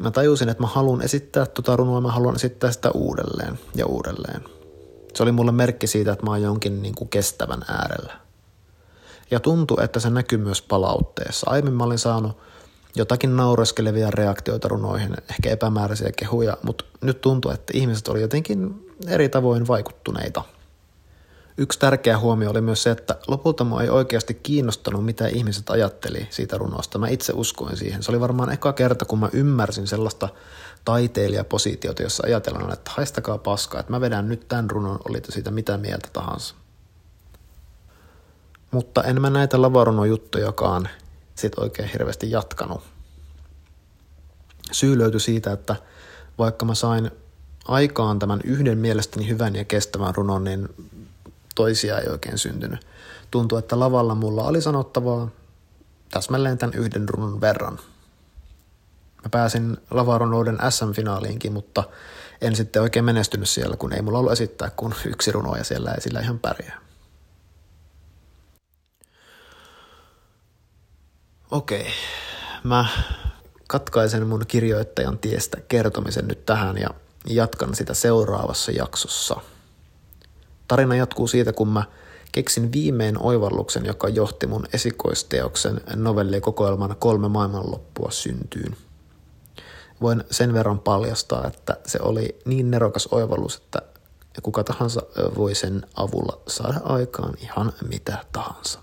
Mä 0.00 0.10
tajusin, 0.10 0.48
että 0.48 0.62
mä 0.62 0.66
haluan 0.66 1.02
esittää 1.02 1.46
tota 1.46 1.76
runoa, 1.76 2.00
mä 2.00 2.12
haluan 2.12 2.36
esittää 2.36 2.72
sitä 2.72 2.90
uudelleen 2.90 3.58
ja 3.74 3.86
uudelleen. 3.86 4.44
Se 5.14 5.22
oli 5.22 5.32
mulle 5.32 5.52
merkki 5.52 5.86
siitä, 5.86 6.12
että 6.12 6.24
mä 6.24 6.30
oon 6.30 6.42
jonkin 6.42 6.82
niin 6.82 6.94
kuin 6.94 7.08
kestävän 7.08 7.62
äärellä. 7.68 8.12
Ja 9.30 9.40
tuntui, 9.40 9.84
että 9.84 10.00
se 10.00 10.10
näkyy 10.10 10.38
myös 10.38 10.62
palautteessa. 10.62 11.50
Aiemmin 11.50 11.74
mä 11.74 11.84
olin 11.84 11.98
saanut 11.98 12.38
jotakin 12.96 13.36
naureskelevia 13.36 14.10
reaktioita 14.10 14.68
runoihin, 14.68 15.16
ehkä 15.30 15.50
epämääräisiä 15.50 16.12
kehuja, 16.16 16.56
mutta 16.62 16.84
nyt 17.00 17.20
tuntuu, 17.20 17.50
että 17.50 17.72
ihmiset 17.76 18.08
oli 18.08 18.20
jotenkin 18.20 18.86
eri 19.06 19.28
tavoin 19.28 19.68
vaikuttuneita. 19.68 20.42
Yksi 21.58 21.78
tärkeä 21.78 22.18
huomio 22.18 22.50
oli 22.50 22.60
myös 22.60 22.82
se, 22.82 22.90
että 22.90 23.16
lopulta 23.26 23.64
mua 23.64 23.82
ei 23.82 23.88
oikeasti 23.88 24.34
kiinnostanut, 24.34 25.04
mitä 25.04 25.26
ihmiset 25.26 25.70
ajatteli 25.70 26.26
siitä 26.30 26.58
runosta. 26.58 26.98
Mä 26.98 27.08
itse 27.08 27.32
uskoin 27.36 27.76
siihen. 27.76 28.02
Se 28.02 28.10
oli 28.10 28.20
varmaan 28.20 28.52
eka 28.52 28.72
kerta, 28.72 29.04
kun 29.04 29.18
mä 29.18 29.28
ymmärsin 29.32 29.86
sellaista 29.86 30.28
taiteilijapositiota, 30.84 32.02
jossa 32.02 32.22
ajatellaan, 32.26 32.72
että 32.72 32.90
haistakaa 32.94 33.38
paskaa, 33.38 33.80
että 33.80 33.92
mä 33.92 34.00
vedän 34.00 34.28
nyt 34.28 34.48
tämän 34.48 34.70
runon, 34.70 34.98
oli 35.08 35.22
siitä 35.28 35.50
mitä 35.50 35.78
mieltä 35.78 36.08
tahansa. 36.12 36.54
Mutta 38.70 39.02
en 39.02 39.20
mä 39.20 39.30
näitä 39.30 39.62
lavarunojuttujakaan 39.62 40.88
sit 41.34 41.58
oikein 41.58 41.88
hirveästi 41.88 42.30
jatkanut. 42.30 42.82
Syy 44.72 44.98
löytyi 44.98 45.20
siitä, 45.20 45.52
että 45.52 45.76
vaikka 46.38 46.64
mä 46.64 46.74
sain 46.74 47.10
aikaan 47.64 48.18
tämän 48.18 48.40
yhden 48.44 48.78
mielestäni 48.78 49.28
hyvän 49.28 49.56
ja 49.56 49.64
kestävän 49.64 50.14
runon, 50.14 50.44
niin 50.44 50.68
toisia 51.54 51.98
ei 51.98 52.08
oikein 52.08 52.38
syntynyt. 52.38 52.86
Tuntui, 53.30 53.58
että 53.58 53.80
lavalla 53.80 54.14
mulla 54.14 54.44
oli 54.44 54.62
sanottavaa 54.62 55.28
täsmälleen 56.10 56.58
tämän 56.58 56.78
yhden 56.78 57.08
runon 57.08 57.40
verran. 57.40 57.78
Mä 59.22 59.28
pääsin 59.30 59.76
lavarunouden 59.90 60.58
SM-finaaliinkin, 60.70 61.52
mutta 61.52 61.84
en 62.40 62.56
sitten 62.56 62.82
oikein 62.82 63.04
menestynyt 63.04 63.48
siellä, 63.48 63.76
kun 63.76 63.92
ei 63.92 64.02
mulla 64.02 64.18
ollut 64.18 64.32
esittää 64.32 64.70
kuin 64.76 64.94
yksi 65.06 65.32
runo 65.32 65.56
ja 65.56 65.64
siellä 65.64 65.92
ei 65.92 66.00
sillä 66.00 66.20
ihan 66.20 66.38
pärjää. 66.38 66.80
Okei, 71.52 71.86
mä 72.64 72.86
katkaisen 73.68 74.26
mun 74.26 74.44
kirjoittajan 74.48 75.18
tiestä 75.18 75.58
kertomisen 75.68 76.28
nyt 76.28 76.46
tähän 76.46 76.78
ja 76.78 76.88
jatkan 77.26 77.74
sitä 77.74 77.94
seuraavassa 77.94 78.72
jaksossa. 78.72 79.36
Tarina 80.68 80.94
jatkuu 80.94 81.26
siitä, 81.26 81.52
kun 81.52 81.68
mä 81.68 81.84
keksin 82.32 82.72
viimein 82.72 83.18
oivalluksen, 83.18 83.86
joka 83.86 84.08
johti 84.08 84.46
mun 84.46 84.66
esikoisteoksen 84.72 85.80
novellikokoelman 85.96 86.96
kolme 86.98 87.28
maailmanloppua 87.28 88.10
syntyyn. 88.10 88.76
Voin 90.00 90.24
sen 90.30 90.54
verran 90.54 90.78
paljastaa, 90.78 91.46
että 91.46 91.76
se 91.86 91.98
oli 92.02 92.38
niin 92.44 92.70
nerokas 92.70 93.08
oivallus, 93.10 93.56
että 93.56 93.82
kuka 94.42 94.64
tahansa 94.64 95.02
voi 95.36 95.54
sen 95.54 95.86
avulla 95.94 96.40
saada 96.48 96.80
aikaan 96.84 97.34
ihan 97.40 97.72
mitä 97.88 98.24
tahansa. 98.32 98.78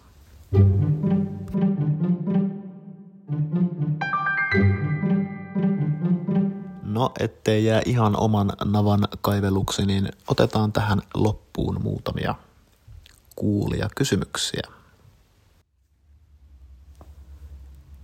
Ettei 7.19 7.65
jää 7.65 7.81
ihan 7.85 8.19
oman 8.19 8.53
navan 8.65 9.07
kaiveluksi, 9.21 9.85
niin 9.85 10.09
otetaan 10.27 10.71
tähän 10.71 11.01
loppuun 11.13 11.81
muutamia 11.83 12.35
kuulia 13.35 13.89
kysymyksiä. 13.95 14.61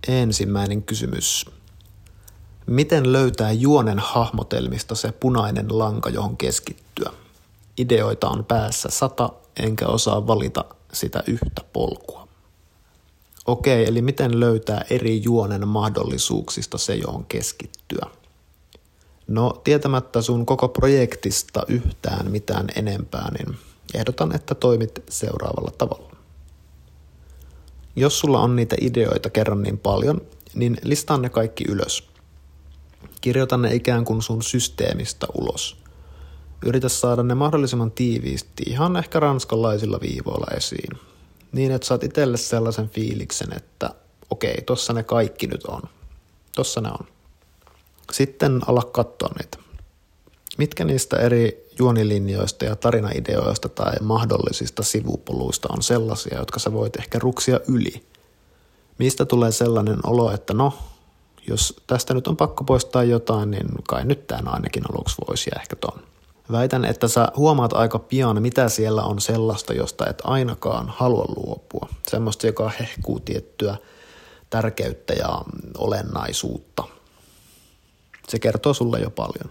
Ensimmäinen 0.08 0.82
kysymys. 0.82 1.50
Miten 2.66 3.12
löytää 3.12 3.52
juonen 3.52 3.98
hahmotelmista 3.98 4.94
se 4.94 5.12
punainen 5.12 5.78
lanka, 5.78 6.10
johon 6.10 6.36
keskittyä? 6.36 7.12
Ideoita 7.78 8.28
on 8.28 8.44
päässä 8.44 8.88
sata, 8.90 9.30
enkä 9.56 9.86
osaa 9.86 10.26
valita 10.26 10.64
sitä 10.92 11.22
yhtä 11.26 11.62
polkua. 11.72 12.28
Okei, 13.46 13.88
eli 13.88 14.02
miten 14.02 14.40
löytää 14.40 14.84
eri 14.90 15.22
juonen 15.22 15.68
mahdollisuuksista 15.68 16.78
se, 16.78 16.94
johon 16.94 17.24
keskittyä? 17.24 18.06
No, 19.26 19.60
tietämättä 19.64 20.22
sun 20.22 20.46
koko 20.46 20.68
projektista 20.68 21.62
yhtään 21.68 22.30
mitään 22.30 22.66
enempää, 22.76 23.30
niin 23.38 23.58
ehdotan, 23.94 24.34
että 24.34 24.54
toimit 24.54 25.04
seuraavalla 25.10 25.70
tavalla. 25.78 26.16
Jos 27.96 28.18
sulla 28.18 28.40
on 28.40 28.56
niitä 28.56 28.76
ideoita 28.80 29.30
kerran 29.30 29.62
niin 29.62 29.78
paljon, 29.78 30.20
niin 30.54 30.76
listaa 30.82 31.18
ne 31.18 31.28
kaikki 31.28 31.64
ylös. 31.68 32.08
Kirjoita 33.20 33.56
ne 33.56 33.74
ikään 33.74 34.04
kuin 34.04 34.22
sun 34.22 34.42
systeemistä 34.42 35.26
ulos. 35.34 35.76
Yritä 36.66 36.88
saada 36.88 37.22
ne 37.22 37.34
mahdollisimman 37.34 37.90
tiiviisti, 37.90 38.62
ihan 38.66 38.96
ehkä 38.96 39.20
ranskalaisilla 39.20 40.00
viivoilla 40.00 40.56
esiin. 40.56 40.98
Niin, 41.52 41.72
että 41.72 41.86
saat 41.86 42.04
itselle 42.04 42.36
sellaisen 42.36 42.88
fiiliksen, 42.88 43.56
että 43.56 43.90
okei, 44.30 44.62
tossa 44.62 44.92
ne 44.92 45.02
kaikki 45.02 45.46
nyt 45.46 45.64
on. 45.64 45.82
Tossa 46.56 46.80
ne 46.80 46.88
on. 46.88 47.15
Sitten 48.12 48.60
ala 48.66 48.82
katsoa 48.82 49.30
niitä. 49.38 49.58
Mitkä 50.58 50.84
niistä 50.84 51.16
eri 51.16 51.66
juonilinjoista 51.78 52.64
ja 52.64 52.76
tarinaideoista 52.76 53.68
tai 53.68 53.94
mahdollisista 54.00 54.82
sivupoluista 54.82 55.68
on 55.70 55.82
sellaisia, 55.82 56.38
jotka 56.38 56.58
sä 56.58 56.72
voit 56.72 56.96
ehkä 56.96 57.18
ruksia 57.18 57.60
yli? 57.68 58.06
Mistä 58.98 59.24
tulee 59.24 59.52
sellainen 59.52 59.98
olo, 60.04 60.32
että 60.32 60.54
no, 60.54 60.78
jos 61.48 61.76
tästä 61.86 62.14
nyt 62.14 62.26
on 62.26 62.36
pakko 62.36 62.64
poistaa 62.64 63.04
jotain, 63.04 63.50
niin 63.50 63.66
kai 63.88 64.04
nyt 64.04 64.26
tämän 64.26 64.48
ainakin 64.48 64.82
aluksi 64.92 65.16
voisi 65.28 65.50
ja 65.54 65.60
ehkä 65.60 65.76
ton. 65.76 66.00
Väitän, 66.52 66.84
että 66.84 67.08
sä 67.08 67.28
huomaat 67.36 67.72
aika 67.72 67.98
pian, 67.98 68.42
mitä 68.42 68.68
siellä 68.68 69.02
on 69.02 69.20
sellaista, 69.20 69.72
josta 69.72 70.06
et 70.10 70.22
ainakaan 70.24 70.88
halua 70.88 71.24
luopua. 71.36 71.88
Semmoista, 72.08 72.46
joka 72.46 72.70
hehkuu 72.80 73.20
tiettyä 73.20 73.76
tärkeyttä 74.50 75.12
ja 75.12 75.42
olennaisuutta– 75.78 76.84
se 78.28 78.38
kertoo 78.38 78.74
sulle 78.74 79.00
jo 79.00 79.10
paljon. 79.10 79.50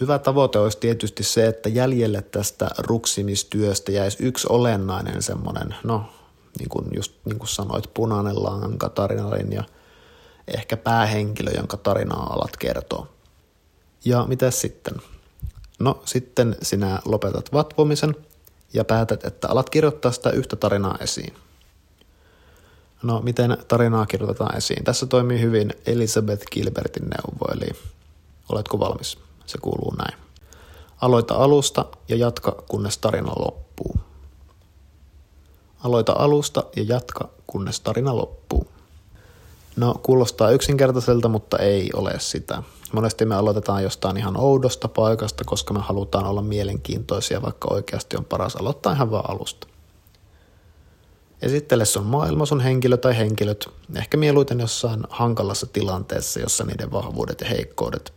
Hyvä 0.00 0.18
tavoite 0.18 0.58
olisi 0.58 0.78
tietysti 0.78 1.22
se, 1.22 1.46
että 1.46 1.68
jäljelle 1.68 2.22
tästä 2.22 2.70
ruksimistyöstä 2.78 3.92
jäisi 3.92 4.16
yksi 4.20 4.46
olennainen 4.50 5.22
semmoinen, 5.22 5.74
no 5.84 6.04
niin 6.58 6.68
kuin 6.68 6.86
just 6.96 7.12
niin 7.24 7.38
kuin 7.38 7.48
sanoit, 7.48 7.94
punainen 7.94 8.42
lanka 8.42 8.88
tarinarin 8.88 9.52
ja 9.52 9.64
ehkä 10.54 10.76
päähenkilö, 10.76 11.50
jonka 11.50 11.76
tarinaa 11.76 12.32
alat 12.32 12.56
kertoa. 12.56 13.06
Ja 14.04 14.24
mitä 14.28 14.50
sitten? 14.50 14.94
No 15.78 16.02
sitten 16.04 16.56
sinä 16.62 17.00
lopetat 17.04 17.52
vatvomisen 17.52 18.16
ja 18.72 18.84
päätät, 18.84 19.24
että 19.24 19.48
alat 19.48 19.70
kirjoittaa 19.70 20.12
sitä 20.12 20.30
yhtä 20.30 20.56
tarinaa 20.56 20.98
esiin. 21.00 21.34
No, 23.02 23.20
miten 23.20 23.56
tarinaa 23.68 24.06
kirjoitetaan 24.06 24.56
esiin? 24.56 24.84
Tässä 24.84 25.06
toimii 25.06 25.40
hyvin 25.40 25.74
Elizabeth 25.86 26.44
Gilbertin 26.52 27.08
neuvo, 27.08 27.52
eli 27.52 27.70
oletko 28.48 28.78
valmis? 28.78 29.18
Se 29.46 29.58
kuuluu 29.58 29.94
näin. 29.98 30.18
Aloita 31.00 31.34
alusta 31.34 31.84
ja 32.08 32.16
jatka, 32.16 32.62
kunnes 32.68 32.98
tarina 32.98 33.32
loppuu. 33.36 33.96
Aloita 35.84 36.12
alusta 36.12 36.64
ja 36.76 36.82
jatka, 36.82 37.28
kunnes 37.46 37.80
tarina 37.80 38.16
loppuu. 38.16 38.66
No, 39.76 39.94
kuulostaa 40.02 40.50
yksinkertaiselta, 40.50 41.28
mutta 41.28 41.58
ei 41.58 41.90
ole 41.94 42.14
sitä. 42.18 42.62
Monesti 42.92 43.24
me 43.24 43.34
aloitetaan 43.34 43.82
jostain 43.82 44.16
ihan 44.16 44.36
oudosta 44.36 44.88
paikasta, 44.88 45.44
koska 45.44 45.74
me 45.74 45.80
halutaan 45.80 46.26
olla 46.26 46.42
mielenkiintoisia, 46.42 47.42
vaikka 47.42 47.68
oikeasti 47.74 48.16
on 48.16 48.24
paras 48.24 48.56
aloittaa 48.56 48.92
ihan 48.92 49.10
vaan 49.10 49.30
alusta. 49.30 49.66
Esittele 51.42 51.84
sun 51.84 52.06
maailma, 52.06 52.46
sun 52.46 52.60
henkilö 52.60 52.96
tai 52.96 53.18
henkilöt, 53.18 53.68
ehkä 53.96 54.16
mieluiten 54.16 54.60
jossain 54.60 55.04
hankalassa 55.08 55.66
tilanteessa, 55.66 56.40
jossa 56.40 56.64
niiden 56.64 56.92
vahvuudet 56.92 57.40
ja 57.40 57.46
heikkoudet, 57.46 58.12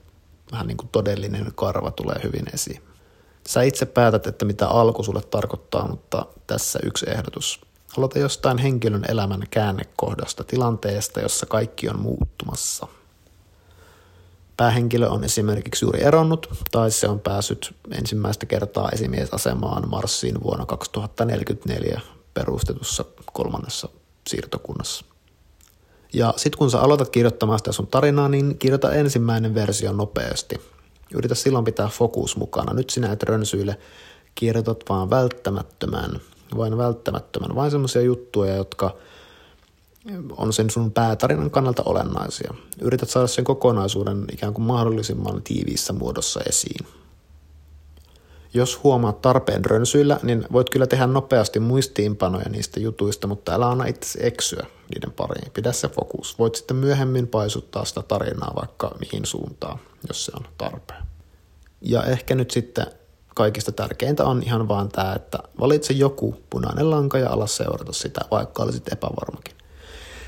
vähän 0.52 0.68
niin 0.68 0.78
kuin 0.78 0.90
todellinen 0.90 1.52
karva 1.56 1.92
tulee 1.92 2.16
hyvin 2.24 2.46
esiin. 2.54 2.82
Sä 3.48 3.62
itse 3.62 3.86
päätät, 3.86 4.28
että 4.28 4.46
mitä 4.46 4.68
alku 4.68 5.04
sulle 5.04 5.22
tarkoittaa, 5.22 5.88
mutta 5.88 6.26
tässä 6.48 6.80
yksi 6.84 7.10
ehdotus. 7.10 7.62
Aloita 7.98 8.20
jostain 8.20 8.58
henkilön 8.58 9.06
elämän 9.08 9.44
käännekohdasta, 9.52 10.44
tilanteesta, 10.44 11.20
jossa 11.20 11.46
kaikki 11.46 11.90
on 11.90 12.00
muuttumassa. 12.00 12.88
Päähenkilö 14.58 15.10
on 15.10 15.24
esimerkiksi 15.24 15.86
juuri 15.86 16.04
eronnut, 16.04 16.50
tai 16.72 16.92
se 16.92 17.08
on 17.08 17.20
päässyt 17.20 17.76
ensimmäistä 17.92 18.46
kertaa 18.46 18.90
esimiesasemaan 18.90 19.90
Marsiin 19.90 20.44
vuonna 20.44 20.66
2044 20.66 22.02
perustetussa 22.34 23.06
kolmannessa 23.34 23.90
siirtokunnassa. 24.28 25.06
Ja 26.14 26.34
sitten 26.38 26.58
kun 26.58 26.72
sä 26.72 26.80
aloitat 26.80 27.10
kirjoittamaan 27.10 27.60
sitä 27.60 27.72
sun 27.72 27.88
tarinaa, 27.88 28.30
niin 28.30 28.58
kirjoita 28.58 28.94
ensimmäinen 28.94 29.56
versio 29.56 29.94
nopeasti. 29.94 30.62
Yritä 31.14 31.36
silloin 31.36 31.66
pitää 31.66 31.88
fokus 31.88 32.38
mukana. 32.38 32.74
Nyt 32.74 32.90
sinä 32.90 33.12
et 33.12 33.24
rönsyile, 33.24 33.78
kirjoitat 34.36 34.84
vaan 34.90 35.10
välttämättömän, 35.10 36.22
vain 36.58 36.78
välttämättömän, 36.78 37.56
vain 37.56 37.72
semmoisia 37.72 38.02
juttuja, 38.02 38.56
jotka 38.56 38.96
on 40.38 40.54
sen 40.54 40.70
sun 40.70 40.92
päätarinan 40.92 41.52
kannalta 41.52 41.84
olennaisia. 41.86 42.54
Yrität 42.82 43.10
saada 43.10 43.28
sen 43.28 43.44
kokonaisuuden 43.44 44.26
ikään 44.32 44.54
kuin 44.54 44.66
mahdollisimman 44.66 45.42
tiiviissä 45.44 45.94
muodossa 45.94 46.42
esiin. 46.50 46.88
Jos 48.54 48.84
huomaat 48.84 49.22
tarpeen 49.22 49.66
rönsyillä, 49.66 50.20
niin 50.24 50.46
voit 50.52 50.70
kyllä 50.70 50.88
tehdä 50.88 51.08
nopeasti 51.08 51.60
muistiinpanoja 51.60 52.50
niistä 52.50 52.80
jutuista, 52.80 53.28
mutta 53.28 53.54
älä 53.54 53.70
anna 53.70 53.86
itse 53.86 54.20
eksyä 54.22 54.66
niiden 54.96 55.12
pariin. 55.12 55.52
Pidä 55.52 55.72
se 55.72 55.88
fokus. 55.88 56.40
Voit 56.40 56.56
sitten 56.56 56.78
myöhemmin 56.78 57.28
paisuttaa 57.28 57.86
sitä 57.86 58.02
tarinaa 58.02 58.54
vaikka 58.56 58.96
mihin 59.00 59.26
suuntaan, 59.26 59.80
jos 60.08 60.26
se 60.26 60.32
on 60.36 60.46
tarpeen. 60.58 61.04
Ja 61.82 62.04
ehkä 62.04 62.36
nyt 62.36 62.52
sitten 62.52 62.86
kaikista 63.36 63.72
tärkeintä 63.72 64.26
on 64.26 64.44
ihan 64.44 64.68
vaan 64.68 64.90
tämä, 64.90 65.14
että 65.14 65.40
valitse 65.60 65.94
joku 65.94 66.36
punainen 66.50 66.90
lanka 66.90 67.18
ja 67.18 67.30
ala 67.30 67.48
seurata 67.48 67.94
sitä, 67.94 68.22
vaikka 68.32 68.64
olisit 68.64 68.94
epävarmakin. 68.94 69.56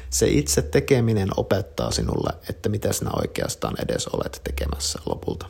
Se 0.09 0.27
itse 0.27 0.61
tekeminen 0.61 1.29
opettaa 1.37 1.91
sinulle, 1.91 2.33
että 2.49 2.69
mitä 2.69 2.93
sinä 2.93 3.11
oikeastaan 3.21 3.75
edes 3.83 4.07
olet 4.07 4.41
tekemässä 4.43 4.99
lopulta. 5.05 5.45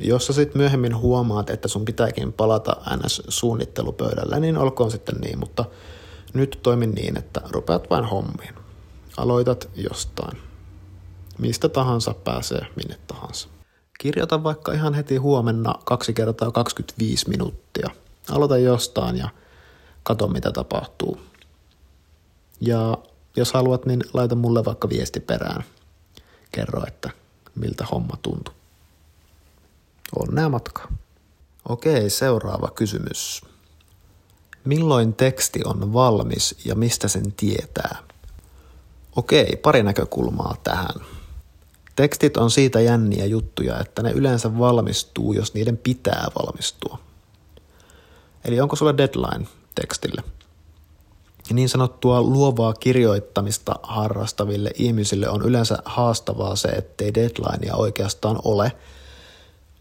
Jos 0.00 0.26
sä 0.26 0.32
sitten 0.32 0.58
myöhemmin 0.60 0.96
huomaat, 0.96 1.50
että 1.50 1.68
sun 1.68 1.84
pitääkin 1.84 2.32
palata 2.32 2.76
NS-suunnittelupöydällä, 2.96 4.40
niin 4.40 4.58
olkoon 4.58 4.90
sitten 4.90 5.14
niin, 5.14 5.38
mutta 5.38 5.64
nyt 6.34 6.58
toimin 6.62 6.90
niin, 6.90 7.18
että 7.18 7.40
rupeat 7.50 7.90
vain 7.90 8.04
hommiin. 8.04 8.54
Aloitat 9.16 9.68
jostain. 9.74 10.38
Mistä 11.38 11.68
tahansa 11.68 12.14
pääsee 12.14 12.66
minne 12.76 12.98
tahansa. 13.06 13.48
Kirjoita 13.98 14.42
vaikka 14.42 14.72
ihan 14.72 14.94
heti 14.94 15.16
huomenna 15.16 15.74
2 15.84 16.12
kertaa 16.12 16.50
25 16.50 17.28
minuuttia. 17.28 17.90
Aloita 18.30 18.58
jostain 18.58 19.16
ja 19.16 19.28
kato 20.02 20.28
mitä 20.28 20.52
tapahtuu. 20.52 21.20
Ja 22.60 22.98
jos 23.36 23.52
haluat, 23.52 23.86
niin 23.86 24.04
laita 24.12 24.34
mulle 24.34 24.64
vaikka 24.64 24.88
viesti 24.88 25.20
perään. 25.20 25.64
Kerro, 26.52 26.82
että 26.86 27.10
miltä 27.54 27.86
homma 27.92 28.16
tuntuu. 28.22 28.59
Onnea 30.18 30.48
matkaa. 30.48 30.92
Okei, 31.68 32.10
seuraava 32.10 32.68
kysymys. 32.74 33.42
Milloin 34.64 35.14
teksti 35.14 35.60
on 35.64 35.92
valmis 35.92 36.54
ja 36.64 36.74
mistä 36.74 37.08
sen 37.08 37.32
tietää? 37.32 37.98
Okei, 39.16 39.56
pari 39.56 39.82
näkökulmaa 39.82 40.56
tähän. 40.64 40.94
Tekstit 41.96 42.36
on 42.36 42.50
siitä 42.50 42.80
jänniä 42.80 43.26
juttuja, 43.26 43.80
että 43.80 44.02
ne 44.02 44.10
yleensä 44.10 44.58
valmistuu, 44.58 45.32
jos 45.32 45.54
niiden 45.54 45.76
pitää 45.76 46.26
valmistua. 46.38 46.98
Eli 48.44 48.60
onko 48.60 48.76
sulla 48.76 48.96
deadline 48.96 49.46
tekstille? 49.74 50.22
Ja 51.48 51.54
niin 51.54 51.68
sanottua 51.68 52.22
luovaa 52.22 52.72
kirjoittamista 52.72 53.74
harrastaville 53.82 54.70
ihmisille 54.74 55.28
on 55.28 55.42
yleensä 55.42 55.78
haastavaa 55.84 56.56
se, 56.56 56.68
ettei 56.68 57.14
deadlinea 57.14 57.76
oikeastaan 57.76 58.38
ole– 58.44 58.72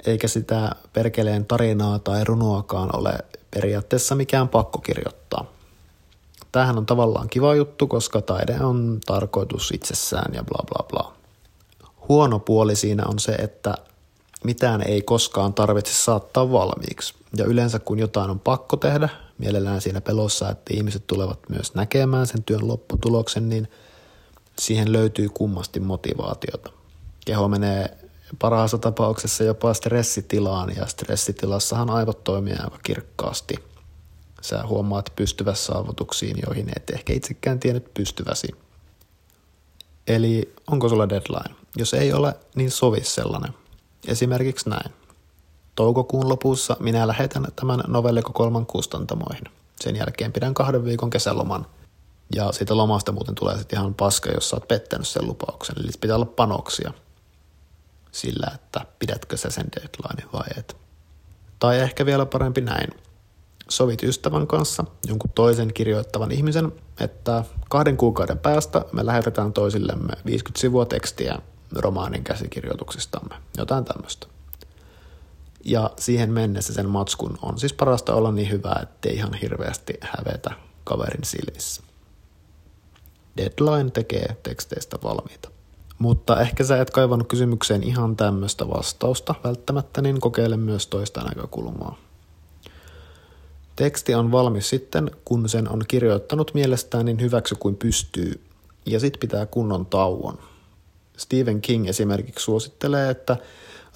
eikä 0.06 0.28
sitä 0.28 0.72
perkeleen 0.94 1.46
tarinaa 1.46 2.00
tai 2.00 2.24
runoakaan 2.24 2.90
ole 2.96 3.18
periaatteessa 3.52 4.16
mikään 4.16 4.50
pakko 4.50 4.80
kirjoittaa. 4.80 5.46
Tämähän 6.52 6.78
on 6.78 6.86
tavallaan 6.86 7.30
kiva 7.30 7.56
juttu, 7.56 7.88
koska 7.88 8.22
taide 8.22 8.60
on 8.62 9.00
tarkoitus 9.06 9.72
itsessään 9.72 10.34
ja 10.34 10.44
bla 10.44 10.64
bla 10.68 10.86
bla. 10.90 11.14
Huono 12.10 12.40
puoli 12.40 12.76
siinä 12.76 13.04
on 13.08 13.20
se, 13.20 13.32
että 13.32 13.76
mitään 14.44 14.82
ei 14.88 15.02
koskaan 15.02 15.54
tarvitse 15.54 15.94
saattaa 15.94 16.52
valmiiksi. 16.52 17.14
Ja 17.38 17.46
yleensä 17.46 17.80
kun 17.80 18.00
jotain 18.00 18.30
on 18.30 18.40
pakko 18.40 18.78
tehdä, 18.78 19.10
mielellään 19.38 19.82
siinä 19.82 20.02
pelossa, 20.02 20.50
että 20.50 20.74
ihmiset 20.74 21.08
tulevat 21.08 21.40
myös 21.50 21.76
näkemään 21.76 22.28
sen 22.28 22.44
työn 22.44 22.68
lopputuloksen, 22.68 23.50
niin 23.50 23.68
siihen 24.60 24.94
löytyy 24.94 25.30
kummasti 25.30 25.80
motivaatiota. 25.80 26.70
Keho 27.26 27.48
menee 27.48 28.09
parhaassa 28.40 28.78
tapauksessa 28.78 29.44
jopa 29.44 29.74
stressitilaan, 29.74 30.76
ja 30.76 30.86
stressitilassahan 30.86 31.90
aivot 31.90 32.24
toimii 32.24 32.54
aivan 32.54 32.80
kirkkaasti. 32.84 33.56
Sä 34.42 34.64
huomaat 34.68 35.14
pystyvässä 35.16 35.66
saavutuksiin, 35.66 36.38
joihin 36.46 36.72
et 36.76 36.90
ehkä 36.90 37.14
itsekään 37.14 37.60
tiennyt 37.60 37.94
pystyväsi. 37.94 38.48
Eli 40.08 40.54
onko 40.68 40.90
sulla 40.90 41.10
deadline? 41.10 41.56
Jos 41.78 41.94
ei 41.94 42.14
ole, 42.14 42.34
niin 42.56 42.72
sovi 42.72 43.04
sellainen. 43.04 43.54
Esimerkiksi 44.08 44.70
näin. 44.70 44.94
Toukokuun 45.76 46.30
lopussa 46.30 46.78
minä 46.80 47.08
lähetän 47.08 47.48
tämän 47.56 47.84
novellikokoelman 47.88 48.66
kustantamoihin. 48.66 49.44
Sen 49.82 49.96
jälkeen 49.96 50.34
pidän 50.34 50.54
kahden 50.54 50.86
viikon 50.86 51.10
kesäloman. 51.10 51.66
Ja 52.36 52.52
siitä 52.52 52.78
lomasta 52.78 53.12
muuten 53.12 53.36
tulee 53.36 53.58
sitten 53.58 53.80
ihan 53.80 53.94
paska, 53.94 54.32
jos 54.32 54.50
sä 54.50 54.56
oot 54.56 54.68
pettänyt 54.68 55.08
sen 55.08 55.28
lupauksen. 55.28 55.76
Eli 55.80 55.90
pitää 56.02 56.16
olla 56.16 56.26
panoksia– 56.26 56.94
sillä, 58.12 58.52
että 58.56 58.86
pidätkö 59.00 59.38
sä 59.38 59.50
sen 59.50 59.66
deadline 59.76 60.30
vai 60.34 60.48
et. 60.58 60.78
Tai 61.60 61.80
ehkä 61.80 62.06
vielä 62.06 62.26
parempi 62.26 62.62
näin. 62.62 62.90
Sovit 63.70 64.04
ystävän 64.04 64.48
kanssa, 64.48 64.86
jonkun 65.08 65.32
toisen 65.36 65.74
kirjoittavan 65.74 66.32
ihmisen, 66.32 66.72
että 67.00 67.44
kahden 67.70 67.98
kuukauden 67.98 68.40
päästä 68.40 68.86
me 68.92 69.06
lähetetään 69.06 69.54
toisillemme 69.54 70.14
50 70.26 70.62
sivua 70.62 70.86
tekstiä 70.86 71.40
romaanin 71.76 72.24
käsikirjoituksistamme, 72.24 73.36
jotain 73.58 73.86
tämmöistä. 73.86 74.28
Ja 75.66 75.90
siihen 76.00 76.32
mennessä 76.32 76.74
sen 76.74 76.90
matskun 76.90 77.38
on 77.42 77.60
siis 77.60 77.74
parasta 77.74 78.14
olla 78.14 78.32
niin 78.32 78.52
hyvä, 78.52 78.80
ettei 78.84 79.16
ihan 79.16 79.34
hirveästi 79.34 79.94
hävetä 80.02 80.52
kaverin 80.84 81.24
silmissä. 81.24 81.84
Deadline 83.38 83.92
tekee 83.92 84.38
teksteistä 84.44 84.98
valmiita. 85.04 85.50
Mutta 86.00 86.42
ehkä 86.42 86.64
sä 86.64 86.82
et 86.82 86.90
kaivannut 86.90 87.28
kysymykseen 87.28 87.84
ihan 87.84 88.16
tämmöistä 88.16 88.70
vastausta 88.70 89.36
välttämättä, 89.44 90.02
niin 90.02 90.22
kokeile 90.22 90.58
myös 90.58 90.88
toista 90.88 91.24
näkökulmaa. 91.24 91.98
Teksti 93.76 94.16
on 94.16 94.32
valmis 94.32 94.70
sitten, 94.70 95.12
kun 95.26 95.50
sen 95.50 95.70
on 95.70 95.82
kirjoittanut 95.88 96.52
mielestään 96.54 97.06
niin 97.06 97.22
hyväksi 97.22 97.56
kuin 97.60 97.76
pystyy, 97.76 98.42
ja 98.86 99.00
sit 99.00 99.18
pitää 99.20 99.46
kunnon 99.46 99.86
tauon. 99.86 100.40
Stephen 101.18 101.62
King 101.62 101.88
esimerkiksi 101.88 102.44
suosittelee, 102.44 103.10
että 103.10 103.38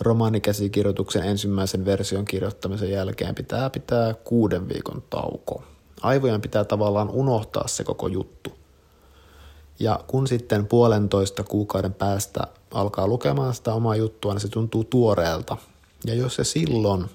romaanikäsikirjoituksen 0.01 1.23
ensimmäisen 1.23 1.85
version 1.85 2.25
kirjoittamisen 2.25 2.91
jälkeen 2.91 3.35
pitää 3.35 3.69
pitää 3.69 4.13
kuuden 4.13 4.69
viikon 4.69 5.03
tauko. 5.09 5.63
Aivojen 6.01 6.41
pitää 6.41 6.65
tavallaan 6.65 7.09
unohtaa 7.09 7.67
se 7.67 7.83
koko 7.83 8.07
juttu– 8.07 8.51
ja 9.79 9.99
kun 10.07 10.27
sitten 10.27 10.67
puolentoista 10.67 11.43
kuukauden 11.43 11.93
päästä 11.93 12.47
alkaa 12.71 13.07
lukemaan 13.07 13.53
sitä 13.53 13.73
omaa 13.73 13.95
juttua, 13.95 14.33
niin 14.33 14.41
se 14.41 14.47
tuntuu 14.47 14.83
tuoreelta. 14.83 15.57
Ja 16.05 16.13
jos 16.13 16.35
se 16.35 16.43
silloin, 16.43 17.05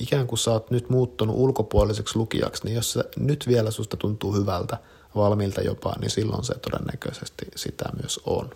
ikään 0.00 0.26
kuin 0.26 0.38
sä 0.38 0.50
oot 0.50 0.70
nyt 0.70 0.90
muuttunut 0.90 1.36
ulkopuoliseksi 1.38 2.18
lukijaksi, 2.18 2.64
niin 2.64 2.74
jos 2.74 2.92
se 2.92 3.04
nyt 3.18 3.44
vielä 3.48 3.70
susta 3.70 3.96
tuntuu 3.96 4.34
hyvältä, 4.34 4.78
valmiilta 5.14 5.60
jopa, 5.60 5.94
niin 6.00 6.10
silloin 6.10 6.44
se 6.44 6.54
todennäköisesti 6.54 7.46
sitä 7.56 7.84
myös 8.00 8.20
on. 8.26 8.50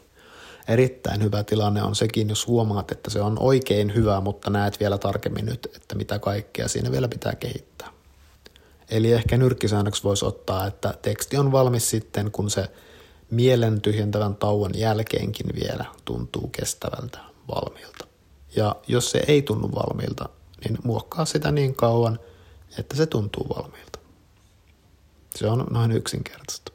Erittäin 0.68 1.22
hyvä 1.22 1.44
tilanne 1.44 1.82
on 1.82 1.94
sekin, 1.94 2.28
jos 2.28 2.46
huomaat, 2.46 2.92
että 2.92 3.10
se 3.10 3.20
on 3.20 3.36
oikein 3.40 3.94
hyvä, 3.94 4.20
mutta 4.20 4.50
näet 4.50 4.80
vielä 4.80 4.98
tarkemmin 4.98 5.46
nyt, 5.46 5.68
että 5.76 5.94
mitä 5.94 6.18
kaikkea 6.18 6.68
siinä 6.68 6.90
vielä 6.90 7.08
pitää 7.08 7.34
kehittää. 7.34 7.88
Eli 8.90 9.12
ehkä 9.12 9.36
nyrkkisäännöksi 9.36 10.04
voisi 10.04 10.24
ottaa, 10.24 10.66
että 10.66 10.94
teksti 11.02 11.36
on 11.36 11.52
valmis 11.52 11.90
sitten, 11.90 12.30
kun 12.30 12.50
se 12.50 12.68
mielen 13.32 13.80
tyhjentävän 13.80 14.36
tauon 14.36 14.70
jälkeenkin 14.74 15.46
vielä 15.60 15.84
tuntuu 16.04 16.48
kestävältä 16.48 17.18
valmiilta. 17.48 18.06
Ja 18.56 18.76
jos 18.88 19.10
se 19.10 19.24
ei 19.28 19.42
tunnu 19.42 19.70
valmiilta, 19.74 20.28
niin 20.64 20.78
muokkaa 20.84 21.24
sitä 21.24 21.52
niin 21.52 21.74
kauan, 21.74 22.18
että 22.78 22.96
se 22.96 23.06
tuntuu 23.06 23.48
valmiilta. 23.56 23.98
Se 25.34 25.46
on 25.46 25.66
noin 25.70 25.92
yksinkertaista. 25.92 26.72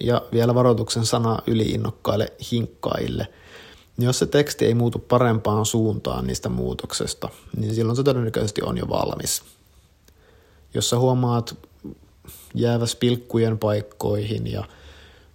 Ja 0.00 0.22
vielä 0.32 0.54
varoituksen 0.54 1.06
sana 1.06 1.38
yliinnokkaille 1.46 2.32
hinkkaille. 2.52 3.28
Jos 3.98 4.18
se 4.18 4.26
teksti 4.26 4.64
ei 4.64 4.74
muutu 4.74 4.98
parempaan 4.98 5.66
suuntaan 5.66 6.26
niistä 6.26 6.48
muutoksesta, 6.48 7.28
niin 7.56 7.74
silloin 7.74 7.96
se 7.96 8.02
todennäköisesti 8.02 8.62
on 8.62 8.78
jo 8.78 8.88
valmis. 8.88 9.42
Jos 10.74 10.90
sä 10.90 10.98
huomaat 10.98 11.58
jääväs 12.54 12.96
pilkkujen 12.96 13.58
paikkoihin 13.58 14.52
ja 14.52 14.64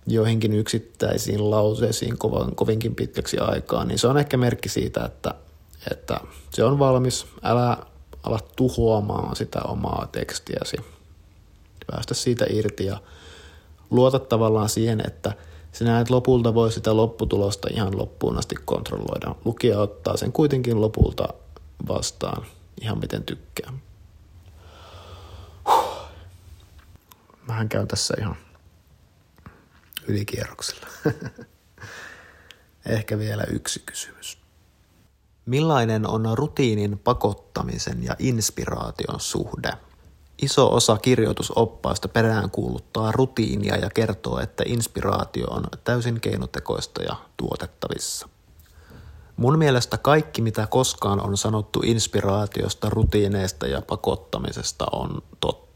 joihinkin 0.07 0.53
yksittäisiin 0.53 1.51
lauseisiin 1.51 2.17
kovinkin 2.55 2.95
pitkäksi 2.95 3.37
aikaa, 3.37 3.85
niin 3.85 3.99
se 3.99 4.07
on 4.07 4.17
ehkä 4.17 4.37
merkki 4.37 4.69
siitä, 4.69 5.05
että, 5.05 5.33
että 5.91 6.19
se 6.53 6.63
on 6.63 6.79
valmis. 6.79 7.27
Älä 7.43 7.77
ala 8.23 8.39
tuhoamaan 8.55 9.35
sitä 9.35 9.59
omaa 9.61 10.07
tekstiäsi. 10.11 10.77
Päästä 11.91 12.13
siitä 12.13 12.45
irti 12.49 12.85
ja 12.85 12.97
luota 13.89 14.19
tavallaan 14.19 14.69
siihen, 14.69 15.01
että 15.07 15.33
sinä 15.71 15.99
et 15.99 16.09
lopulta 16.09 16.53
voi 16.53 16.71
sitä 16.71 16.97
lopputulosta 16.97 17.67
ihan 17.71 17.97
loppuun 17.97 18.37
asti 18.37 18.55
kontrolloida. 18.65 19.35
Lukija 19.45 19.79
ottaa 19.79 20.17
sen 20.17 20.31
kuitenkin 20.31 20.81
lopulta 20.81 21.27
vastaan 21.87 22.45
ihan 22.81 22.99
miten 22.99 23.23
tykkää. 23.23 23.73
Mähän 27.47 27.69
käyn 27.69 27.87
tässä 27.87 28.13
ihan 28.19 28.35
ylikierroksella. 30.07 30.87
Ehkä 32.85 33.17
vielä 33.17 33.43
yksi 33.43 33.79
kysymys. 33.85 34.37
Millainen 35.45 36.07
on 36.07 36.25
rutiinin 36.33 36.99
pakottamisen 36.99 38.03
ja 38.03 38.15
inspiraation 38.19 39.19
suhde? 39.19 39.73
Iso 40.41 40.75
osa 40.75 40.97
kirjoitusoppaista 40.97 42.07
peräänkuuluttaa 42.07 43.11
rutiinia 43.11 43.77
ja 43.77 43.89
kertoo, 43.89 44.39
että 44.39 44.63
inspiraatio 44.67 45.47
on 45.47 45.63
täysin 45.83 46.21
keinotekoista 46.21 47.03
ja 47.03 47.15
tuotettavissa. 47.37 48.29
Mun 49.37 49.57
mielestä 49.57 49.97
kaikki, 49.97 50.41
mitä 50.41 50.67
koskaan 50.67 51.21
on 51.21 51.37
sanottu 51.37 51.81
inspiraatiosta, 51.85 52.89
rutiineista 52.89 53.67
ja 53.67 53.81
pakottamisesta, 53.81 54.85
on 54.91 55.21
totta. 55.39 55.70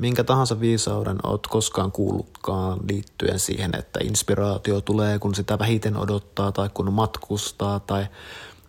Minkä 0.00 0.24
tahansa 0.24 0.60
viisauden 0.60 1.18
oot 1.22 1.46
koskaan 1.46 1.92
kuullutkaan 1.92 2.78
liittyen 2.88 3.38
siihen, 3.38 3.70
että 3.78 4.00
inspiraatio 4.02 4.80
tulee, 4.80 5.18
kun 5.18 5.34
sitä 5.34 5.58
vähiten 5.58 5.96
odottaa 5.96 6.52
tai 6.52 6.70
kun 6.74 6.92
matkustaa 6.92 7.80
tai 7.80 8.06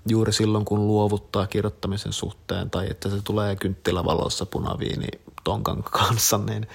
juuri 0.09 0.33
silloin, 0.33 0.65
kun 0.65 0.87
luovuttaa 0.87 1.47
kirjoittamisen 1.47 2.13
suhteen 2.13 2.69
tai 2.69 2.87
että 2.89 3.09
se 3.09 3.21
tulee 3.23 3.55
kynttilävalossa 3.55 4.45
punaviini 4.45 5.07
tonkan 5.43 5.83
kanssa, 5.83 6.37
niin 6.37 6.67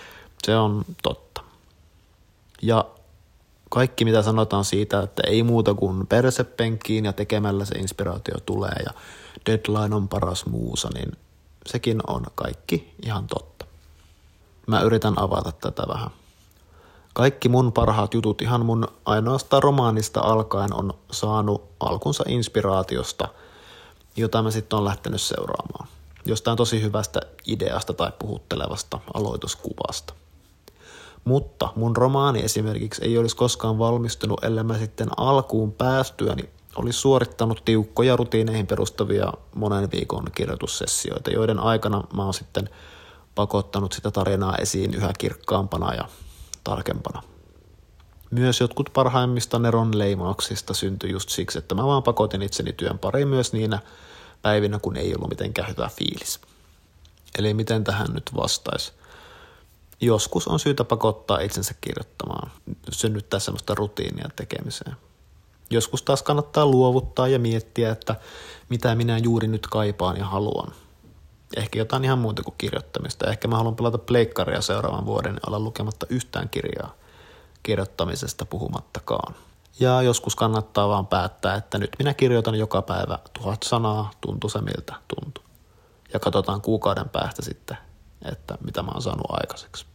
se 0.45 0.57
on 0.57 0.85
totta. 1.03 1.41
Ja 2.63 2.85
kaikki, 3.71 4.05
mitä 4.05 4.23
sanotaan 4.23 4.65
siitä, 4.65 5.03
että 5.03 5.23
ei 5.27 5.43
muuta 5.43 5.75
kuin 5.75 6.07
persepenkkiin 6.07 7.05
ja 7.05 7.13
tekemällä 7.13 7.65
se 7.65 7.79
inspiraatio 7.79 8.35
tulee 8.47 8.77
ja 8.87 8.93
deadline 9.47 9.95
on 9.95 10.09
paras 10.09 10.47
muusa, 10.47 10.89
niin 10.95 11.13
sekin 11.67 12.01
on 12.07 12.27
kaikki 12.35 12.95
ihan 13.03 13.27
totta. 13.27 13.56
Mä 14.67 14.81
yritän 14.81 15.19
avata 15.19 15.53
tätä 15.53 15.83
vähän. 15.89 16.11
Kaikki 17.13 17.49
mun 17.49 17.73
parhaat 17.73 18.15
jutut 18.15 18.43
ihan 18.43 18.67
mun 18.67 18.89
ainoastaan 19.05 19.63
romaanista 19.63 20.21
alkaen 20.21 20.75
on 20.75 20.95
saanut 21.11 21.65
alkunsa 21.81 22.25
inspiraatiosta, 22.29 23.29
jota 24.17 24.43
mä 24.43 24.51
sitten 24.51 24.77
on 24.77 24.85
lähtenyt 24.85 25.21
seuraamaan. 25.21 25.89
Jostain 26.25 26.57
tosi 26.57 26.83
hyvästä 26.83 27.21
ideasta 27.47 27.93
tai 27.93 28.13
puhuttelevasta 28.19 28.99
aloituskuvasta. 29.15 30.15
Mutta 31.25 31.69
mun 31.77 31.97
romaani 31.97 32.43
esimerkiksi 32.43 33.05
ei 33.05 33.19
olisi 33.19 33.37
koskaan 33.37 33.79
valmistunut, 33.79 34.45
ellei 34.45 34.65
mä 34.65 34.79
sitten 34.79 35.09
alkuun 35.17 35.73
päästyäni 35.73 36.49
olisi 36.77 37.01
suorittanut 37.01 37.63
tiukkoja 37.65 38.17
rutiineihin 38.17 38.67
perustavia 38.67 39.33
monen 39.55 39.91
viikon 39.93 40.25
kirjoitussessioita, 40.35 41.31
joiden 41.31 41.59
aikana 41.59 42.03
mä 42.17 42.25
oon 42.25 42.35
sitten 42.35 42.71
pakottanut 43.37 43.93
sitä 43.93 44.11
tarinaa 44.11 44.57
esiin 44.57 44.95
yhä 44.95 45.13
kirkkaampana 45.19 45.95
ja 45.95 46.09
tarkempana. 46.65 47.23
Myös 48.31 48.61
jotkut 48.61 48.91
parhaimmista 48.93 49.59
Neron 49.59 49.99
leimauksista 49.99 50.75
syntyi 50.75 51.11
just 51.11 51.29
siksi, 51.29 51.59
että 51.59 51.75
mä 51.75 51.87
vaan 51.87 52.03
pakotin 52.03 52.43
itseni 52.43 52.73
työn 52.73 52.99
pariin 52.99 53.29
myös 53.29 53.53
niinä 53.53 53.79
päivinä, 54.43 54.79
kun 54.79 54.97
ei 54.97 55.15
ollut 55.15 55.29
mitenkään 55.29 55.69
hyvä 55.69 55.91
fiilis. 55.99 56.41
Eli 57.39 57.55
miten 57.55 57.85
tähän 57.85 58.07
nyt 58.13 58.31
vastaisi? 58.37 58.93
Joskus 60.01 60.49
on 60.49 60.61
syytä 60.61 60.85
pakottaa 60.85 61.41
itsensä 61.41 61.75
kirjoittamaan, 61.81 62.51
synnyttää 62.93 63.41
semmoista 63.41 63.75
rutiinia 63.75 64.29
tekemiseen. 64.37 64.97
Joskus 65.71 66.03
taas 66.03 66.23
kannattaa 66.23 66.67
luovuttaa 66.67 67.29
ja 67.29 67.39
miettiä, 67.39 67.93
että 67.93 68.15
mitä 68.69 68.95
minä 68.95 69.19
juuri 69.19 69.49
nyt 69.49 69.67
kaipaan 69.67 70.17
ja 70.17 70.25
haluan– 70.25 70.73
Ehkä 71.57 71.79
jotain 71.79 72.05
ihan 72.05 72.19
muuta 72.19 72.43
kuin 72.43 72.55
kirjoittamista. 72.59 73.31
Ehkä 73.31 73.49
mä 73.49 73.57
haluan 73.57 73.77
pelata 73.77 73.99
pleikkaria 73.99 74.61
seuraavan 74.61 75.07
vuoden 75.07 75.35
ja 75.35 75.41
olla 75.47 75.61
lukematta 75.61 76.07
yhtään 76.11 76.49
kirjaa 76.49 76.95
kirjoittamisesta 77.63 78.47
puhumattakaan. 78.47 79.35
Ja 79.81 80.03
joskus 80.03 80.37
kannattaa 80.37 80.89
vaan 80.89 81.07
päättää, 81.07 81.55
että 81.55 81.79
nyt 81.79 81.91
minä 81.99 82.15
kirjoitan 82.15 82.55
joka 82.55 82.83
päivä 82.83 83.19
tuhat 83.33 83.63
sanaa, 83.63 84.11
tuntuu 84.21 84.51
se 84.51 84.61
miltä 84.61 84.95
tuntuu. 85.15 85.45
Ja 86.13 86.21
katsotaan 86.21 86.61
kuukauden 86.61 87.09
päästä 87.09 87.43
sitten, 87.43 87.77
että 88.25 88.59
mitä 88.65 88.83
mä 88.83 88.91
oon 88.93 89.03
saanut 89.03 89.27
aikaiseksi. 89.31 89.87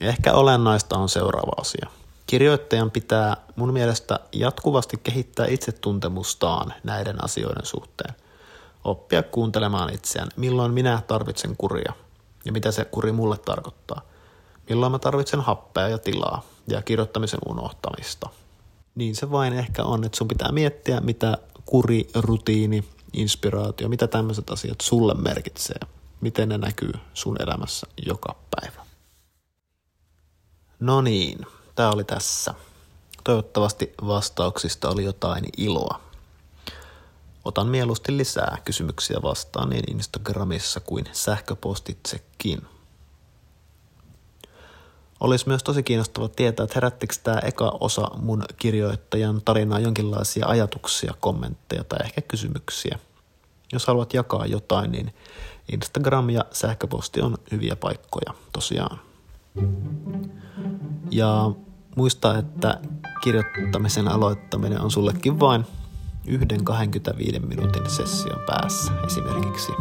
Ehkä 0.00 0.32
olennaista 0.32 0.98
on 0.98 1.08
seuraava 1.08 1.52
asia. 1.60 1.86
Kirjoittajan 2.26 2.90
pitää 2.90 3.36
mun 3.56 3.72
mielestä 3.72 4.20
jatkuvasti 4.32 5.00
kehittää 5.02 5.46
itsetuntemustaan 5.46 6.74
näiden 6.84 7.24
asioiden 7.24 7.66
suhteen 7.66 8.14
oppia 8.84 9.22
kuuntelemaan 9.22 9.94
itseään, 9.94 10.28
milloin 10.36 10.72
minä 10.72 11.02
tarvitsen 11.06 11.56
kuria 11.58 11.92
ja 12.44 12.52
mitä 12.52 12.70
se 12.70 12.84
kuri 12.84 13.12
mulle 13.12 13.38
tarkoittaa. 13.38 14.00
Milloin 14.68 14.92
mä 14.92 14.98
tarvitsen 14.98 15.40
happea 15.40 15.88
ja 15.88 15.98
tilaa 15.98 16.42
ja 16.68 16.82
kirjoittamisen 16.82 17.40
unohtamista. 17.46 18.28
Niin 18.94 19.16
se 19.16 19.30
vain 19.30 19.52
ehkä 19.52 19.84
on, 19.84 20.04
että 20.04 20.18
sun 20.18 20.28
pitää 20.28 20.52
miettiä, 20.52 21.00
mitä 21.00 21.38
kuri, 21.66 22.08
rutiini, 22.14 22.84
inspiraatio, 23.12 23.88
mitä 23.88 24.06
tämmöiset 24.06 24.50
asiat 24.50 24.80
sulle 24.80 25.14
merkitsee. 25.14 25.80
Miten 26.20 26.48
ne 26.48 26.58
näkyy 26.58 26.92
sun 27.14 27.42
elämässä 27.42 27.86
joka 28.06 28.36
päivä. 28.50 28.86
No 30.80 31.00
niin, 31.00 31.46
tämä 31.74 31.90
oli 31.90 32.04
tässä. 32.04 32.54
Toivottavasti 33.24 33.92
vastauksista 34.06 34.90
oli 34.90 35.04
jotain 35.04 35.44
iloa. 35.56 36.00
Otan 37.44 37.68
mieluusti 37.68 38.16
lisää 38.16 38.58
kysymyksiä 38.64 39.16
vastaan 39.22 39.70
niin 39.70 39.90
Instagramissa 39.90 40.80
kuin 40.80 41.04
sähköpostitsekin. 41.12 42.62
Olisi 45.20 45.48
myös 45.48 45.62
tosi 45.62 45.82
kiinnostava 45.82 46.28
tietää, 46.28 46.64
että 46.64 46.74
herättikö 46.74 47.14
tämä 47.22 47.38
eka 47.38 47.76
osa 47.80 48.10
mun 48.16 48.44
kirjoittajan 48.56 49.42
tarinaa 49.44 49.78
jonkinlaisia 49.78 50.46
ajatuksia, 50.46 51.14
kommentteja 51.20 51.84
tai 51.84 51.98
ehkä 52.04 52.20
kysymyksiä. 52.20 52.98
Jos 53.72 53.86
haluat 53.86 54.14
jakaa 54.14 54.46
jotain, 54.46 54.92
niin 54.92 55.14
Instagram 55.72 56.30
ja 56.30 56.44
sähköposti 56.52 57.20
on 57.20 57.38
hyviä 57.50 57.76
paikkoja 57.76 58.34
tosiaan. 58.52 59.00
Ja 61.10 61.50
muista, 61.96 62.38
että 62.38 62.80
kirjoittamisen 63.22 64.08
aloittaminen 64.08 64.80
on 64.80 64.90
sullekin 64.90 65.40
vain 65.40 65.66
yhden 66.26 66.64
25 66.64 67.40
minuutin 67.40 67.90
session 67.90 68.40
päässä 68.46 68.92
esimerkiksi. 69.06 69.72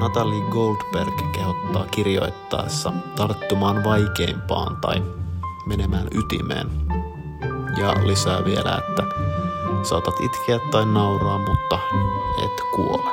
Natalie 0.00 0.50
Goldberg 0.50 1.32
kehottaa 1.34 1.86
kirjoittaessa 1.86 2.92
tarttumaan 3.16 3.84
vaikeimpaan 3.84 4.76
tai 4.76 5.02
menemään 5.66 6.08
ytimeen. 6.14 6.70
Ja 7.76 8.06
lisää 8.06 8.44
vielä, 8.44 8.78
että 8.78 9.02
Saatat 9.82 10.20
itkeä 10.20 10.58
tai 10.70 10.86
nauraa, 10.86 11.38
mutta 11.38 11.78
et 12.44 12.60
kuole. 12.74 13.10